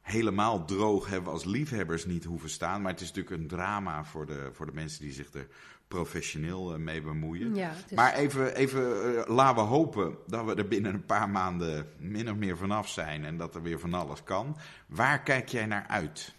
helemaal 0.00 0.64
droog 0.64 1.06
hebben 1.06 1.24
we 1.24 1.30
als 1.30 1.44
liefhebbers 1.44 2.04
niet 2.04 2.24
hoeven 2.24 2.50
staan. 2.50 2.82
Maar 2.82 2.92
het 2.92 3.00
is 3.00 3.12
natuurlijk 3.12 3.42
een 3.42 3.48
drama 3.48 4.04
voor 4.04 4.26
de, 4.26 4.50
voor 4.52 4.66
de 4.66 4.72
mensen 4.72 5.00
die 5.00 5.12
zich 5.12 5.32
er 5.32 5.48
professioneel 5.88 6.72
eh, 6.72 6.78
mee 6.78 7.00
bemoeien. 7.00 7.54
Ja, 7.54 7.72
Maar 7.94 8.14
even, 8.14 8.54
even 8.54 8.80
uh, 8.82 9.22
laten 9.26 9.62
we 9.62 9.68
hopen 9.68 10.16
dat 10.26 10.44
we 10.44 10.54
er 10.54 10.68
binnen 10.68 10.94
een 10.94 11.04
paar 11.04 11.28
maanden 11.28 11.88
min 11.98 12.30
of 12.30 12.36
meer 12.36 12.56
vanaf 12.56 12.88
zijn 12.88 13.24
en 13.24 13.36
dat 13.36 13.54
er 13.54 13.62
weer 13.62 13.78
van 13.78 13.94
alles 13.94 14.22
kan. 14.22 14.56
Waar 14.86 15.22
kijk 15.22 15.48
jij 15.48 15.66
naar 15.66 15.86
uit? 15.88 16.34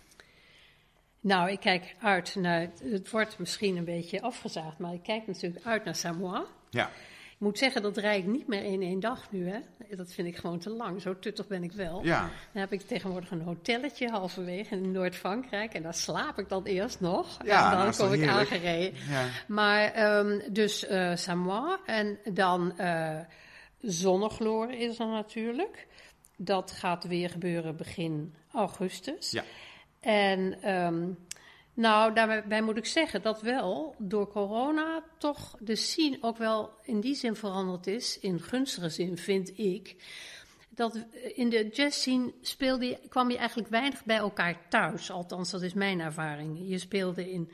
Nou, 1.20 1.52
ik 1.52 1.60
kijk 1.60 1.96
uit 2.02 2.36
naar. 2.36 2.70
Het 2.84 3.12
wordt 3.12 3.40
misschien 3.40 3.78
een 3.78 3.86
beetje 3.86 4.22
afgezaagd, 4.22 4.78
maar 4.78 4.94
ik 4.94 5.04
kijk 5.04 5.28
natuurlijk 5.28 5.66
uit 5.66 5.84
naar 5.84 5.96
Samoa. 5.96 6.46
Ja. 6.70 6.90
Ik 7.38 7.44
moet 7.44 7.58
zeggen, 7.58 7.82
dat 7.82 7.98
rijd 7.98 8.24
ik 8.24 8.30
niet 8.30 8.48
meer 8.48 8.64
in 8.64 8.82
één 8.82 9.00
dag 9.00 9.32
nu. 9.32 9.50
Hè. 9.50 9.60
Dat 9.96 10.14
vind 10.14 10.28
ik 10.28 10.38
gewoon 10.38 10.60
te 10.60 10.70
lang. 10.70 11.02
Zo 11.02 11.20
tuttig 11.20 11.48
ben 11.48 11.64
ik 11.64 11.72
wel. 11.72 12.04
Ja. 12.04 12.20
Dan 12.52 12.62
heb 12.62 12.72
ik 12.72 12.82
tegenwoordig 12.82 13.32
een 13.32 13.42
hotelletje 13.42 14.10
halverwege 14.10 14.76
in 14.76 14.92
Noord-Frankrijk. 14.92 15.74
En 15.74 15.84
daar 15.84 15.94
slaap 15.94 16.40
ik 16.40 16.50
dan 16.50 16.64
eerst 16.64 17.00
nog. 17.00 17.38
Ja, 17.46 17.72
en 17.72 17.78
dan 17.78 17.96
kom 17.96 18.14
ik 18.14 18.28
aangereden. 18.28 19.00
Ja. 19.10 19.26
Maar 19.48 20.18
um, 20.18 20.42
dus 20.50 20.90
uh, 20.90 21.16
Samoa 21.16 21.80
en 21.86 22.20
dan 22.34 22.74
uh, 22.80 23.20
Zonnegloren 23.82 24.78
is 24.78 25.00
er 25.00 25.08
natuurlijk. 25.08 25.88
Dat 26.38 26.72
gaat 26.72 27.04
weer 27.04 27.30
gebeuren 27.30 27.76
begin 27.76 28.34
augustus. 28.52 29.32
Ja. 29.32 29.44
En 30.00 30.72
um, 30.72 31.18
nou, 31.78 32.14
daarbij 32.14 32.62
moet 32.62 32.78
ik 32.78 32.86
zeggen 32.86 33.22
dat 33.22 33.42
wel 33.42 33.96
door 33.98 34.28
corona 34.28 35.04
toch 35.18 35.56
de 35.60 35.76
scene 35.76 36.18
ook 36.22 36.38
wel 36.38 36.72
in 36.84 37.00
die 37.00 37.16
zin 37.16 37.36
veranderd 37.36 37.88
is. 37.88 38.20
In 38.20 38.42
gunstige 38.42 38.90
zin, 38.90 39.18
vind 39.18 39.58
ik. 39.58 39.96
Dat 40.70 41.06
in 41.36 41.50
de 41.50 41.68
jazz 41.68 41.98
scene 41.98 42.34
speelde, 42.42 43.00
kwam 43.10 43.32
je 43.32 43.38
eigenlijk 43.38 43.70
weinig 43.70 44.06
bij 44.06 44.18
elkaar 44.18 44.70
thuis. 44.70 45.12
Althans, 45.12 45.52
dat 45.52 45.62
is 45.62 45.74
mijn 45.74 46.00
ervaring. 46.00 46.60
Je 46.70 46.78
speelde 46.78 47.32
in, 47.32 47.52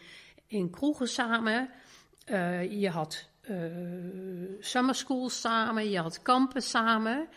in 0.47 0.69
kroegen 0.69 1.07
samen. 1.07 1.69
Uh, 2.25 2.81
je 2.81 2.89
had 2.89 3.29
uh, 3.49 3.65
summer 4.59 4.95
schools 4.95 5.39
samen. 5.39 5.89
Je 5.89 5.99
had 5.99 6.21
kampen 6.21 6.61
samen. 6.61 7.27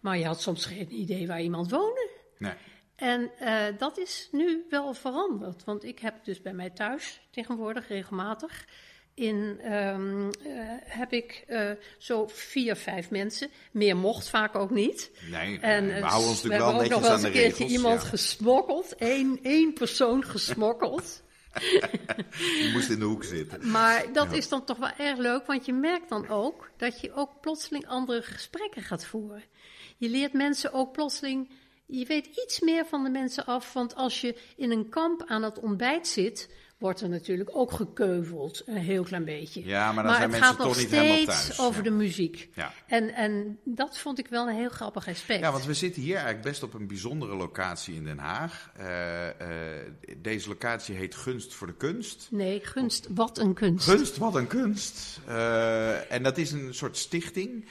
Maar 0.00 0.18
je 0.18 0.26
had 0.26 0.40
soms 0.40 0.66
geen 0.66 0.94
idee 0.94 1.26
waar 1.26 1.42
iemand 1.42 1.70
woonde. 1.70 2.10
Nee. 2.38 2.54
En 2.96 3.30
uh, 3.42 3.64
dat 3.78 3.98
is 3.98 4.28
nu 4.32 4.66
wel 4.70 4.94
veranderd. 4.94 5.64
Want 5.64 5.84
ik 5.84 5.98
heb 5.98 6.24
dus 6.24 6.42
bij 6.42 6.52
mij 6.52 6.70
thuis 6.70 7.20
tegenwoordig 7.30 7.88
regelmatig. 7.88 8.64
In 9.14 9.72
um, 9.72 10.24
uh, 10.26 10.30
heb 10.84 11.12
ik 11.12 11.44
uh, 11.48 11.70
zo 11.98 12.26
vier, 12.26 12.76
vijf 12.76 13.10
mensen. 13.10 13.50
Meer 13.70 13.96
mocht 13.96 14.28
vaak 14.28 14.54
ook 14.54 14.70
niet. 14.70 15.10
Nee, 15.30 15.60
en, 15.60 15.86
we 15.86 16.00
houden 16.00 16.28
ons 16.28 16.42
natuurlijk 16.42 16.70
wel 16.70 16.80
netjes 16.80 16.92
aan 16.92 16.92
de 16.92 16.98
regels. 16.98 16.98
We 16.98 16.98
hebben 16.98 16.98
ook 16.98 17.00
nog 17.00 17.00
wel 17.00 17.12
eens 17.12 17.22
een 17.22 17.32
keertje 17.32 17.66
iemand 17.66 18.02
ja. 18.02 18.08
gesmokkeld. 18.08 18.94
Eén, 18.98 19.38
één 19.42 19.72
persoon 19.72 20.24
gesmokkeld. 20.24 21.22
Je 22.62 22.70
moest 22.72 22.90
in 22.90 22.98
de 22.98 23.04
hoek 23.04 23.24
zitten. 23.24 23.70
Maar 23.70 24.12
dat 24.12 24.30
ja. 24.30 24.36
is 24.36 24.48
dan 24.48 24.64
toch 24.64 24.78
wel 24.78 24.92
erg 24.98 25.18
leuk, 25.18 25.46
want 25.46 25.66
je 25.66 25.72
merkt 25.72 26.08
dan 26.08 26.28
ook 26.28 26.70
dat 26.76 27.00
je 27.00 27.12
ook 27.12 27.40
plotseling 27.40 27.86
andere 27.86 28.22
gesprekken 28.22 28.82
gaat 28.82 29.04
voeren. 29.04 29.44
Je 29.96 30.08
leert 30.08 30.32
mensen 30.32 30.72
ook 30.72 30.92
plotseling 30.92 31.50
je 31.86 32.06
weet 32.06 32.26
iets 32.26 32.60
meer 32.60 32.86
van 32.86 33.04
de 33.04 33.10
mensen 33.10 33.46
af, 33.46 33.72
want 33.72 33.94
als 33.94 34.20
je 34.20 34.36
in 34.56 34.70
een 34.70 34.88
kamp 34.88 35.24
aan 35.26 35.42
het 35.42 35.58
ontbijt 35.58 36.06
zit, 36.06 36.48
wordt 36.82 37.00
er 37.00 37.08
natuurlijk 37.08 37.56
ook 37.56 37.72
gekeuveld, 37.72 38.62
een 38.66 38.76
heel 38.76 39.02
klein 39.02 39.24
beetje. 39.24 39.64
Ja, 39.64 39.92
maar 39.92 39.94
dan 39.94 40.04
maar 40.04 40.14
zijn 40.14 40.30
het 40.30 40.30
mensen 40.30 40.48
gaat 40.48 40.58
nog 40.58 40.66
toch 40.66 40.82
niet 40.82 40.90
helemaal 40.90 41.16
steeds 41.16 41.46
thuis. 41.46 41.60
over 41.60 41.84
ja. 41.84 41.90
de 41.90 41.96
muziek. 41.96 42.48
Ja. 42.54 42.72
En, 42.86 43.14
en 43.14 43.58
dat 43.64 43.98
vond 43.98 44.18
ik 44.18 44.26
wel 44.26 44.48
een 44.48 44.54
heel 44.54 44.68
grappig 44.68 45.08
aspect. 45.08 45.40
Ja, 45.40 45.52
want 45.52 45.64
we 45.64 45.74
zitten 45.74 46.02
hier 46.02 46.14
eigenlijk 46.14 46.44
best 46.44 46.62
op 46.62 46.74
een 46.74 46.86
bijzondere 46.86 47.36
locatie 47.36 47.94
in 47.94 48.04
Den 48.04 48.18
Haag. 48.18 48.70
Uh, 48.80 49.26
uh, 49.26 49.32
deze 50.16 50.48
locatie 50.48 50.94
heet 50.94 51.14
Gunst 51.14 51.54
voor 51.54 51.66
de 51.66 51.76
Kunst. 51.76 52.28
Nee, 52.30 52.60
Gunst, 52.60 53.06
wat 53.14 53.38
een 53.38 53.54
kunst. 53.54 53.88
Gunst, 53.88 54.16
wat 54.16 54.34
een 54.34 54.46
kunst. 54.46 55.20
Uh, 55.28 56.12
en 56.12 56.22
dat 56.22 56.38
is 56.38 56.52
een 56.52 56.74
soort 56.74 56.96
stichting. 56.96 57.64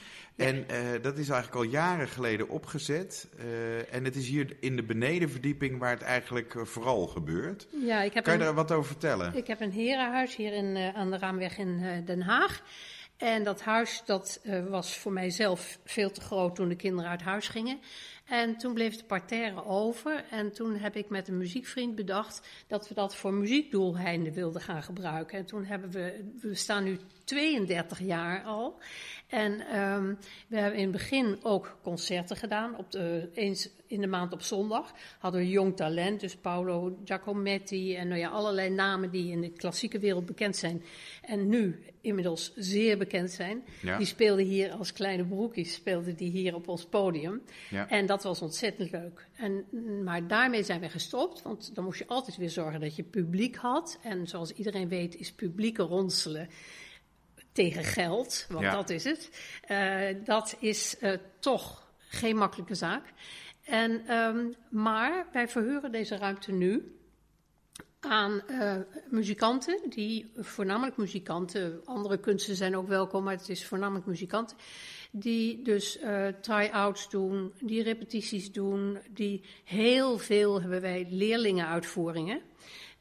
En 0.46 0.56
uh, 0.56 1.02
dat 1.02 1.18
is 1.18 1.28
eigenlijk 1.28 1.64
al 1.64 1.70
jaren 1.70 2.08
geleden 2.08 2.48
opgezet. 2.48 3.28
Uh, 3.38 3.94
en 3.94 4.04
het 4.04 4.16
is 4.16 4.28
hier 4.28 4.56
in 4.60 4.76
de 4.76 4.82
benedenverdieping 4.82 5.78
waar 5.78 5.90
het 5.90 6.02
eigenlijk 6.02 6.54
uh, 6.54 6.64
vooral 6.64 7.06
gebeurt. 7.06 7.66
Ja, 7.70 8.02
ik 8.02 8.14
heb 8.14 8.24
kan 8.24 8.32
je 8.32 8.38
een, 8.38 8.44
daar 8.44 8.54
wat 8.54 8.72
over 8.72 8.86
vertellen? 8.86 9.34
Ik 9.34 9.46
heb 9.46 9.60
een 9.60 9.72
herenhuis 9.72 10.36
hier 10.36 10.52
in, 10.52 10.76
aan 10.94 11.10
de 11.10 11.18
Raamweg 11.18 11.58
in 11.58 12.02
Den 12.04 12.22
Haag. 12.22 12.62
En 13.16 13.44
dat 13.44 13.60
huis 13.60 14.02
dat, 14.06 14.40
was 14.68 14.96
voor 14.96 15.12
mijzelf 15.12 15.78
veel 15.84 16.10
te 16.10 16.20
groot 16.20 16.54
toen 16.54 16.68
de 16.68 16.76
kinderen 16.76 17.10
uit 17.10 17.22
huis 17.22 17.48
gingen. 17.48 17.78
En 18.32 18.56
toen 18.56 18.74
bleef 18.74 18.96
de 18.96 19.04
parterre 19.04 19.64
over. 19.64 20.24
En 20.30 20.52
toen 20.52 20.76
heb 20.76 20.96
ik 20.96 21.08
met 21.08 21.28
een 21.28 21.36
muziekvriend 21.36 21.94
bedacht 21.94 22.48
dat 22.66 22.88
we 22.88 22.94
dat 22.94 23.16
voor 23.16 23.32
muziekdoeleinden 23.32 24.32
wilden 24.32 24.62
gaan 24.62 24.82
gebruiken. 24.82 25.38
En 25.38 25.44
toen 25.44 25.64
hebben 25.64 25.90
we, 25.90 26.32
we 26.40 26.54
staan 26.54 26.84
nu 26.84 26.98
32 27.24 28.00
jaar 28.00 28.42
al. 28.42 28.80
En 29.32 29.80
um, 29.80 30.18
we 30.48 30.58
hebben 30.58 30.78
in 30.78 30.82
het 30.82 30.92
begin 30.92 31.38
ook 31.42 31.76
concerten 31.82 32.36
gedaan, 32.36 32.76
op 32.76 32.90
de, 32.90 33.28
eens 33.34 33.68
in 33.86 34.00
de 34.00 34.06
maand 34.06 34.32
op 34.32 34.42
zondag. 34.42 34.92
Hadden 35.18 35.40
we 35.40 35.48
jong 35.48 35.76
talent, 35.76 36.20
dus 36.20 36.36
Paolo 36.36 36.98
Giacometti 37.04 37.96
en 37.96 38.08
nou 38.08 38.20
ja, 38.20 38.28
allerlei 38.28 38.70
namen 38.70 39.10
die 39.10 39.30
in 39.30 39.40
de 39.40 39.50
klassieke 39.50 39.98
wereld 39.98 40.26
bekend 40.26 40.56
zijn. 40.56 40.82
En 41.22 41.48
nu 41.48 41.84
inmiddels 42.00 42.52
zeer 42.56 42.98
bekend 42.98 43.30
zijn. 43.30 43.64
Ja. 43.82 43.96
Die 43.96 44.06
speelden 44.06 44.44
hier 44.44 44.70
als 44.70 44.92
kleine 44.92 45.24
broekjes, 45.24 45.74
speelden 45.74 46.16
die 46.16 46.30
hier 46.30 46.54
op 46.54 46.68
ons 46.68 46.84
podium. 46.84 47.42
Ja. 47.70 47.88
En 47.88 48.06
dat 48.06 48.22
was 48.22 48.42
ontzettend 48.42 48.90
leuk. 48.90 49.26
En, 49.36 49.64
maar 50.04 50.26
daarmee 50.26 50.62
zijn 50.62 50.80
we 50.80 50.88
gestopt, 50.88 51.42
want 51.42 51.74
dan 51.74 51.84
moest 51.84 51.98
je 51.98 52.06
altijd 52.06 52.36
weer 52.36 52.50
zorgen 52.50 52.80
dat 52.80 52.96
je 52.96 53.02
publiek 53.02 53.56
had. 53.56 53.98
En 54.02 54.26
zoals 54.26 54.52
iedereen 54.52 54.88
weet 54.88 55.16
is 55.16 55.32
publieke 55.32 55.82
ronselen 55.82 56.48
tegen 57.52 57.84
geld, 57.84 58.46
want 58.48 58.64
Ja. 58.64 58.72
dat 58.72 58.90
is 58.90 59.04
het. 59.04 59.30
Uh, 59.70 60.24
dat 60.24 60.56
is 60.58 60.96
uh, 61.00 61.12
toch 61.38 61.92
geen 61.98 62.36
makkelijke 62.36 62.74
zaak. 62.74 63.12
En, 63.64 64.16
um, 64.16 64.54
maar 64.70 65.26
wij 65.32 65.48
verhuren 65.48 65.92
deze 65.92 66.16
ruimte 66.16 66.52
nu 66.52 66.96
aan 68.00 68.42
uh, 68.50 68.74
muzikanten, 69.08 69.80
die 69.88 70.30
voornamelijk 70.36 70.96
muzikanten, 70.96 71.80
andere 71.84 72.18
kunsten 72.20 72.56
zijn 72.56 72.76
ook 72.76 72.88
welkom, 72.88 73.24
maar 73.24 73.36
het 73.36 73.48
is 73.48 73.66
voornamelijk 73.66 74.06
muzikanten, 74.06 74.56
die 75.10 75.62
dus 75.62 75.98
uh, 76.00 76.26
try-outs 76.40 77.08
doen, 77.10 77.52
die 77.60 77.82
repetities 77.82 78.52
doen, 78.52 78.98
die 79.10 79.44
heel 79.64 80.18
veel 80.18 80.60
hebben 80.60 80.80
wij 80.80 81.06
leerlingenuitvoeringen. 81.10 82.40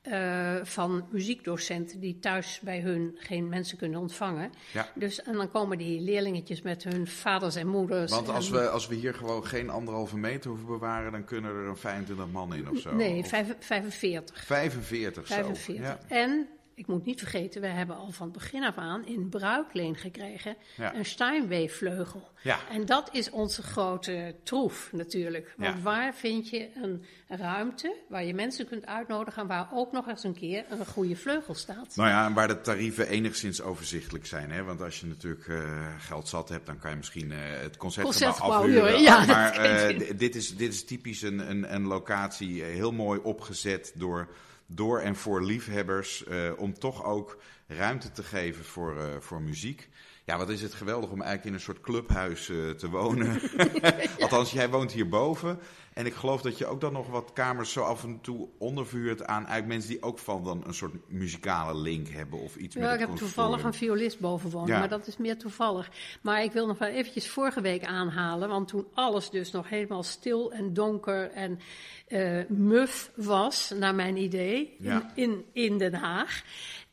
Uh, 0.08 0.56
van 0.64 1.06
muziekdocenten 1.12 2.00
die 2.00 2.20
thuis 2.20 2.60
bij 2.64 2.80
hun 2.80 3.16
geen 3.20 3.50
mensen 3.50 3.78
kunnen 3.78 4.00
ontvangen. 4.00 4.52
Ja. 4.74 4.88
Dus, 4.96 5.22
en 5.24 5.34
dan 5.34 5.52
komen 5.52 5.78
die 5.78 6.02
leerlingetjes 6.02 6.62
met 6.62 6.84
hun 6.84 7.08
vaders 7.08 7.56
en 7.56 7.68
moeders. 7.68 8.12
Want 8.12 8.30
als 8.30 8.48
en- 8.48 8.54
we, 8.54 8.70
als 8.70 8.88
we 8.88 8.96
hier 8.96 9.14
gewoon 9.14 9.46
geen 9.46 9.70
anderhalve 9.70 10.18
meter 10.18 10.50
hoeven 10.50 10.68
bewaren, 10.68 11.12
dan 11.12 11.24
kunnen 11.26 11.52
er 11.56 11.66
een 11.68 11.78
25 11.78 12.28
man 12.32 12.56
in 12.56 12.70
of 12.70 12.78
zo. 12.80 12.96
Nee, 12.96 13.20
Of 13.20 13.28
vijf- 13.28 13.56
45. 13.60 14.44
45 14.46 15.28
zo. 15.28 15.34
45. 15.34 15.86
Ja. 15.86 16.00
En 16.08 16.48
ik 16.76 16.88
moet 16.88 17.06
niet 17.06 17.20
vergeten, 17.20 17.62
we 17.62 17.68
hebben 17.68 17.96
al 17.96 18.12
van 18.12 18.28
het 18.28 18.38
begin 18.38 18.64
af 18.64 18.78
aan 18.78 19.06
in 19.06 19.30
bruikleen 19.30 19.96
gekregen 19.96 20.56
Ja. 20.78 20.96
een 20.96 21.06
Steinway-vleugel. 21.06 22.30
Ja. 22.44 22.60
En 22.72 22.86
dat 22.86 23.10
is 23.12 23.30
onze 23.30 23.62
grote 23.64 24.36
troef 24.44 24.90
natuurlijk. 24.92 25.54
Want 25.58 25.76
Ja. 25.78 25.82
waar 25.82 26.14
vind 26.16 26.50
je 26.50 26.70
een 26.84 27.04
ruimte 27.28 27.96
waar 28.10 28.24
je 28.24 28.34
mensen 28.34 28.68
kunt 28.68 28.86
uitnodigen... 28.86 29.42
en 29.42 29.48
waar 29.48 29.68
ook 29.74 29.92
nog 29.92 30.08
eens 30.08 30.24
een 30.24 30.34
keer 30.34 30.66
een 30.70 30.86
goede 30.86 31.16
vleugel 31.16 31.54
staat? 31.54 31.96
Nou 31.96 32.10
ja, 32.10 32.26
en 32.26 32.34
waar 32.34 32.48
de 32.48 32.62
tarieven 32.62 33.08
enigszins 33.08 33.62
overzichtelijk 33.62 34.26
zijn. 34.26 34.52
Hè? 34.52 34.64
Want 34.64 34.82
als 34.82 35.00
je 35.00 35.06
natuurlijk 35.06 35.48
eh, 35.48 35.96
geld 36.00 36.28
zat 36.28 36.50
hebt, 36.50 36.66
dan 36.66 36.80
kan 36.80 36.90
je 36.92 36.98
misschien 36.98 37.32
eh, 37.32 37.38
het 37.62 37.78
concertgebouw 37.78 38.12
Concertgebouw 38.12 38.62
afhuren. 38.62 39.02
ja, 39.02 39.26
maar 39.26 39.52
eh, 39.66 40.18
dit, 40.18 40.36
is, 40.36 40.56
dit 40.58 40.74
is 40.74 40.86
typisch 40.86 41.22
een, 41.22 41.50
een, 41.50 41.74
een 41.74 41.86
locatie, 41.88 42.64
heel 42.64 42.92
mooi 42.92 43.20
opgezet 43.24 43.92
door, 43.96 44.28
door 44.76 45.00
en 45.00 45.16
voor 45.16 45.44
liefhebbers. 45.44 46.24
eh, 46.24 46.52
om 46.58 46.74
toch 46.74 47.04
ook 47.04 47.42
ruimte 47.68 48.12
te 48.12 48.24
geven 48.24 48.66
voor, 48.66 49.02
eh, 49.02 49.20
voor 49.20 49.42
muziek. 49.42 49.90
Ja, 50.26 50.38
wat 50.38 50.50
is 50.50 50.62
het 50.62 50.74
geweldig 50.74 51.10
om 51.10 51.22
eigenlijk 51.22 51.46
in 51.48 51.54
een 51.54 51.60
soort 51.60 51.82
clubhuis 51.82 52.50
eh, 52.50 52.70
te 52.70 52.90
wonen. 52.90 53.40
Althans, 54.20 54.52
jij 54.52 54.70
woont 54.70 54.92
hierboven. 54.92 55.60
En 55.94 56.06
ik 56.06 56.14
geloof 56.14 56.42
dat 56.42 56.58
je 56.58 56.66
ook 56.66 56.82
dan 56.82 56.94
nog 56.94 57.08
wat 57.08 57.34
kamers 57.34 57.72
zo 57.72 57.82
af 57.82 58.04
en 58.04 58.22
toe 58.22 58.50
ondervuurt 58.58 59.26
aan 59.26 59.38
eigenlijk 59.46 59.68
mensen 59.68 59.90
die 59.90 60.02
ook 60.02 60.20
van 60.20 60.44
dan 60.44 60.64
een 60.66 60.74
soort 60.74 60.94
muzikale 61.08 61.76
link 61.80 62.08
hebben 62.08 62.40
of 62.40 62.56
iets 62.56 62.76
Ja, 62.76 62.94
ik 62.94 63.00
heb 63.00 63.16
toevallig 63.16 63.64
een 63.64 63.74
violist 63.74 64.20
boven 64.20 64.50
wonen, 64.50 64.70
Ja. 64.74 64.80
maar 64.80 64.90
dat 64.90 65.08
is 65.08 65.18
meer 65.18 65.38
toevallig. 65.38 65.90
Maar 66.22 66.44
ik 66.44 66.52
wil 66.52 66.68
nog 66.68 66.78
wel 66.78 66.88
eventjes 66.90 67.30
vorige 67.30 67.62
week 67.62 67.84
aanhalen, 67.86 68.50
want 68.50 68.68
toen 68.68 68.88
alles 68.94 69.30
dus 69.30 69.52
nog 69.52 69.70
helemaal 69.70 70.04
stil 70.04 70.52
en 70.52 70.74
donker 70.74 71.32
en 71.32 71.60
eh, 72.08 72.40
muf 72.48 73.12
was, 73.16 73.74
naar 73.80 73.96
mijn 73.96 74.18
idee, 74.18 74.76
Ja. 74.80 75.12
in, 75.16 75.46
in 75.54 75.78
Den 75.78 75.94
Haag. 75.94 76.44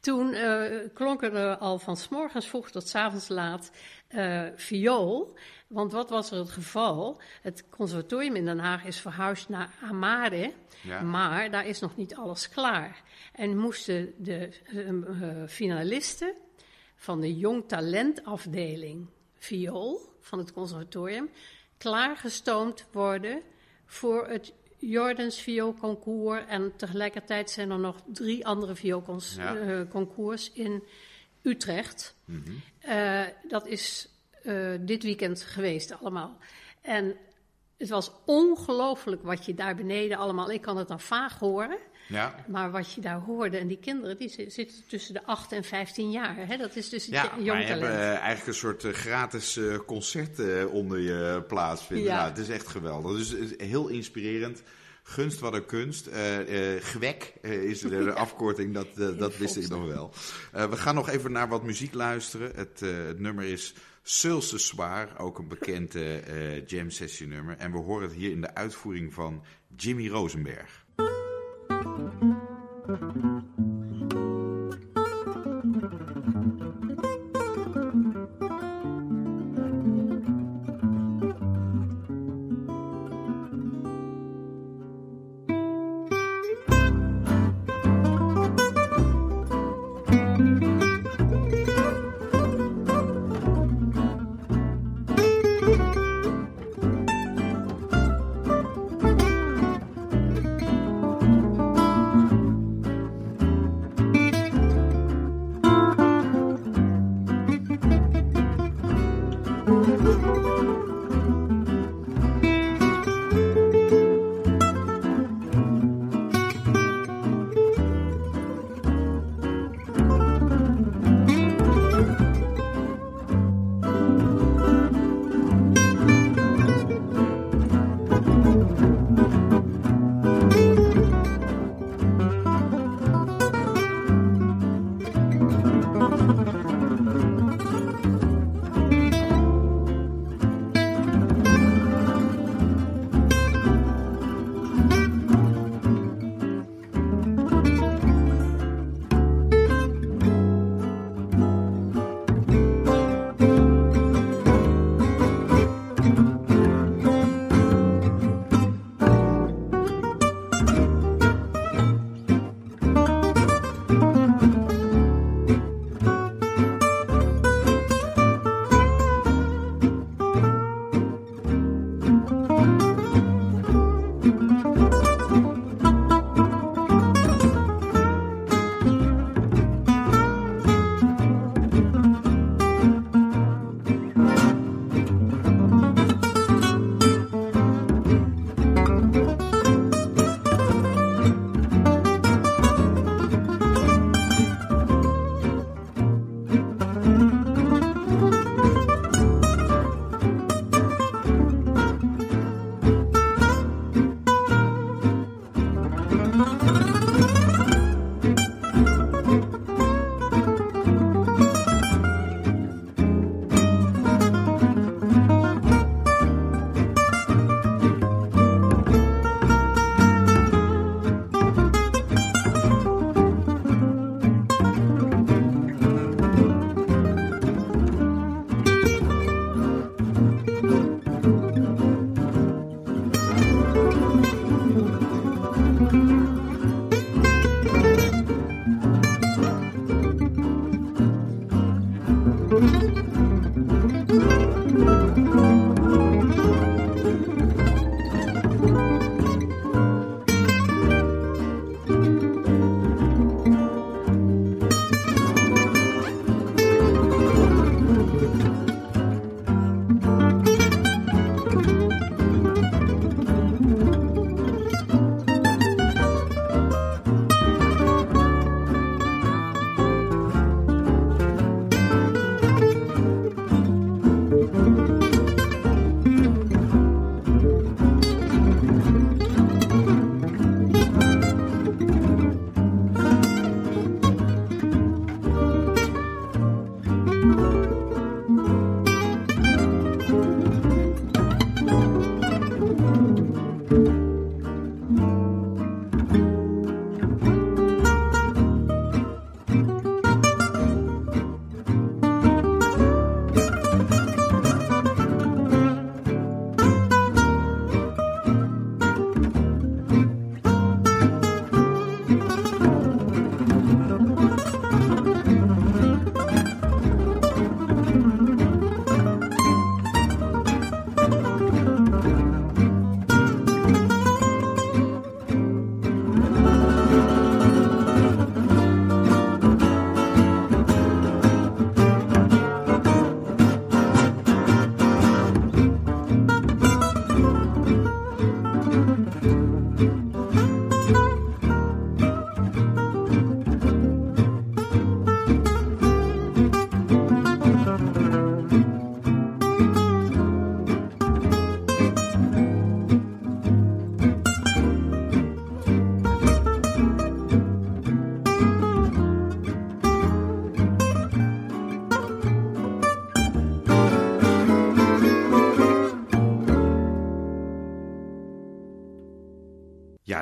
Toen 0.00 0.32
eh, 0.32 0.62
klonken 0.94 1.34
er 1.34 1.56
al 1.56 1.78
van 1.78 1.96
s 1.96 2.08
morgens 2.08 2.48
vroeg 2.48 2.70
tot 2.70 2.88
s 2.88 2.94
avonds 2.94 3.28
laat 3.28 3.70
eh, 4.08 4.42
viool. 4.54 5.36
Want 5.66 5.92
wat 5.92 6.10
was 6.10 6.30
er 6.30 6.38
het 6.38 6.50
geval? 6.50 7.20
Het 7.42 7.64
conservatorium 7.70 8.36
in 8.36 8.44
Den 8.44 8.58
Haag 8.58 8.84
is 8.84 9.00
verhuisd 9.00 9.48
naar 9.48 9.70
Amare. 9.82 10.52
Ja. 10.82 11.00
Maar 11.00 11.50
daar 11.50 11.66
is 11.66 11.80
nog 11.80 11.96
niet 11.96 12.14
alles 12.14 12.48
klaar. 12.48 13.02
En 13.32 13.56
moesten 13.56 14.14
de 14.18 14.48
eh, 14.64 14.88
eh, 14.88 15.48
finalisten 15.48 16.34
van 16.96 17.20
de 17.20 17.36
jong 17.36 17.68
talentafdeling 17.68 19.06
viool 19.38 20.16
van 20.20 20.38
het 20.38 20.52
conservatorium 20.52 21.30
klaargestoomd 21.78 22.86
worden 22.92 23.42
voor 23.86 24.26
het 24.28 24.52
Jordans 24.78 25.40
vioolconcours. 25.40 26.46
En 26.46 26.72
tegelijkertijd 26.76 27.50
zijn 27.50 27.70
er 27.70 27.78
nog 27.78 27.96
drie 28.06 28.46
andere 28.46 28.74
vioolconcours 28.74 30.52
in 30.52 30.82
Utrecht. 31.42 32.16
Eh, 32.78 33.22
dat 33.48 33.66
is 33.66 34.08
eh, 34.42 34.70
dit 34.80 35.02
weekend 35.02 35.42
geweest 35.42 36.00
allemaal. 36.00 36.36
En 36.80 37.16
het 37.76 37.88
was 37.88 38.10
ongelooflijk 38.24 39.22
wat 39.22 39.44
je 39.44 39.54
daar 39.54 39.74
beneden 39.74 40.18
allemaal... 40.18 40.50
Ik 40.50 40.60
kan 40.60 40.76
het 40.76 40.88
dan 40.88 41.00
vaag 41.00 41.38
horen... 41.38 41.78
Ja, 42.08 42.34
Maar 42.46 42.70
wat 42.70 42.92
je 42.92 43.00
daar 43.00 43.20
hoorde, 43.20 43.56
en 43.58 43.66
die 43.68 43.78
kinderen 43.78 44.18
die 44.18 44.28
zi- 44.28 44.50
zitten 44.50 44.76
tussen 44.88 45.14
de 45.14 45.24
8 45.24 45.52
en 45.52 45.64
15 45.64 46.10
jaar. 46.10 46.36
Hè? 46.46 46.56
Dat 46.56 46.76
is 46.76 46.88
dus 46.88 47.06
ja 47.06 47.22
ja, 47.22 47.42
jong 47.42 47.64
talent. 47.66 47.82
eh, 47.82 48.08
eigenlijk 48.08 48.46
een 48.46 48.54
soort 48.54 48.84
eh, 48.84 48.92
gratis 48.92 49.56
eh, 49.56 49.76
concert 49.86 50.66
onder 50.70 50.98
je 50.98 51.44
plaatsvinden. 51.48 52.06
Ja. 52.06 52.16
Nou, 52.16 52.28
het 52.28 52.38
is 52.38 52.48
echt 52.48 52.66
geweldig. 52.68 53.16
Dus 53.16 53.28
het 53.28 53.60
is 53.60 53.66
heel 53.68 53.88
inspirerend. 53.88 54.62
Gunst 55.02 55.38
wat 55.40 55.54
een 55.54 55.66
kunst. 55.66 56.08
Gewek 56.80 57.32
eh, 57.42 57.62
is 57.62 57.80
de, 57.80 58.12
afkorting, 58.24 58.74
dat, 58.74 59.18
dat 59.18 59.36
wist 59.36 59.56
ik 59.56 59.68
nog 59.68 59.86
wel. 59.86 60.12
We 60.70 60.76
gaan 60.76 60.94
nog 60.94 61.08
even 61.08 61.32
naar 61.32 61.48
wat 61.48 61.62
muziek 61.62 61.94
luisteren. 61.94 62.52
Het, 62.54 62.80
het 62.80 63.18
nummer 63.18 63.44
is 63.44 63.74
ce 64.02 64.38
soir, 64.40 65.08
ook 65.18 65.38
een 65.38 65.48
bekend 65.48 65.94
eh, 65.94 66.66
jam 66.66 66.90
session 66.90 67.28
nummer. 67.28 67.56
En 67.58 67.72
we 67.72 67.78
horen 67.78 68.02
het 68.08 68.16
hier 68.16 68.30
in 68.30 68.40
de 68.40 68.54
uitvoering 68.54 69.14
van 69.14 69.42
Jimmy 69.76 70.08
Rosenberg. 70.08 70.86
Thank 71.84 72.22
you. 73.14 73.37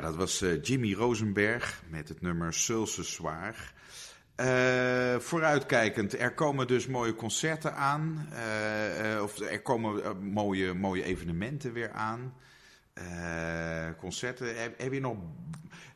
Dat 0.06 0.16
was 0.16 0.42
uh, 0.42 0.62
Jimmy 0.62 0.92
Rosenberg 0.92 1.82
met 1.88 2.08
het 2.08 2.20
nummer 2.20 2.54
Sulse 2.54 3.02
Zwaar. 3.02 3.72
Uh, 4.36 5.18
vooruitkijkend, 5.18 6.18
er 6.18 6.34
komen 6.34 6.66
dus 6.66 6.86
mooie 6.86 7.14
concerten 7.14 7.74
aan. 7.74 8.28
Uh, 8.32 9.22
of 9.22 9.38
er 9.38 9.62
komen 9.62 10.18
mooie, 10.32 10.74
mooie 10.74 11.02
evenementen 11.02 11.72
weer 11.72 11.90
aan. 11.90 12.34
concerten. 13.98 14.62
Heb, 14.76 14.92
je 14.92 15.00
nog 15.00 15.16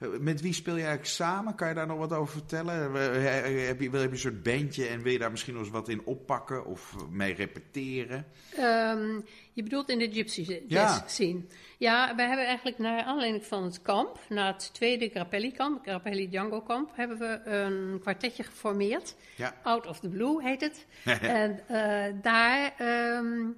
met 0.01 0.41
wie 0.41 0.53
speel 0.53 0.75
je 0.75 0.81
eigenlijk 0.81 1.11
samen? 1.11 1.55
Kan 1.55 1.69
je 1.69 1.75
daar 1.75 1.87
nog 1.87 1.99
wat 1.99 2.13
over 2.13 2.33
vertellen? 2.33 2.93
Heb 2.93 3.47
je, 3.47 3.59
heb 3.59 3.81
je 3.81 3.91
een 3.93 4.19
soort 4.19 4.43
bandje 4.43 4.87
en 4.87 5.03
wil 5.03 5.13
je 5.13 5.19
daar 5.19 5.31
misschien 5.31 5.55
nog 5.55 5.63
eens 5.63 5.73
wat 5.73 5.89
in 5.89 6.05
oppakken 6.05 6.65
of 6.65 6.95
mee 7.11 7.35
repeteren? 7.35 8.27
Um, 8.59 9.25
je 9.53 9.63
bedoelt 9.63 9.89
in 9.89 9.99
de 9.99 10.13
Gypsy 10.13 10.41
Jazz 10.67 10.99
ja. 10.99 11.05
scene. 11.07 11.43
Ja, 11.79 12.15
wij 12.17 12.27
hebben 12.27 12.47
eigenlijk 12.47 12.79
naar 12.79 13.03
aanleiding 13.03 13.45
van 13.45 13.65
het 13.65 13.83
kamp, 13.83 14.19
na 14.29 14.47
het 14.47 14.71
tweede 14.75 15.09
Grappelli-kamp, 15.09 15.83
Grappelli 15.83 16.29
Django 16.29 16.61
kamp, 16.61 16.91
hebben 16.95 17.19
we 17.19 17.51
een 17.51 18.01
kwartetje 18.01 18.43
geformeerd. 18.43 19.15
Ja. 19.37 19.55
Out 19.63 19.87
of 19.87 20.01
the 20.01 20.09
Blue 20.09 20.43
heet 20.43 20.61
het. 20.61 20.87
en 21.21 21.61
uh, 21.71 22.23
daar... 22.23 22.75
Um, 23.19 23.57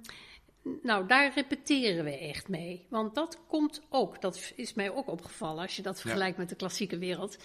nou, 0.81 1.07
daar 1.07 1.31
repeteren 1.35 2.03
we 2.03 2.17
echt 2.17 2.47
mee. 2.47 2.85
Want 2.89 3.15
dat 3.15 3.39
komt 3.47 3.81
ook, 3.89 4.21
dat 4.21 4.53
is 4.55 4.73
mij 4.73 4.91
ook 4.91 5.07
opgevallen 5.07 5.61
als 5.61 5.75
je 5.75 5.81
dat 5.81 6.01
vergelijkt 6.01 6.37
met 6.37 6.49
de 6.49 6.55
klassieke 6.55 6.97
wereld. 6.97 7.37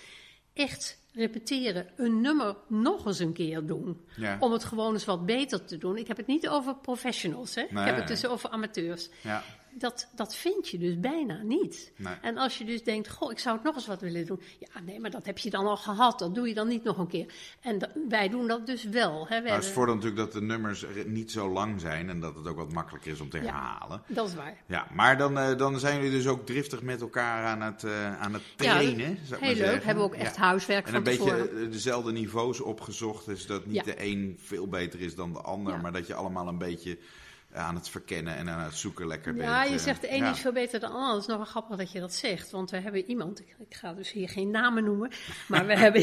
Echt 0.54 0.98
repeteren, 1.12 1.90
een 1.96 2.20
nummer 2.20 2.56
nog 2.68 3.06
eens 3.06 3.18
een 3.18 3.32
keer 3.32 3.66
doen. 3.66 4.06
Om 4.40 4.52
het 4.52 4.64
gewoon 4.64 4.92
eens 4.92 5.04
wat 5.04 5.26
beter 5.26 5.64
te 5.64 5.78
doen. 5.78 5.96
Ik 5.96 6.08
heb 6.08 6.16
het 6.16 6.26
niet 6.26 6.48
over 6.48 6.76
professionals, 6.76 7.54
hè? 7.54 7.62
ik 7.62 7.78
heb 7.78 7.96
het 7.96 8.08
dus 8.08 8.26
over 8.26 8.50
amateurs. 8.50 9.08
Ja 9.22 9.42
dat, 9.78 10.08
dat 10.14 10.36
vind 10.36 10.68
je 10.68 10.78
dus 10.78 11.00
bijna 11.00 11.42
niet. 11.42 11.92
En 12.22 12.36
als 12.36 12.58
je 12.58 12.64
dus 12.64 12.84
denkt, 12.84 13.08
goh, 13.08 13.30
ik 13.30 13.38
zou 13.38 13.56
het 13.56 13.64
nog 13.64 13.74
eens 13.74 13.86
wat 13.86 14.00
willen 14.00 14.26
doen. 14.26 14.40
Ja, 14.58 14.80
nee, 14.80 15.00
maar 15.00 15.10
dat 15.10 15.26
heb 15.26 15.38
je 15.38 15.50
dan 15.50 15.66
al 15.66 15.76
gehad. 15.76 16.18
Dat 16.18 16.34
doe 16.34 16.48
je 16.48 16.54
dan 16.54 16.68
niet 16.68 16.84
nog 16.84 16.98
een 16.98 17.08
keer. 17.08 17.32
En 17.60 17.90
wij 18.08 18.28
doen 18.28 18.46
dat 18.46 18.66
dus 18.66 18.84
wel. 18.84 19.26
Hè. 19.28 19.40
Maar 19.40 19.52
het 19.52 19.64
is 19.64 19.70
voor 19.70 19.86
natuurlijk 19.86 20.16
dat 20.16 20.32
de 20.32 20.42
nummers 20.42 20.84
niet 21.06 21.30
zo 21.30 21.48
lang 21.48 21.80
zijn. 21.80 22.08
En 22.08 22.20
dat 22.20 22.34
het 22.34 22.46
ook 22.46 22.56
wat 22.56 22.72
makkelijker 22.72 23.12
is 23.12 23.20
om 23.20 23.28
te 23.28 23.38
herhalen. 23.38 24.02
Ja, 24.06 24.14
dat 24.14 24.28
is 24.28 24.34
waar. 24.34 24.56
Ja, 24.66 24.86
maar 24.92 25.18
dan, 25.18 25.38
uh, 25.38 25.56
dan 25.56 25.78
zijn 25.78 25.96
jullie 25.96 26.10
dus 26.10 26.26
ook 26.26 26.46
driftig 26.46 26.82
met 26.82 27.00
elkaar 27.00 27.44
aan 27.44 27.60
het, 27.60 27.82
uh, 27.82 28.20
aan 28.20 28.32
het 28.32 28.42
trainen. 28.56 29.18
Ja, 29.28 29.36
heel 29.40 29.54
leuk. 29.54 29.84
Hebben 29.84 30.04
we 30.04 30.10
ook 30.10 30.14
echt 30.14 30.36
huiswerk 30.36 30.86
en 30.86 30.92
van 30.92 31.04
En 31.04 31.10
een 31.12 31.18
beetje 31.18 31.48
eh, 31.48 31.70
dezelfde 31.70 32.12
niveaus 32.12 32.60
opgezocht. 32.60 33.26
Dus 33.26 33.46
dat 33.46 33.66
niet 33.66 33.84
de 33.84 34.04
een 34.04 34.38
veel 34.42 34.68
beter 34.68 35.00
is 35.00 35.14
dan 35.14 35.32
de 35.32 35.40
ander. 35.40 35.80
Maar 35.80 35.92
dat 35.92 36.06
je 36.06 36.14
allemaal 36.14 36.48
een 36.48 36.58
beetje 36.58 36.98
aan 37.52 37.74
het 37.74 37.88
verkennen 37.88 38.36
en 38.36 38.48
aan 38.48 38.64
het 38.64 38.74
zoeken 38.74 39.06
lekker 39.06 39.32
ja, 39.32 39.38
bent. 39.38 39.48
Ja, 39.48 39.64
je 39.64 39.72
eh, 39.72 39.78
zegt 39.78 40.00
de 40.00 40.08
is 40.08 40.40
veel 40.40 40.52
beter 40.52 40.80
dan 40.80 40.90
de 40.90 40.96
ander. 40.96 41.12
Het 41.12 41.20
is 41.20 41.26
nog 41.26 41.36
wel 41.36 41.46
grappig 41.46 41.76
dat 41.76 41.92
je 41.92 42.00
dat 42.00 42.14
zegt. 42.14 42.50
Want 42.50 42.70
we 42.70 42.80
hebben 42.80 43.04
iemand, 43.04 43.40
ik, 43.40 43.56
ga 43.68 43.92
dus 43.92 44.12
hier 44.12 44.28
geen 44.28 44.50
namen 44.50 44.84
noemen, 44.84 45.10
maar 45.48 45.66
we, 45.66 45.76
hebben, 45.84 46.00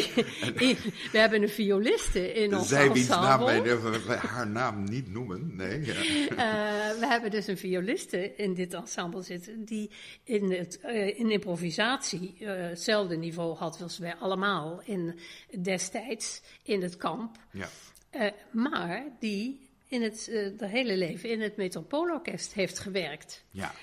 we 1.11 1.17
hebben 1.17 1.41
een 1.41 1.49
violiste 1.49 2.33
in 2.33 2.55
ons 2.55 2.67
Zij 2.67 2.89
ensemble. 2.89 3.61
Naam 3.61 4.05
wij 4.05 4.17
haar 4.17 4.47
naam 4.47 4.83
niet 4.83 5.11
noemen, 5.11 5.55
nee. 5.55 5.85
Ja. 5.85 5.93
Uh, 5.93 6.99
we 6.99 7.05
hebben 7.07 7.31
dus 7.31 7.47
een 7.47 7.57
violiste 7.57 8.35
in 8.35 8.53
dit 8.53 8.73
ensemble 8.73 9.21
zitten 9.21 9.65
die 9.65 9.91
in, 10.23 10.51
het, 10.51 10.79
uh, 10.85 11.19
in 11.19 11.31
improvisatie 11.31 12.35
uh, 12.39 12.49
hetzelfde 12.49 13.15
niveau 13.15 13.55
had 13.55 13.81
als 13.81 13.97
wij 13.97 14.15
allemaal 14.15 14.81
in, 14.83 15.19
destijds 15.61 16.41
in 16.63 16.81
het 16.81 16.97
kamp. 16.97 17.37
Ja. 17.51 17.69
maar 18.51 19.03
die 19.19 19.64
in 19.87 20.01
het 20.01 20.27
uh, 20.29 20.69
hele 20.69 20.97
leven 20.97 21.29
in 21.29 21.41
het 21.41 21.55
Metropoolorkest 21.55 22.53
heeft 22.53 22.79
gewerkt. 22.79 23.43
Ja. 23.51 23.73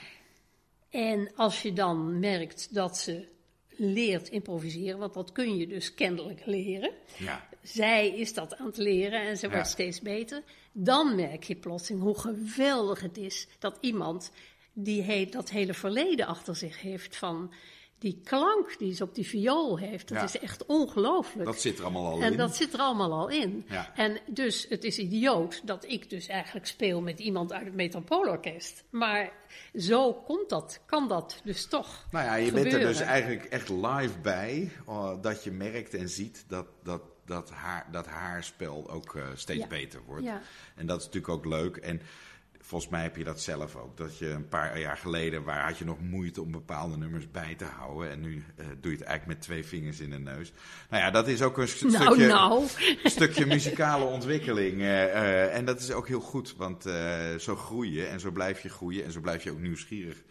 En 0.91 1.31
als 1.37 1.62
je 1.62 1.73
dan 1.73 2.19
merkt 2.19 2.74
dat 2.74 2.99
ze 2.99 3.29
leert 3.77 4.29
improviseren, 4.29 4.99
want 4.99 5.15
dat 5.15 5.33
kun 5.33 5.57
je 5.57 5.66
dus 5.66 5.95
kennelijk 5.95 6.47
leren. 6.47 6.91
Ja. 7.16 7.49
Zij 7.62 8.09
is 8.09 8.35
dat 8.35 8.57
aan 8.57 8.66
het 8.66 8.77
leren 8.77 9.20
en 9.20 9.37
ze 9.37 9.51
wordt 9.51 9.69
steeds 9.69 10.01
beter. 10.01 10.43
Dan 10.73 11.15
merk 11.15 11.45
je 11.45 11.57
plotseling 11.57 12.03
hoe 12.03 12.19
geweldig 12.19 13.01
het 13.01 13.16
is 13.16 13.47
dat 13.59 13.79
iemand 13.81 14.31
die 14.73 15.27
dat 15.27 15.51
hele 15.51 15.74
verleden 15.74 16.27
achter 16.27 16.57
zich 16.57 16.81
heeft 16.81 17.16
van 17.16 17.53
die 18.03 18.20
klank 18.24 18.79
die 18.79 18.95
ze 18.95 19.03
op 19.03 19.15
die 19.15 19.27
viool 19.27 19.79
heeft, 19.79 20.09
dat 20.09 20.23
is 20.23 20.39
echt 20.39 20.66
ongelooflijk. 20.66 21.45
Dat 21.45 21.61
zit 21.61 21.79
er 21.79 21.85
allemaal 21.85 22.07
al 22.07 22.16
en 22.20 22.24
in. 22.24 22.31
En 22.31 22.37
dat 22.37 22.57
zit 22.57 22.73
er 22.73 22.79
allemaal 22.79 23.12
al 23.12 23.29
in. 23.29 23.65
Ja. 23.69 23.93
En 23.95 24.19
dus, 24.27 24.66
het 24.69 24.85
is 24.85 24.99
idioot 24.99 25.66
dat 25.66 25.85
ik 25.89 26.11
dus 26.11 26.27
eigenlijk 26.27 26.66
speel 26.66 27.01
met 27.01 27.19
iemand 27.19 27.53
uit 27.53 27.65
het 27.65 27.74
Metropoolorkest. 27.74 28.85
Maar 28.91 29.33
zo 29.74 30.12
komt 30.12 30.49
dat, 30.49 30.81
kan 30.87 31.09
dat 31.09 31.41
dus 31.45 31.66
toch 31.66 32.07
Nou 32.11 32.24
ja, 32.24 32.35
je 32.35 32.53
bent 32.53 32.73
er 32.73 32.81
dus 32.81 33.01
eigenlijk 33.01 33.45
echt 33.45 33.69
live 33.69 34.19
bij, 34.23 34.70
uh, 34.89 35.12
dat 35.20 35.45
je 35.45 35.51
merkt 35.51 35.95
en 35.95 36.09
ziet 36.09 36.45
dat, 36.49 36.66
dat, 36.83 37.03
dat, 37.27 37.51
haar, 37.51 37.89
dat 37.93 38.07
haar 38.07 38.45
spel 38.45 38.91
ook 38.91 39.15
uh, 39.15 39.24
steeds 39.35 39.66
beter 39.66 40.01
wordt. 40.07 40.27
En 40.74 40.87
dat 40.87 41.01
is 41.01 41.05
natuurlijk 41.05 41.33
ook 41.33 41.45
leuk. 41.45 41.77
En 41.77 42.01
volgens 42.65 42.91
mij 42.91 43.03
heb 43.03 43.17
je 43.17 43.25
dat 43.25 43.41
zelf 43.41 43.77
ook. 43.77 43.97
Dat 43.97 44.19
je 44.19 44.29
een 44.29 44.49
paar 44.49 44.81
jaar 44.81 44.97
geleden 44.97 45.45
waar 45.45 45.65
had 45.65 45.79
je 45.79 45.85
nog 45.85 46.01
moeite 46.01 46.43
om 46.43 46.51
bepaalde 46.51 46.97
nummers 46.97 47.31
bij 47.31 47.55
te 47.55 47.65
houden. 47.65 48.11
En 48.11 48.21
nu 48.21 48.35
uh, 48.35 48.67
doe 48.81 48.93
je 48.93 48.99
het 48.99 49.07
eigenlijk 49.07 49.27
met 49.27 49.41
twee 49.41 49.65
vingers 49.65 50.01
in 50.01 50.11
de 50.11 50.19
neus. 50.19 50.53
Nou 50.91 51.03
ja, 51.03 51.11
dat 51.11 51.29
is 51.29 51.43
ook 51.43 51.59
een 51.59 51.69
nou, 51.81 51.93
stukje, 51.93 52.27
nou. 52.27 52.67
stukje 53.05 53.47
muzikale 53.47 54.05
ontwikkeling. 54.05 54.81
Uh, 54.81 54.87
uh, 54.87 55.57
en 55.57 55.65
dat 55.65 55.81
is 55.81 55.93
ook 55.93 56.09
heel 56.09 56.21
goed, 56.21 56.57
want 56.57 56.83
zo 57.39 57.57
groei 57.57 57.93
je 57.93 58.07
en 58.07 58.21
zo 58.21 58.31
blijf 58.31 58.61
je 58.61 58.69
groeien. 58.69 59.05
En 59.05 59.13
zo 59.13 59.21
blijf 59.21 59.45
je 59.45 59.51
ook 59.51 59.61
nieuwsgierig 59.61 60.23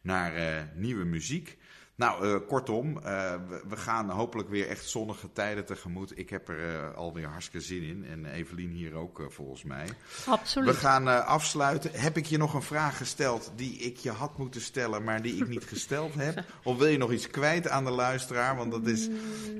naar 0.00 0.32
nieuwe 0.74 1.04
muziek. 1.04 1.58
Nou, 1.98 2.26
uh, 2.26 2.36
kortom, 2.46 2.96
uh, 2.96 3.02
we, 3.48 3.62
we, 3.68 3.76
gaan 3.76 4.10
hopelijk 4.10 4.48
weer 4.48 4.68
echt 4.68 4.88
zonnige 4.88 5.32
tijden 5.32 5.64
tegemoet. 5.64 6.18
Ik 6.18 6.30
heb 6.30 6.48
er 6.48 6.58
uh, 6.58 6.94
alweer 6.96 7.26
hartstikke 7.26 7.66
zin 7.66 7.82
in. 7.82 8.04
En 8.04 8.26
Evelien 8.26 8.70
hier 8.70 8.94
ook, 8.94 9.22
volgens 9.28 9.64
mij. 9.64 9.86
Absoluut. 10.26 10.68
We 10.68 10.74
gaan 10.74 11.26
afsluiten. 11.26 11.90
Heb 11.92 12.16
ik 12.16 12.26
je 12.26 12.38
nog 12.38 12.54
een 12.54 12.62
vraag 12.62 12.96
gesteld 12.96 13.52
die 13.54 13.78
ik 13.78 13.96
je 13.96 14.10
had 14.10 14.38
moeten 14.38 14.60
stellen, 14.60 15.04
maar 15.04 15.22
die 15.22 15.36
ik 15.36 15.48
niet 15.48 15.64
gesteld 15.74 16.14
heb? 16.14 16.44
Of 16.62 16.78
wil 16.78 16.86
je 16.86 16.98
nog 16.98 17.12
iets 17.12 17.30
kwijt 17.30 17.68
aan 17.68 17.84
de 17.84 17.90
luisteraar? 17.90 18.56
Want 18.56 18.70
dat 18.72 18.86
is 18.86 19.08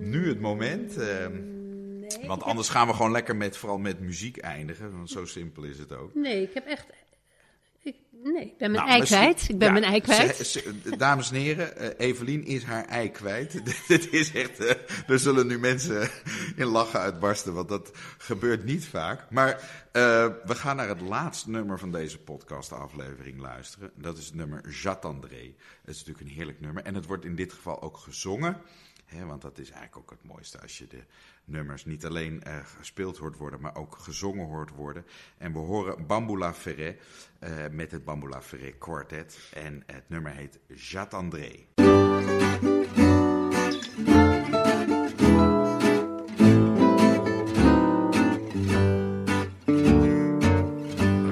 nu 0.01 0.29
het 0.29 0.41
moment. 0.41 0.97
Ehm, 0.97 1.33
nee, 1.33 2.27
want 2.27 2.43
anders 2.43 2.69
gaan 2.69 2.87
we 2.87 2.95
gewoon 2.95 3.13
lekker 3.13 3.37
met, 3.37 3.57
vooral 3.57 3.79
met 3.79 4.01
muziek 4.01 4.37
eindigen. 4.37 4.97
Want 4.97 5.11
zo 5.11 5.25
simpel 5.25 5.63
is 5.63 5.79
het 5.79 5.93
ook. 5.93 6.15
Nee, 6.15 6.43
ik 6.43 6.55
heb 6.55 6.67
echt 6.67 6.87
Nee, 8.23 8.45
ik 8.45 8.59
ben 8.59 8.71
mijn 8.71 8.85
nou, 8.85 8.99
ei 8.99 9.03
kwijt. 9.03 9.49
Ik 9.49 9.59
ben 9.59 9.73
mijn 9.73 9.85
ei 9.85 10.01
kwijt. 10.01 10.65
dames 10.99 11.31
en 11.31 11.37
heren, 11.37 11.73
uh, 11.83 11.89
Evelien 11.97 12.45
is 12.45 12.65
haar 12.65 12.85
ei 12.85 13.11
kwijt. 13.11 13.61
Dit 13.89 14.13
is 14.13 14.33
echt, 14.33 14.61
uh, 14.61 14.71
er 15.07 15.19
zullen 15.19 15.47
nu 15.47 15.59
mensen 15.59 16.11
in 16.57 16.67
lachen 16.67 17.01
uitbarsten, 17.01 17.55
want 17.55 17.69
dat 17.69 17.91
gebeurt 18.19 18.65
niet 18.65 18.87
vaak. 18.87 19.31
Maar 19.31 19.53
uh, 19.53 19.63
we 20.45 20.55
gaan 20.55 20.77
naar 20.77 20.89
het 20.89 21.01
laatste 21.01 21.51
nummer 21.51 21.79
van 21.79 21.93
deze 21.93 22.19
podcast-aflevering 22.19 23.41
luisteren. 23.41 23.91
Dat 23.95 24.19
is 24.19 24.27
het 24.27 24.35
nummer 24.35 24.69
Jatandré. 24.83 25.55
Het 25.85 25.95
is 25.95 25.99
natuurlijk 25.99 26.21
een 26.21 26.37
heerlijk 26.37 26.61
nummer 26.61 26.85
en 26.85 26.95
het 26.95 27.07
wordt 27.07 27.25
in 27.25 27.35
dit 27.35 27.53
geval 27.53 27.83
ook 27.83 27.97
gezongen. 27.97 28.57
Want 29.27 29.43
dat 29.43 29.59
is 29.59 29.71
eigenlijk 29.71 29.97
ook 29.97 30.11
het 30.11 30.25
mooiste 30.25 30.61
als 30.61 30.79
je 30.79 30.87
de 30.87 31.05
nummers 31.45 31.85
niet 31.85 32.07
alleen 32.07 32.43
uh, 32.47 32.57
gespeeld 32.79 33.19
hoort 33.19 33.37
worden, 33.37 33.61
maar 33.61 33.77
ook 33.77 33.97
gezongen 33.99 34.47
hoort 34.47 34.71
worden. 34.71 35.07
En 35.39 35.53
we 35.53 35.59
horen 35.59 36.07
Bamboula 36.07 36.55
Ferré 36.55 36.97
uh, 37.41 37.51
met 37.71 37.91
het 37.91 38.05
Bamboula 38.05 38.43
Ferré 38.43 38.71
Quartet. 38.71 39.51
En 39.55 39.83
het 39.87 40.09
nummer 40.09 40.33
heet 40.33 40.59
Jatandré. 40.67 41.67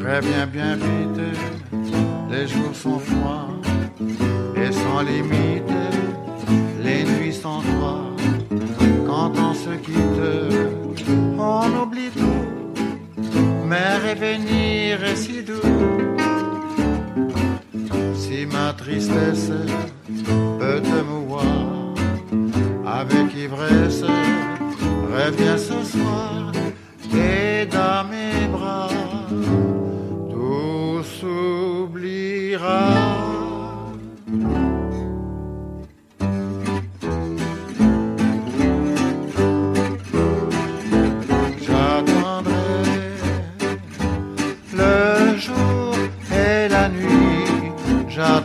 Reviens 0.02 0.50
bien 0.50 0.78
vite, 0.78 1.30
les 2.28 2.52
jours 2.52 2.74
sont 2.74 3.00
et 4.56 4.72
sans 4.72 5.02
limite, 5.02 5.85
Quand 9.06 9.32
on 9.38 9.54
se 9.54 9.70
quitte, 9.86 10.22
on 11.38 11.82
oublie 11.82 12.10
tout, 12.10 12.44
mais 13.64 13.98
revenir 13.98 15.04
est 15.04 15.14
si 15.14 15.44
doux. 15.44 15.62
Si 18.14 18.46
ma 18.46 18.72
tristesse 18.72 19.52
peut 20.58 20.80
te 20.82 20.98
mouvoir 21.08 21.94
avec 22.84 23.32
ivresse, 23.36 24.02
reviens 25.16 25.58
ce 25.58 25.84
soir 25.84 26.50
et 27.14 27.66
dans 27.66 28.02
mes 28.10 28.48
bras, 28.48 28.88
tout 30.32 31.00
s'oubliera. 31.20 33.05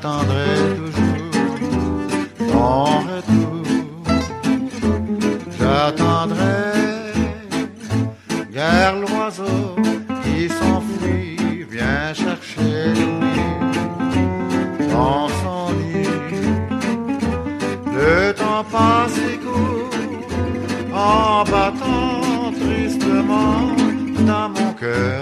J'attendrai 0.02 0.56
toujours 0.78 2.56
en 2.56 3.02
retour. 3.02 3.64
J'attendrai 5.60 6.64
guère 8.52 8.96
l'oiseau 8.96 9.76
qui 10.24 10.50
s'enfuit, 10.50 11.68
vient 11.70 12.16
chercher 12.16 12.94
lui 12.96 13.44
dans 14.90 15.28
son 15.28 15.72
lit. 15.78 16.08
Le 17.94 18.34
temps 18.34 18.66
passe 18.72 19.20
et 19.20 19.38
court 19.38 19.92
en 20.96 21.44
battant 21.44 22.52
tristement 22.60 23.76
dans 24.26 24.50
mon 24.50 24.74
cœur. 24.74 25.21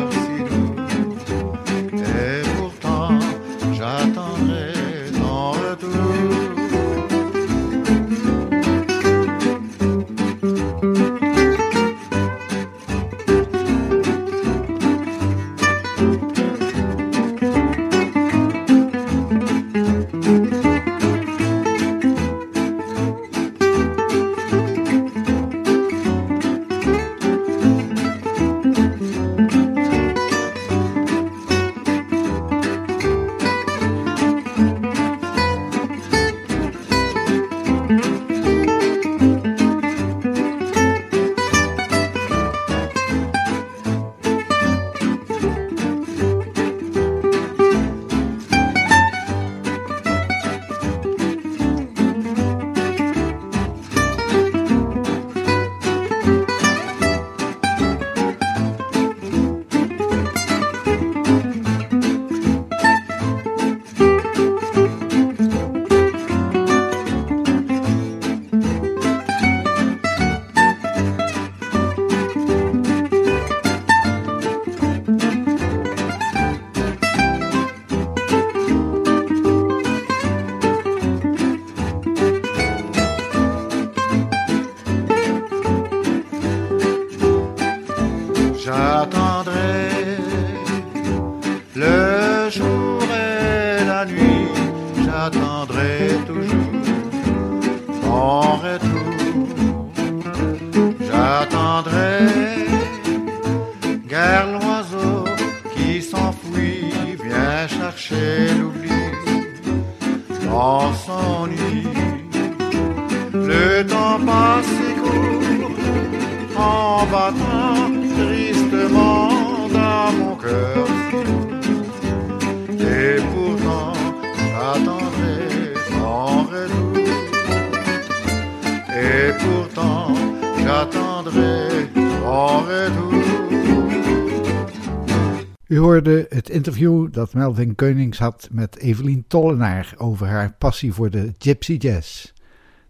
Dat 137.19 137.33
Melvin 137.33 137.75
Keunings 137.75 138.17
had 138.17 138.47
met 138.51 138.77
Evelien 138.77 139.25
Tollenaar 139.27 139.93
over 139.97 140.27
haar 140.27 140.53
passie 140.53 140.93
voor 140.93 141.09
de 141.09 141.33
Gypsy 141.37 141.73
Jazz. 141.73 142.33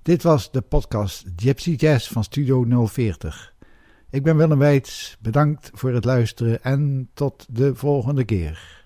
Dit 0.01 0.23
was 0.23 0.51
de 0.51 0.61
podcast 0.61 1.25
Gypsy 1.35 1.71
Jazz 1.71 2.11
van 2.11 2.23
Studio 2.23 2.85
040. 2.87 3.53
Ik 4.09 4.23
ben 4.23 4.37
Willem 4.37 4.57
Weits, 4.57 5.17
bedankt 5.19 5.71
voor 5.73 5.91
het 5.91 6.05
luisteren 6.05 6.63
en 6.63 7.09
tot 7.13 7.45
de 7.49 7.75
volgende 7.75 8.23
keer. 8.23 8.78